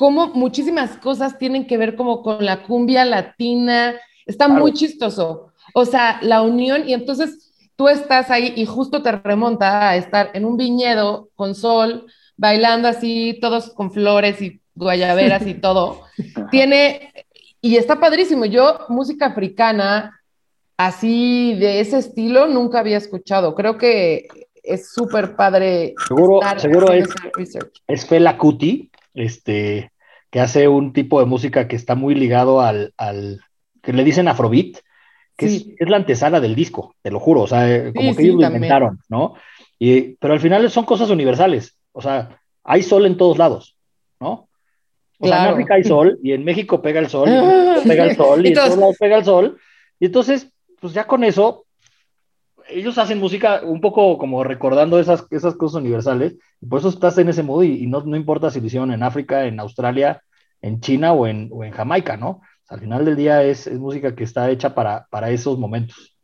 cómo 0.00 0.28
muchísimas 0.28 0.96
cosas 0.96 1.36
tienen 1.36 1.66
que 1.66 1.76
ver 1.76 1.94
como 1.94 2.22
con 2.22 2.42
la 2.42 2.62
cumbia 2.62 3.04
latina, 3.04 3.96
está 4.24 4.48
muy 4.48 4.72
chistoso. 4.72 5.52
O 5.74 5.84
sea, 5.84 6.18
la 6.22 6.40
unión 6.40 6.88
y 6.88 6.94
entonces 6.94 7.52
tú 7.76 7.86
estás 7.86 8.30
ahí 8.30 8.54
y 8.56 8.64
justo 8.64 9.02
te 9.02 9.12
remonta 9.12 9.90
a 9.90 9.96
estar 9.96 10.30
en 10.32 10.46
un 10.46 10.56
viñedo 10.56 11.28
con 11.34 11.54
sol, 11.54 12.06
bailando 12.38 12.88
así, 12.88 13.36
todos 13.42 13.74
con 13.74 13.92
flores 13.92 14.40
y 14.40 14.62
guayaberas 14.74 15.46
y 15.46 15.52
todo. 15.60 16.04
Tiene, 16.50 17.12
y 17.60 17.76
está 17.76 18.00
padrísimo. 18.00 18.46
Yo, 18.46 18.86
música 18.88 19.26
africana, 19.26 20.18
así 20.78 21.56
de 21.60 21.80
ese 21.80 21.98
estilo 21.98 22.46
nunca 22.46 22.78
había 22.78 22.96
escuchado. 22.96 23.54
Creo 23.54 23.76
que 23.76 24.28
es 24.62 24.94
súper 24.94 25.36
padre. 25.36 25.92
Seguro, 26.08 26.40
seguro 26.56 26.90
es, 26.90 27.06
es 27.86 28.06
Fela 28.06 28.38
Kuti, 28.38 28.90
este, 29.12 29.89
que 30.30 30.40
hace 30.40 30.68
un 30.68 30.92
tipo 30.92 31.20
de 31.20 31.26
música 31.26 31.68
que 31.68 31.76
está 31.76 31.94
muy 31.94 32.14
ligado 32.14 32.60
al, 32.60 32.92
que 33.82 33.92
le 33.92 34.04
dicen 34.04 34.28
Afrobeat, 34.28 34.78
que 35.36 35.46
es, 35.46 35.66
la 35.80 35.96
antesala 35.96 36.40
del 36.40 36.54
disco, 36.54 36.94
te 37.02 37.10
lo 37.10 37.18
juro, 37.18 37.42
o 37.42 37.46
sea, 37.46 37.68
eh, 37.68 37.92
como 37.94 38.14
que 38.14 38.22
ellos 38.22 38.36
lo 38.36 38.46
inventaron, 38.46 39.00
¿no? 39.08 39.34
Y, 39.78 40.16
pero 40.16 40.34
al 40.34 40.40
final 40.40 40.70
son 40.70 40.84
cosas 40.84 41.10
universales, 41.10 41.76
o 41.92 42.00
sea, 42.00 42.40
hay 42.62 42.82
sol 42.82 43.06
en 43.06 43.16
todos 43.16 43.38
lados, 43.38 43.76
¿no? 44.20 44.48
O 45.18 45.26
sea, 45.26 45.44
en 45.44 45.52
África 45.52 45.74
hay 45.74 45.84
sol 45.84 46.18
y 46.22 46.32
en 46.32 46.44
México 46.44 46.80
pega 46.80 47.00
el 47.00 47.08
sol, 47.08 47.28
y 47.28 47.88
pega 47.88 48.04
el 48.04 48.16
sol 48.16 48.44
y 48.44 48.48
en 48.48 48.54
todos 48.54 48.78
lados 48.78 48.96
pega 48.98 49.18
el 49.18 49.24
sol. 49.24 49.58
Y 49.98 50.06
entonces, 50.06 50.50
pues 50.80 50.94
ya 50.94 51.06
con 51.06 51.24
eso, 51.24 51.66
ellos 52.70 52.98
hacen 52.98 53.18
música 53.18 53.60
un 53.64 53.80
poco 53.80 54.18
como 54.18 54.44
recordando 54.44 54.98
esas, 54.98 55.26
esas 55.30 55.54
cosas 55.56 55.80
universales, 55.80 56.36
y 56.60 56.66
por 56.66 56.80
eso 56.80 56.88
estás 56.88 57.18
en 57.18 57.28
ese 57.28 57.42
modo 57.42 57.64
y, 57.64 57.86
no, 57.86 58.02
no, 58.02 58.16
importa 58.16 58.50
si 58.50 58.60
lo 58.60 58.66
hicieron 58.66 58.92
en 58.92 59.02
África, 59.02 59.44
en 59.46 59.60
Australia, 59.60 60.22
en 60.62 60.80
China 60.80 61.12
o 61.12 61.26
en, 61.26 61.48
o 61.52 61.64
en 61.64 61.72
Jamaica, 61.72 62.16
¿no? 62.16 62.42
al 62.70 62.80
final 62.80 63.04
del 63.04 63.16
día 63.16 63.42
es, 63.42 63.66
es, 63.66 63.78
música 63.78 64.14
que 64.14 64.24
está 64.24 64.48
hecha 64.48 64.74
para, 64.74 65.06
para 65.10 65.30
esos 65.30 65.58
momentos. 65.58 66.16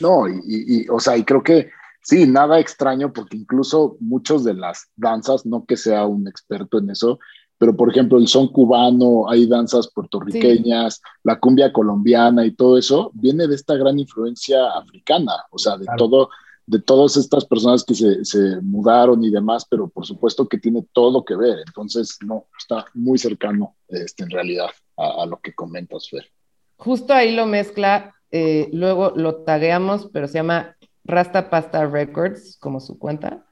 No, 0.00 0.28
y, 0.28 0.40
y, 0.44 0.88
o 0.88 0.98
sea, 0.98 1.16
y 1.16 1.22
creo 1.22 1.44
que 1.44 1.70
sí, 2.02 2.26
nada 2.26 2.58
extraño, 2.58 3.12
porque 3.12 3.36
incluso 3.36 3.96
muchos 4.00 4.42
de 4.42 4.54
las 4.54 4.90
danzas, 4.96 5.46
no 5.46 5.64
que 5.64 5.76
sea 5.76 6.04
un 6.04 6.26
experto 6.26 6.78
en 6.78 6.90
eso, 6.90 7.20
pero 7.58 7.76
por 7.76 7.90
ejemplo 7.90 8.18
el 8.18 8.28
son 8.28 8.48
cubano, 8.48 9.28
hay 9.28 9.46
danzas 9.46 9.88
puertorriqueñas, 9.88 11.00
la 11.22 11.38
cumbia 11.38 11.72
colombiana 11.72 12.44
y 12.44 12.52
todo 12.52 12.76
eso, 12.78 13.10
viene 13.14 13.46
de 13.46 13.54
esta 13.54 13.76
gran 13.76 13.98
influencia 13.98 14.70
africana, 14.70 15.32
o 15.50 15.58
sea, 15.58 15.76
de 15.76 15.86
todo, 15.96 16.28
de 16.66 16.80
todas 16.80 17.16
estas 17.16 17.44
personas 17.44 17.84
que 17.84 17.94
se, 17.94 18.24
se, 18.24 18.60
mudaron 18.60 19.24
y 19.24 19.30
demás, 19.30 19.66
pero 19.68 19.88
por 19.88 20.04
supuesto 20.04 20.48
que 20.48 20.58
tiene 20.58 20.86
todo 20.92 21.24
que 21.24 21.36
ver, 21.36 21.58
entonces 21.66 22.18
no, 22.24 22.46
está 22.58 22.84
muy 22.94 23.18
cercano 23.18 23.76
este, 23.88 24.24
en 24.24 24.30
realidad 24.30 24.70
a, 24.96 25.26
lo 25.26 25.38
que 25.38 25.54
comentas, 25.54 26.08
Fer. 26.10 26.30
Justo 26.76 27.14
ahí 27.14 27.34
lo 27.34 27.46
mezcla, 27.46 28.14
eh, 28.30 28.68
luego 28.72 29.12
lo 29.16 29.44
tagueamos, 29.44 30.10
pero 30.12 30.28
se 30.28 30.34
llama 30.34 30.76
Rasta 31.04 31.48
Pasta 31.48 31.86
Records, 31.86 32.58
como 32.58 32.80
su 32.80 32.98
cuenta. 32.98 33.46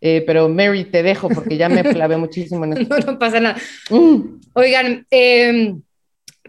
Eh, 0.00 0.22
pero 0.26 0.48
Mary, 0.48 0.84
te 0.84 1.02
dejo 1.02 1.28
porque 1.28 1.56
ya 1.56 1.68
me 1.68 1.82
clavé 1.82 2.16
muchísimo 2.16 2.64
en 2.64 2.72
esto. 2.78 2.98
No, 2.98 3.18
pasa 3.18 3.40
nada. 3.40 3.56
Mm. 3.90 4.40
Oigan, 4.54 5.06
em, 5.10 5.82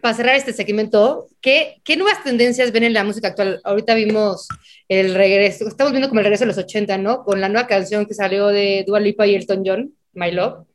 para 0.02 0.16
cerrar 0.16 0.36
este 0.36 0.54
segmento, 0.54 1.28
¿qué, 1.42 1.82
¿qué, 1.84 1.98
nuevas 1.98 2.24
tendencias 2.24 2.72
ven 2.72 2.84
en 2.84 2.94
la 2.94 3.04
música 3.04 3.30
actual? 3.30 3.60
Ahorita 3.64 3.96
vimos 3.96 4.48
el 4.88 5.16
regreso, 5.16 5.68
estamos 5.68 5.92
viendo 5.92 6.10
como 6.10 6.20
el 6.20 6.26
regreso 6.26 6.44
de 6.44 6.50
los 6.50 6.58
80, 6.58 6.98
¿no? 6.98 7.24
Con 7.24 7.42
la 7.42 7.50
nueva 7.50 7.68
canción 7.68 8.06
que 8.06 8.14
salió 8.14 8.48
de 8.48 8.84
Dua 8.88 9.00
Lipa 9.00 9.28
y 9.28 9.36
Elton 9.36 9.64
John, 9.66 9.94
My 10.14 10.32
Love, 10.32 10.66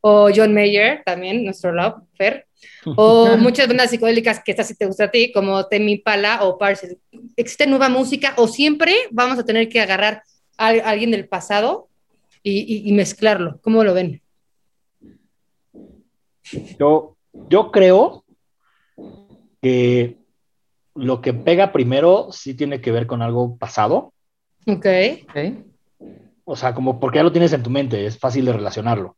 o 0.00 0.30
John 0.34 0.54
Mayer, 0.54 1.02
también, 1.04 1.44
nuestro 1.44 1.72
Love, 1.72 2.02
Fer, 2.16 2.46
o 2.96 3.36
muchas 3.36 3.66
bandas 3.66 3.90
psicodélicas 3.90 4.42
que 4.42 4.52
esta 4.52 4.64
sí 4.64 4.74
te 4.74 4.86
gusta 4.86 5.04
a 5.04 5.10
ti, 5.10 5.32
como 5.32 5.66
Temi 5.66 5.98
Pala 5.98 6.44
o 6.44 6.58
Parcel. 6.58 6.98
¿Existe 7.36 7.66
nueva 7.66 7.88
música 7.88 8.34
o 8.36 8.46
siempre 8.46 8.94
vamos 9.10 9.38
a 9.38 9.44
tener 9.44 9.68
que 9.68 9.80
agarrar 9.80 10.22
a 10.56 10.68
alguien 10.68 11.10
del 11.10 11.28
pasado 11.28 11.88
y, 12.44 12.92
mezclarlo. 12.92 13.58
¿Cómo 13.62 13.82
lo 13.82 13.94
ven? 13.94 14.20
Yo, 16.78 17.16
yo 17.48 17.72
creo 17.72 18.24
que 19.62 20.18
lo 20.94 21.20
que 21.20 21.32
pega 21.32 21.72
primero 21.72 22.28
sí 22.30 22.54
tiene 22.54 22.80
que 22.80 22.92
ver 22.92 23.06
con 23.06 23.22
algo 23.22 23.56
pasado. 23.56 24.12
Ok. 24.66 24.86
O 26.44 26.54
sea, 26.54 26.74
como 26.74 27.00
porque 27.00 27.16
ya 27.16 27.22
lo 27.22 27.32
tienes 27.32 27.52
en 27.54 27.62
tu 27.62 27.70
mente, 27.70 28.06
es 28.06 28.18
fácil 28.18 28.44
de 28.44 28.52
relacionarlo. 28.52 29.16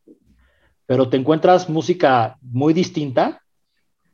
Pero 0.87 1.09
te 1.09 1.17
encuentras 1.17 1.69
música 1.69 2.39
muy 2.41 2.73
distinta 2.73 3.43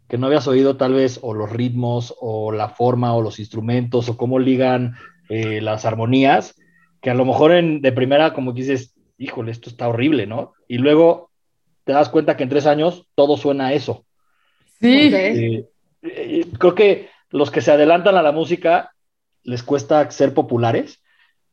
que 0.08 0.18
no 0.18 0.26
habías 0.26 0.48
oído 0.48 0.76
tal 0.76 0.94
vez 0.94 1.18
o 1.22 1.34
los 1.34 1.50
ritmos 1.50 2.14
o 2.20 2.52
la 2.52 2.70
forma 2.70 3.14
o 3.14 3.22
los 3.22 3.38
instrumentos 3.38 4.08
o 4.08 4.16
cómo 4.16 4.38
ligan 4.38 4.94
eh, 5.28 5.60
las 5.60 5.84
armonías, 5.84 6.54
que 7.00 7.10
a 7.10 7.14
lo 7.14 7.24
mejor 7.24 7.52
en, 7.52 7.80
de 7.80 7.92
primera 7.92 8.34
como 8.34 8.52
dices, 8.52 8.94
híjole, 9.18 9.52
esto 9.52 9.70
está 9.70 9.88
horrible, 9.88 10.26
¿no? 10.26 10.52
Y 10.68 10.78
luego 10.78 11.30
te 11.84 11.92
das 11.92 12.08
cuenta 12.08 12.36
que 12.36 12.42
en 12.42 12.48
tres 12.48 12.66
años 12.66 13.06
todo 13.14 13.36
suena 13.36 13.68
a 13.68 13.72
eso. 13.72 14.04
Sí. 14.80 15.10
Eh, 15.14 15.66
eh, 16.02 16.46
creo 16.58 16.74
que 16.74 17.08
los 17.30 17.50
que 17.50 17.60
se 17.60 17.70
adelantan 17.70 18.16
a 18.16 18.22
la 18.22 18.32
música 18.32 18.92
les 19.44 19.62
cuesta 19.62 20.10
ser 20.10 20.34
populares, 20.34 21.00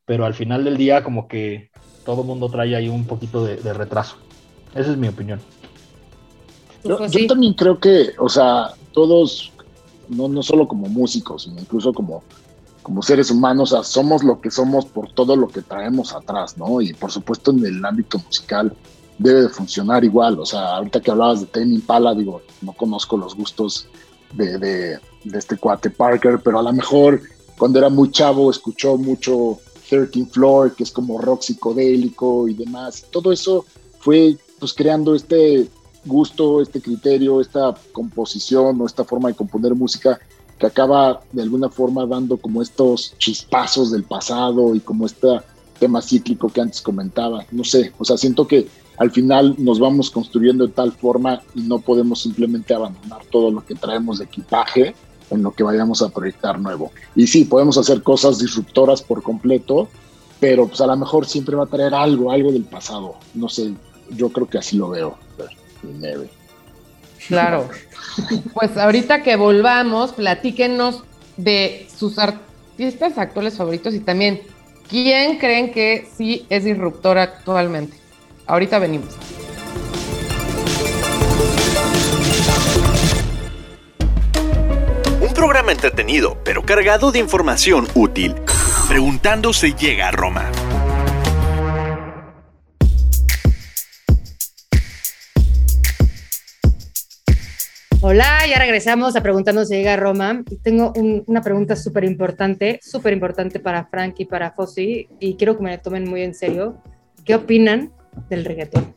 pero 0.06 0.26
al 0.26 0.34
final 0.34 0.64
del 0.64 0.78
día 0.78 1.04
como 1.04 1.28
que 1.28 1.70
todo 2.06 2.24
mundo 2.24 2.50
trae 2.50 2.76
ahí 2.76 2.90
un 2.90 3.06
poquito 3.06 3.46
de, 3.46 3.74
retraso. 3.74 4.18
Esa 4.74 4.92
es 4.92 4.98
mi 4.98 5.08
opinión. 5.08 5.40
Yo, 6.84 6.98
pues 6.98 7.28
también 7.28 7.54
creo 7.54 7.80
que, 7.80 8.12
o 8.18 8.30
sea, 8.30 8.72
todos, 8.94 9.52
no, 10.08 10.28
no 10.28 10.42
solo 10.42 10.68
como 10.68 10.88
músicos, 10.88 11.44
sino 11.44 11.60
incluso 11.60 11.94
como 11.94 12.24
como 12.90 13.04
seres 13.04 13.30
humanos, 13.30 13.76
somos 13.84 14.24
lo 14.24 14.42
que 14.42 14.50
somos 14.50 14.84
por 14.84 15.12
todo 15.12 15.36
lo 15.36 15.48
que 15.48 15.62
traemos 15.62 16.12
atrás, 16.12 16.58
¿no? 16.58 16.82
Y 16.82 16.92
por 16.94 17.12
supuesto 17.12 17.52
en 17.52 17.64
el 17.64 17.86
ámbito 17.86 18.18
musical 18.18 18.76
debe 19.20 19.44
de 19.44 19.50
funcionar 19.50 20.04
igual, 20.04 20.40
o 20.40 20.46
sea, 20.46 20.78
ahorita 20.78 21.00
que 21.00 21.12
hablabas 21.12 21.42
de 21.42 21.46
Tame 21.46 21.76
Impala, 21.76 22.16
digo, 22.16 22.42
no 22.64 22.74
conozco 22.74 23.16
los 23.16 23.36
gustos 23.36 23.88
de, 24.34 24.58
de, 24.58 25.00
este 25.38 25.58
cuate 25.58 25.92
Parker, 25.92 26.40
pero 26.44 26.58
a 26.58 26.64
lo 26.64 26.74
mejor 26.74 27.22
cuando 27.60 27.78
era 27.78 27.90
muy 27.90 28.10
chavo 28.10 28.50
escuchó 28.50 28.98
mucho 28.98 29.60
13 29.88 30.26
Floor, 30.26 30.74
que 30.74 30.82
es 30.82 30.90
como 30.90 31.22
rock 31.22 31.44
psicodélico 31.44 32.48
y 32.48 32.56
demás, 32.56 33.06
todo 33.12 33.32
eso 33.32 33.68
fue 34.00 34.36
pues 34.58 34.74
creando 34.74 35.14
este 35.14 35.70
gusto, 36.06 36.60
este 36.60 36.82
criterio, 36.82 37.40
esta 37.40 37.76
composición 37.92 38.82
o 38.82 38.88
esta 38.88 39.04
forma 39.04 39.30
de 39.30 39.36
componer 39.36 39.76
música 39.76 40.20
que 40.60 40.68
acaba 40.68 41.22
de 41.32 41.42
alguna 41.42 41.70
forma 41.70 42.06
dando 42.06 42.38
como 42.38 42.62
estos 42.62 43.16
chispazos 43.18 43.92
del 43.92 44.04
pasado 44.04 44.76
y 44.76 44.82
como 44.82 45.06
este 45.06 45.40
tema 45.80 46.02
cíclico 46.02 46.50
que 46.50 46.62
antes 46.62 46.82
comentaba. 46.82 47.46
No 47.52 47.64
sé, 47.64 47.94
o 47.98 48.06
sea, 48.06 48.18
siento 48.18 48.46
que 48.46 48.68
al 48.98 49.12
final 49.12 49.56
nos 49.58 49.80
vamos 49.80 50.12
construyendo 50.12 50.68
de 50.68 50.74
tal 50.74 50.92
forma 50.92 51.42
y 51.56 51.62
no 51.62 51.80
podemos 51.80 52.22
simplemente 52.22 52.74
abandonar 52.74 53.22
todo 53.32 53.50
lo 53.50 53.66
que 53.66 53.74
traemos 53.74 54.20
de 54.20 54.26
equipaje 54.26 54.94
en 55.30 55.42
lo 55.42 55.52
que 55.52 55.64
vayamos 55.64 56.02
a 56.02 56.10
proyectar 56.10 56.60
nuevo. 56.60 56.92
Y 57.16 57.28
sí, 57.28 57.46
podemos 57.46 57.78
hacer 57.78 58.04
cosas 58.04 58.40
disruptoras 58.40 59.02
por 59.02 59.24
completo, 59.24 59.88
pero 60.42 60.68
pues 60.68 60.82
a 60.82 60.88
lo 60.88 60.98
mejor 60.98 61.26
siempre 61.26 61.56
va 61.56 61.64
a 61.64 61.68
traer 61.68 61.94
algo, 61.94 62.32
algo 62.32 62.52
del 62.52 62.66
pasado. 62.66 63.16
No 63.34 63.48
sé, 63.48 63.74
yo 64.10 64.30
creo 64.30 64.50
que 64.50 64.58
así 64.58 64.76
lo 64.76 64.90
veo. 64.90 65.18
Claro. 67.28 67.70
Pues 68.54 68.78
ahorita 68.78 69.24
que 69.24 69.36
volvamos, 69.36 70.14
platíquenos 70.14 71.04
de 71.38 71.88
sus 71.96 72.18
artistas 72.20 73.18
actuales 73.18 73.58
favoritos 73.58 73.94
y 73.94 74.00
también 74.00 74.42
quién 74.90 75.38
creen 75.38 75.72
que 75.72 76.08
sí 76.16 76.46
es 76.50 76.64
disruptor 76.64 77.18
actualmente. 77.18 77.98
Ahorita 78.48 78.80
venimos. 78.80 79.16
Un 85.22 85.34
programa 85.34 85.72
entretenido, 85.72 86.38
pero 86.44 86.64
cargado 86.64 87.12
de 87.12 87.20
información 87.20 87.88
útil. 87.94 88.36
Preguntando 88.88 89.54
se 89.54 89.74
llega 89.74 90.08
a 90.08 90.12
Roma. 90.12 90.50
Hola, 98.02 98.48
ya 98.50 98.58
regresamos 98.58 99.18
a 99.18 99.22
Preguntando 99.22 99.66
si 99.66 99.76
llega 99.76 99.96
a 99.96 99.98
Roma. 99.98 100.42
Y 100.50 100.56
tengo 100.56 100.94
una 101.28 101.42
pregunta 101.42 101.76
súper 101.76 102.06
importante, 102.06 102.80
súper 102.82 103.12
importante 103.12 103.60
para 103.60 103.88
Frank 103.88 104.16
y 104.20 104.26
para 104.26 104.52
Fossi, 104.52 105.10
y 105.20 105.36
quiero 105.36 105.58
que 105.58 105.64
me 105.64 105.72
la 105.72 105.80
tomen 105.80 106.10
muy 106.10 106.22
en 106.22 106.34
serio. 106.34 106.78
¿Qué 107.26 107.36
opinan 107.36 107.92
del 108.30 108.46
reggaetón? 108.46 108.96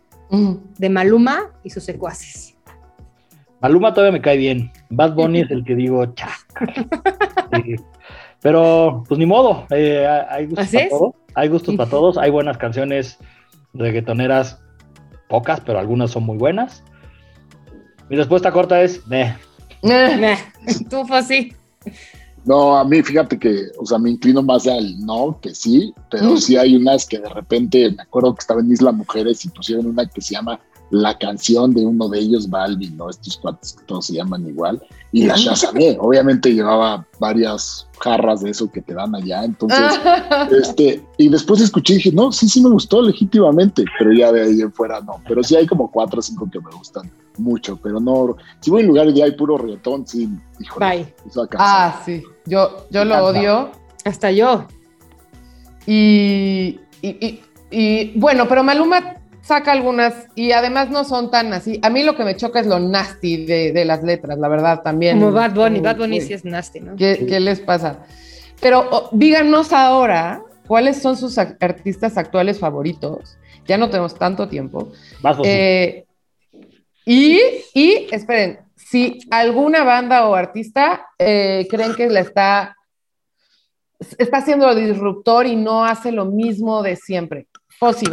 De 0.78 0.88
Maluma 0.88 1.50
y 1.64 1.70
sus 1.70 1.82
secuaces. 1.82 2.56
Maluma 3.60 3.92
todavía 3.92 4.12
me 4.12 4.22
cae 4.22 4.36
bien. 4.36 4.70
Bad 4.88 5.14
Bunny 5.14 5.40
es 5.40 5.50
el 5.50 5.64
que 5.64 5.74
digo, 5.74 6.06
cha. 6.14 6.30
Pero, 8.40 9.02
pues 9.08 9.18
ni 9.18 9.26
modo. 9.26 9.66
Eh, 9.70 10.06
hay 10.30 10.46
gustos 10.46 10.70
para 10.70 10.88
todos. 10.88 11.14
Hay 11.34 11.48
gustos 11.48 11.74
para 11.74 11.90
todos. 11.90 12.18
Hay 12.18 12.30
buenas 12.30 12.56
canciones 12.56 13.18
reggaetoneras, 13.74 14.62
pocas, 15.28 15.60
pero 15.60 15.80
algunas 15.80 16.12
son 16.12 16.22
muy 16.24 16.36
buenas. 16.36 16.84
Mi 18.12 18.18
respuesta 18.18 18.52
corta 18.52 18.82
es, 18.82 19.06
meh. 19.06 19.34
Meh. 19.82 20.36
Tú, 20.90 21.06
Fossi. 21.06 21.54
No, 22.44 22.76
a 22.76 22.84
mí 22.84 23.02
fíjate 23.02 23.38
que, 23.38 23.68
o 23.78 23.86
sea, 23.86 23.98
me 23.98 24.10
inclino 24.10 24.42
más 24.42 24.66
al 24.66 24.98
no 25.00 25.38
que 25.40 25.54
sí, 25.54 25.94
pero 26.10 26.32
mm. 26.32 26.36
sí 26.36 26.58
hay 26.58 26.76
unas 26.76 27.06
que 27.06 27.18
de 27.18 27.30
repente, 27.30 27.90
me 27.90 28.02
acuerdo 28.02 28.34
que 28.34 28.40
estaba 28.40 28.60
en 28.60 28.70
Isla 28.70 28.92
Mujeres 28.92 29.46
y 29.46 29.48
pusieron 29.48 29.86
una 29.86 30.06
que 30.06 30.20
se 30.20 30.34
llama 30.34 30.60
La 30.92 31.18
canción 31.18 31.74
de 31.74 31.84
uno 31.84 32.08
de 32.08 32.20
ellos, 32.20 32.48
Balvin, 32.48 32.96
¿no? 32.96 33.10
Estos 33.10 33.36
cuates 33.38 33.72
que 33.72 33.84
todos 33.84 34.06
se 34.06 34.14
llaman 34.14 34.46
igual, 34.46 34.80
y 35.10 35.26
la 35.26 35.36
ya 35.36 35.56
sabía, 35.56 35.96
obviamente 35.98 36.54
llevaba 36.54 37.04
varias 37.18 37.88
jarras 37.98 38.42
de 38.42 38.50
eso 38.50 38.70
que 38.70 38.80
te 38.80 38.94
dan 38.94 39.14
allá, 39.14 39.44
entonces, 39.44 40.00
este, 40.62 41.02
y 41.18 41.28
después 41.28 41.60
escuché 41.60 41.94
y 41.94 41.96
dije, 41.96 42.12
no, 42.12 42.30
sí, 42.30 42.48
sí 42.48 42.62
me 42.62 42.70
gustó 42.70 43.02
legítimamente, 43.02 43.84
pero 43.98 44.12
ya 44.12 44.30
de 44.32 44.42
ahí 44.42 44.60
en 44.60 44.72
fuera 44.72 45.00
no, 45.00 45.20
pero 45.26 45.42
sí 45.42 45.56
hay 45.56 45.66
como 45.66 45.90
cuatro 45.90 46.20
o 46.20 46.22
cinco 46.22 46.48
que 46.50 46.60
me 46.60 46.70
gustan 46.70 47.10
mucho, 47.38 47.78
pero 47.82 47.98
no, 47.98 48.36
si 48.60 48.70
voy 48.70 48.82
en 48.82 48.88
lugares 48.88 49.14
y 49.16 49.22
hay 49.22 49.32
puro 49.32 49.58
reggaetón, 49.58 50.06
sí, 50.06 50.28
híjole. 50.60 50.86
Bye. 50.86 51.48
Ah, 51.58 52.02
sí, 52.04 52.22
yo, 52.46 52.86
yo 52.90 53.04
lo 53.04 53.24
odio. 53.24 53.70
Hasta 54.04 54.30
yo. 54.32 54.66
Y, 55.86 56.80
y, 57.00 57.40
y, 57.70 58.18
bueno, 58.18 58.46
pero 58.48 58.62
Maluma 58.62 59.21
saca 59.52 59.72
algunas 59.72 60.28
y 60.34 60.52
además 60.52 60.88
no 60.88 61.04
son 61.04 61.30
tan 61.30 61.52
así. 61.52 61.78
A 61.82 61.90
mí 61.90 62.02
lo 62.02 62.16
que 62.16 62.24
me 62.24 62.36
choca 62.36 62.58
es 62.60 62.66
lo 62.66 62.80
nasty 62.80 63.44
de, 63.44 63.72
de 63.72 63.84
las 63.84 64.02
letras, 64.02 64.38
la 64.38 64.48
verdad, 64.48 64.80
también. 64.82 65.20
Como 65.20 65.30
Bad 65.30 65.52
Bunny, 65.52 65.80
Bad 65.80 65.98
Bunny 65.98 66.22
sí 66.22 66.32
es 66.32 66.46
nasty, 66.46 66.80
¿no? 66.80 66.96
¿Qué, 66.96 67.26
¿qué 67.28 67.38
les 67.38 67.60
pasa? 67.60 67.98
Pero 68.62 68.88
oh, 68.90 69.10
díganos 69.12 69.74
ahora 69.74 70.42
cuáles 70.66 71.02
son 71.02 71.18
sus 71.18 71.36
artistas 71.36 72.16
actuales 72.16 72.58
favoritos. 72.58 73.36
Ya 73.66 73.76
no 73.76 73.90
tenemos 73.90 74.14
tanto 74.14 74.48
tiempo. 74.48 74.90
Eh, 75.44 76.06
y, 77.04 77.38
y, 77.74 78.08
esperen, 78.10 78.60
si 78.74 79.18
alguna 79.30 79.84
banda 79.84 80.26
o 80.28 80.34
artista 80.34 81.08
eh, 81.18 81.66
creen 81.68 81.94
que 81.94 82.08
la 82.08 82.20
está, 82.20 82.74
está 84.16 84.38
haciendo 84.38 84.74
disruptor 84.74 85.44
y 85.44 85.56
no 85.56 85.84
hace 85.84 86.10
lo 86.10 86.24
mismo 86.24 86.82
de 86.82 86.96
siempre. 86.96 87.48
Fossi, 87.78 88.06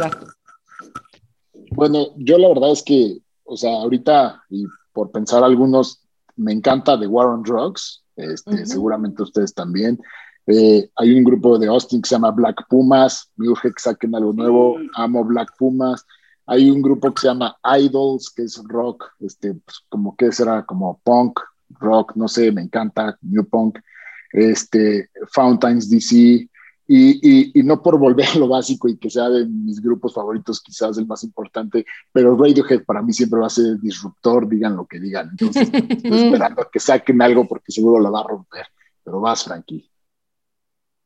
Bueno, 1.80 2.08
yo 2.18 2.36
la 2.36 2.48
verdad 2.48 2.72
es 2.72 2.82
que, 2.82 3.22
o 3.42 3.56
sea, 3.56 3.70
ahorita, 3.70 4.44
y 4.50 4.66
por 4.92 5.10
pensar 5.10 5.42
algunos, 5.42 6.02
me 6.36 6.52
encanta 6.52 7.00
The 7.00 7.06
War 7.06 7.28
on 7.28 7.42
Drugs, 7.42 8.04
este, 8.16 8.66
seguramente 8.66 9.22
ustedes 9.22 9.54
también. 9.54 9.98
Eh, 10.46 10.90
hay 10.94 11.14
un 11.14 11.24
grupo 11.24 11.58
de 11.58 11.68
Austin 11.68 12.02
que 12.02 12.08
se 12.10 12.16
llama 12.16 12.32
Black 12.32 12.66
Pumas, 12.68 13.30
me 13.36 13.48
urge 13.48 13.72
que 13.72 13.80
saquen 13.80 14.14
algo 14.14 14.34
nuevo, 14.34 14.76
amo 14.94 15.24
Black 15.24 15.56
Pumas. 15.58 16.04
Hay 16.44 16.70
un 16.70 16.82
grupo 16.82 17.14
que 17.14 17.22
se 17.22 17.28
llama 17.28 17.56
Idols, 17.78 18.28
que 18.28 18.42
es 18.42 18.62
rock, 18.68 19.06
este, 19.20 19.54
pues, 19.54 19.78
como 19.88 20.14
que 20.16 20.32
será 20.32 20.66
como 20.66 21.00
punk, 21.02 21.40
rock, 21.78 22.14
no 22.14 22.28
sé, 22.28 22.52
me 22.52 22.60
encanta, 22.60 23.16
new 23.22 23.48
punk, 23.48 23.78
este, 24.34 25.08
Fountains 25.32 25.88
DC, 25.88 26.46
y, 26.92 27.20
y, 27.22 27.60
y, 27.60 27.62
no 27.62 27.80
por 27.80 27.96
volver 28.00 28.26
a 28.26 28.38
lo 28.38 28.48
básico 28.48 28.88
y 28.88 28.96
que 28.96 29.08
sea 29.08 29.28
de 29.28 29.46
mis 29.46 29.80
grupos 29.80 30.12
favoritos, 30.12 30.60
quizás 30.60 30.98
el 30.98 31.06
más 31.06 31.22
importante, 31.22 31.86
pero 32.10 32.36
Radiohead 32.36 32.82
para 32.84 33.00
mí 33.00 33.12
siempre 33.12 33.38
va 33.38 33.46
a 33.46 33.50
ser 33.50 33.78
disruptor, 33.78 34.48
digan 34.48 34.74
lo 34.74 34.86
que 34.86 34.98
digan. 34.98 35.28
Entonces, 35.30 35.70
estoy 35.88 36.18
esperando 36.24 36.66
que 36.72 36.80
saquen 36.80 37.22
algo 37.22 37.46
porque 37.46 37.70
seguro 37.70 38.02
la 38.02 38.10
va 38.10 38.22
a 38.22 38.26
romper. 38.26 38.66
Pero 39.04 39.20
vas, 39.20 39.44
Frankie. 39.44 39.88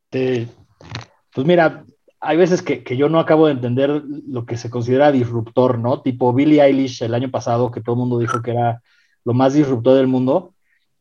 pues 0.08 1.46
mira, 1.46 1.84
hay 2.18 2.38
veces 2.38 2.62
que, 2.62 2.82
que, 2.82 2.96
yo 2.96 3.10
no 3.10 3.20
acabo 3.20 3.44
de 3.44 3.52
entender 3.52 4.04
lo 4.26 4.46
que 4.46 4.56
se 4.56 4.70
considera 4.70 5.12
disruptor, 5.12 5.78
¿no? 5.78 6.00
Tipo 6.00 6.32
Billie 6.32 6.62
Eilish 6.62 7.02
el 7.02 7.12
año 7.12 7.30
pasado, 7.30 7.70
que 7.70 7.82
todo 7.82 7.96
el 7.96 7.98
mundo 7.98 8.18
dijo 8.18 8.40
que 8.40 8.52
era 8.52 8.80
lo 9.22 9.34
más 9.34 9.52
disruptor 9.52 9.96
del 9.96 10.06
mundo. 10.06 10.53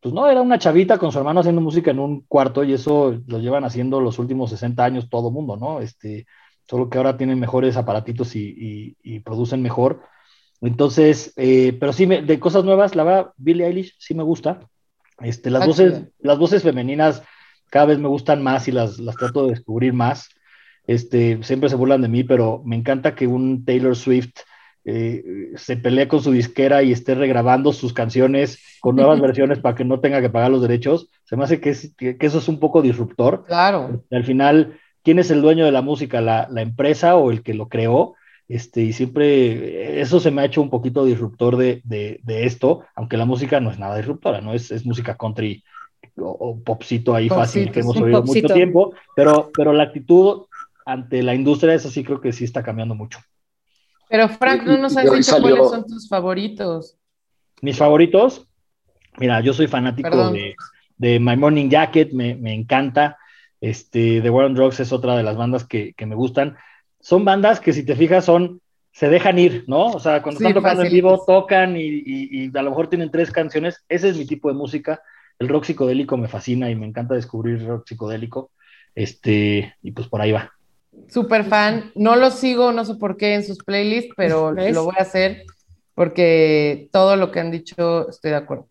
Pues 0.04 0.12
no, 0.12 0.28
era 0.28 0.42
una 0.42 0.58
chavita 0.58 0.98
con 0.98 1.10
su 1.10 1.16
hermano 1.16 1.40
haciendo 1.40 1.62
música 1.62 1.90
en 1.90 1.98
un 1.98 2.20
cuarto 2.28 2.62
y 2.62 2.74
eso 2.74 3.18
lo 3.26 3.38
llevan 3.38 3.64
haciendo 3.64 4.02
los 4.02 4.18
últimos 4.18 4.50
60 4.50 4.84
años 4.84 5.08
todo 5.08 5.30
mundo, 5.30 5.56
¿no? 5.56 5.80
Este, 5.80 6.26
solo 6.68 6.90
que 6.90 6.98
ahora 6.98 7.16
tienen 7.16 7.40
mejores 7.40 7.78
aparatitos 7.78 8.36
y, 8.36 8.42
y, 8.44 8.96
y 9.02 9.20
producen 9.20 9.62
mejor. 9.62 10.02
Entonces, 10.60 11.32
eh, 11.36 11.74
pero 11.80 11.94
sí, 11.94 12.06
me, 12.06 12.20
de 12.20 12.38
cosas 12.38 12.64
nuevas, 12.64 12.94
la 12.94 13.02
verdad, 13.02 13.30
Billie 13.38 13.64
Eilish 13.66 13.94
sí 13.98 14.12
me 14.12 14.22
gusta. 14.22 14.68
Este, 15.20 15.48
las, 15.48 15.66
voces, 15.66 16.02
las 16.18 16.36
voces 16.36 16.62
femeninas 16.62 17.22
cada 17.70 17.86
vez 17.86 17.98
me 17.98 18.08
gustan 18.08 18.42
más 18.42 18.68
y 18.68 18.72
las, 18.72 18.98
las 18.98 19.16
trato 19.16 19.44
de 19.44 19.52
descubrir 19.52 19.94
más. 19.94 20.28
Este, 20.86 21.42
siempre 21.42 21.70
se 21.70 21.76
burlan 21.76 22.02
de 22.02 22.08
mí, 22.08 22.24
pero 22.24 22.60
me 22.66 22.76
encanta 22.76 23.14
que 23.14 23.26
un 23.26 23.64
Taylor 23.64 23.96
Swift 23.96 24.34
eh, 24.86 25.52
se 25.56 25.78
pelee 25.78 26.08
con 26.08 26.20
su 26.20 26.30
disquera 26.30 26.82
y 26.82 26.92
esté 26.92 27.14
regrabando 27.14 27.72
sus 27.72 27.94
canciones 27.94 28.58
con 28.80 28.96
nuevas 28.96 29.20
versiones 29.20 29.58
para 29.58 29.74
que 29.74 29.84
no 29.84 30.00
tenga 30.00 30.20
que 30.20 30.30
pagar 30.30 30.50
los 30.50 30.62
derechos. 30.62 31.08
Se 31.24 31.36
me 31.36 31.44
hace 31.44 31.60
que, 31.60 31.70
eso 31.70 32.38
es 32.38 32.48
un 32.48 32.58
poco 32.60 32.82
disruptor. 32.82 33.44
Claro. 33.46 34.02
Al 34.10 34.24
final, 34.24 34.78
¿quién 35.02 35.18
es 35.18 35.30
el 35.30 35.40
dueño 35.40 35.64
de 35.64 35.72
la 35.72 35.82
música? 35.82 36.20
¿La, 36.20 36.48
empresa 36.56 37.16
o 37.16 37.30
el 37.30 37.42
que 37.42 37.54
lo 37.54 37.68
creó? 37.68 38.14
Este, 38.46 38.82
y 38.82 38.92
siempre 38.92 40.02
eso 40.02 40.20
se 40.20 40.30
me 40.30 40.42
ha 40.42 40.44
hecho 40.44 40.60
un 40.60 40.68
poquito 40.68 41.06
disruptor 41.06 41.56
de, 41.56 42.20
esto, 42.26 42.84
aunque 42.94 43.16
la 43.16 43.24
música 43.24 43.60
no 43.60 43.70
es 43.70 43.78
nada 43.78 43.96
disruptora, 43.96 44.42
¿no? 44.42 44.52
Es, 44.52 44.84
música 44.84 45.16
country 45.16 45.64
o, 46.16 46.60
popcito 46.62 47.14
ahí 47.14 47.30
fácil 47.30 47.72
que 47.72 47.80
hemos 47.80 47.96
oído 47.96 48.22
mucho 48.22 48.48
tiempo, 48.48 48.92
pero, 49.16 49.50
pero 49.56 49.72
la 49.72 49.84
actitud 49.84 50.42
ante 50.84 51.22
la 51.22 51.34
industria, 51.34 51.72
eso 51.72 51.88
sí 51.88 52.04
creo 52.04 52.20
que 52.20 52.34
sí 52.34 52.44
está 52.44 52.62
cambiando 52.62 52.94
mucho. 52.94 53.20
Pero 54.08 54.28
Frank, 54.28 54.62
no 54.64 54.76
nos 54.78 54.96
has 54.96 55.10
dicho 55.10 55.40
cuáles 55.40 55.68
son 55.70 55.86
tus 55.86 56.08
favoritos. 56.08 56.96
Mis 57.62 57.76
favoritos, 57.76 58.46
mira, 59.18 59.40
yo 59.40 59.52
soy 59.52 59.66
fanático 59.66 60.30
de, 60.30 61.20
My 61.20 61.36
Morning 61.36 61.68
Jacket, 61.68 62.12
me, 62.12 62.54
encanta. 62.54 63.18
Este, 63.60 64.20
The 64.20 64.30
War 64.30 64.46
on 64.46 64.54
Drugs 64.54 64.80
es 64.80 64.92
otra 64.92 65.16
de 65.16 65.22
las 65.22 65.36
bandas 65.36 65.64
que, 65.64 65.94
me 65.98 66.14
gustan. 66.14 66.56
Son 67.00 67.24
bandas 67.24 67.60
que 67.60 67.72
si 67.72 67.84
te 67.84 67.96
fijas 67.96 68.24
son, 68.24 68.60
se 68.92 69.08
dejan 69.08 69.38
ir, 69.38 69.64
¿no? 69.66 69.86
O 69.86 69.98
sea, 69.98 70.22
cuando 70.22 70.38
están 70.38 70.54
tocando 70.54 70.82
en 70.82 70.92
vivo, 70.92 71.24
tocan 71.26 71.76
y, 71.76 72.02
y, 72.04 72.56
a 72.56 72.62
lo 72.62 72.70
mejor 72.70 72.88
tienen 72.88 73.10
tres 73.10 73.30
canciones. 73.30 73.84
Ese 73.88 74.10
es 74.10 74.16
mi 74.16 74.26
tipo 74.26 74.48
de 74.48 74.54
música. 74.54 75.02
El 75.38 75.48
rock 75.48 75.64
psicodélico 75.64 76.16
me 76.16 76.28
fascina 76.28 76.70
y 76.70 76.76
me 76.76 76.86
encanta 76.86 77.14
descubrir 77.14 77.66
rock 77.66 77.86
psicodélico. 77.86 78.52
Este, 78.94 79.74
y 79.82 79.90
pues 79.90 80.08
por 80.08 80.20
ahí 80.20 80.32
va. 80.32 80.52
Super 81.08 81.44
fan. 81.44 81.92
No 81.94 82.16
lo 82.16 82.30
sigo, 82.30 82.72
no 82.72 82.84
sé 82.84 82.94
por 82.94 83.16
qué 83.16 83.34
en 83.34 83.44
sus 83.44 83.58
playlists, 83.58 84.12
pero 84.16 84.52
lo 84.52 84.84
voy 84.84 84.94
a 84.98 85.02
hacer 85.02 85.44
porque 85.94 86.88
todo 86.92 87.16
lo 87.16 87.30
que 87.30 87.40
han 87.40 87.50
dicho 87.50 88.08
estoy 88.08 88.32
de 88.32 88.36
acuerdo. 88.36 88.68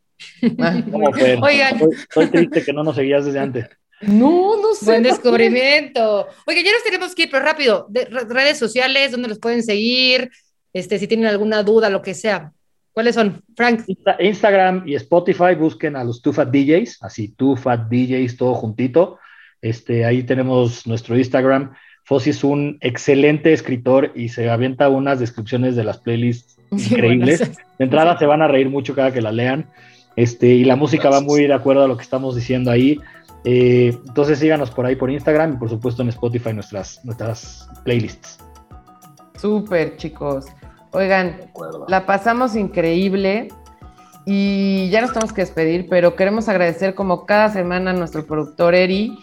Oigan. 1.41 1.81
Estoy, 1.91 2.27
triste 2.27 2.63
que 2.63 2.73
no 2.73 2.83
nos 2.83 2.95
seguías 2.95 3.25
desde 3.25 3.39
antes. 3.39 3.65
No, 4.01 4.61
no 4.61 4.73
sé. 4.73 4.85
Buen 4.85 5.03
descubrimiento. 5.03 6.27
Oiga, 6.45 6.61
ya 6.61 6.71
nos 6.71 6.83
tenemos 6.83 7.15
que 7.15 7.23
ir, 7.23 7.31
pero 7.31 7.45
rápido. 7.45 7.87
redes 8.27 8.57
sociales, 8.57 9.11
¿dónde 9.11 9.29
los 9.29 9.39
pueden 9.39 9.63
seguir? 9.63 10.29
Este, 10.73 10.99
si 10.99 11.07
tienen 11.07 11.27
alguna 11.27 11.63
duda, 11.63 11.89
lo 11.89 12.01
que 12.01 12.13
sea. 12.13 12.51
¿Cuáles 12.91 13.15
son, 13.15 13.41
Frank? 13.55 13.85
Instagram 14.19 14.83
y 14.85 14.95
Spotify, 14.95 15.55
busquen 15.57 15.95
a 15.95 16.03
los 16.03 16.21
Tufat 16.21 16.49
DJs, 16.49 17.01
así 17.01 17.29
Tufat 17.29 17.89
DJs, 17.89 18.37
todo 18.37 18.53
juntito. 18.53 19.17
Este, 19.61 20.05
ahí 20.05 20.23
tenemos 20.23 20.85
nuestro 20.85 21.17
Instagram. 21.17 21.73
Fossi 22.03 22.31
es 22.31 22.43
un 22.43 22.77
excelente 22.81 23.53
escritor 23.53 24.11
y 24.15 24.29
se 24.29 24.49
avienta 24.49 24.89
unas 24.89 25.19
descripciones 25.19 25.75
de 25.75 25.83
las 25.83 25.99
playlists 25.99 26.57
increíbles. 26.71 27.39
de 27.39 27.85
entrada 27.85 28.17
se 28.17 28.25
van 28.25 28.41
a 28.41 28.47
reír 28.47 28.69
mucho 28.69 28.93
cada 28.95 29.11
que 29.11 29.21
la 29.21 29.31
lean. 29.31 29.67
Este, 30.15 30.47
y 30.47 30.63
la 30.63 30.75
música 30.75 31.09
va 31.09 31.21
muy 31.21 31.47
de 31.47 31.53
acuerdo 31.53 31.83
a 31.83 31.87
lo 31.87 31.97
que 31.97 32.03
estamos 32.03 32.35
diciendo 32.35 32.71
ahí. 32.71 32.99
Eh, 33.45 33.97
entonces 34.07 34.39
síganos 34.39 34.71
por 34.71 34.85
ahí 34.85 34.95
por 34.95 35.09
Instagram 35.09 35.53
y 35.53 35.57
por 35.57 35.69
supuesto 35.69 36.01
en 36.01 36.09
Spotify 36.09 36.53
nuestras, 36.53 37.03
nuestras 37.03 37.69
playlists. 37.83 38.39
Súper, 39.39 39.97
chicos. 39.97 40.45
Oigan, 40.91 41.37
la 41.87 42.05
pasamos 42.05 42.55
increíble 42.55 43.49
y 44.25 44.89
ya 44.89 45.01
nos 45.01 45.11
tenemos 45.11 45.33
que 45.33 45.41
despedir, 45.41 45.87
pero 45.89 46.15
queremos 46.15 46.47
agradecer 46.47 46.95
como 46.95 47.25
cada 47.25 47.49
semana 47.49 47.91
a 47.91 47.93
nuestro 47.93 48.25
productor 48.25 48.75
Eri. 48.75 49.17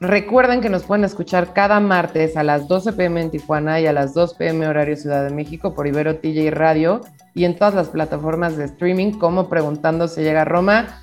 Recuerden 0.00 0.60
que 0.60 0.68
nos 0.68 0.84
pueden 0.84 1.04
escuchar 1.04 1.52
cada 1.52 1.80
martes 1.80 2.36
a 2.36 2.44
las 2.44 2.68
12 2.68 2.92
pm 2.92 3.20
en 3.20 3.30
Tijuana 3.30 3.80
y 3.80 3.86
a 3.86 3.92
las 3.92 4.14
2 4.14 4.34
pm 4.34 4.68
horario 4.68 4.94
Ciudad 4.94 5.24
de 5.24 5.34
México 5.34 5.74
por 5.74 5.88
Ibero 5.88 6.16
TJ 6.16 6.50
Radio 6.52 7.00
y 7.34 7.44
en 7.44 7.56
todas 7.56 7.74
las 7.74 7.88
plataformas 7.88 8.56
de 8.56 8.66
streaming 8.66 9.12
como 9.12 9.48
Preguntando 9.48 10.06
se 10.06 10.22
llega 10.22 10.42
a 10.42 10.44
Roma. 10.44 11.00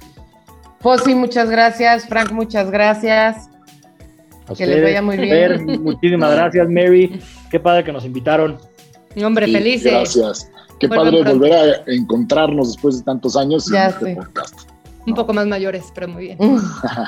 Fossi, 0.79 1.13
muchas 1.13 1.49
gracias. 1.49 2.07
Frank, 2.07 2.31
muchas 2.31 2.71
gracias. 2.71 3.49
que 4.57 4.65
les 4.65 4.81
vaya 4.81 5.01
muy 5.01 5.17
bien. 5.17 5.83
muchísimas 5.83 6.31
gracias, 6.31 6.69
Mary. 6.69 7.19
Qué 7.51 7.59
padre 7.59 7.83
que 7.83 7.91
nos 7.91 8.05
invitaron. 8.05 8.57
Hombre, 9.21 9.47
felices. 9.47 9.91
Gracias. 9.91 10.51
Qué 10.79 10.87
padre 10.87 11.21
volver 11.21 11.53
a 11.53 11.91
encontrarnos 11.91 12.73
después 12.73 12.99
de 12.99 13.03
tantos 13.03 13.35
años 13.35 13.65
ya 13.69 13.87
este 13.87 14.17
Un 15.05 15.13
poco 15.15 15.33
más 15.33 15.47
mayores, 15.47 15.91
pero 15.93 16.07
muy 16.07 16.27
bien. 16.27 16.37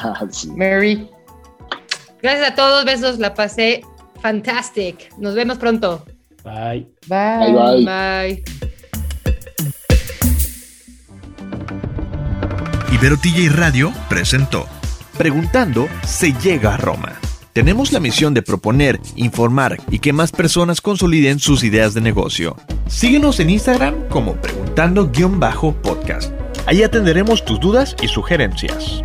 Mary. 0.56 1.10
Gracias 2.22 2.52
a 2.52 2.56
todos, 2.56 2.86
besos, 2.86 3.20
la 3.20 3.34
pasé 3.34 3.82
fantastic. 4.22 5.16
Nos 5.18 5.36
vemos 5.36 5.58
pronto. 5.58 6.04
Bye. 6.44 6.88
Bye. 7.08 7.54
Bye. 7.54 7.86
Bye. 7.86 8.44
Ibero 12.94 13.18
TJ 13.18 13.50
Radio 13.50 13.94
presentó 14.10 14.66
Preguntando 15.18 15.88
se 16.06 16.34
llega 16.34 16.76
a 16.76 16.78
Roma. 16.78 17.14
Tenemos 17.54 17.92
la 17.92 18.00
misión 18.00 18.36
de 18.36 18.44
proponer, 18.44 19.00
informar 19.16 19.78
y 19.90 19.98
que 20.00 20.14
más 20.14 20.32
personas 20.32 20.80
consoliden 20.80 21.40
sus 21.40 21.64
ideas 21.64 21.96
de 21.96 22.02
negocio. 22.02 22.56
Síguenos 22.86 23.40
en 23.40 23.50
Instagram 23.50 24.08
como 24.10 24.36
preguntando-podcast. 24.36 26.32
Ahí 26.68 26.84
atenderemos 26.84 27.44
tus 27.46 27.60
dudas 27.60 27.96
y 28.00 28.08
sugerencias. 28.08 29.02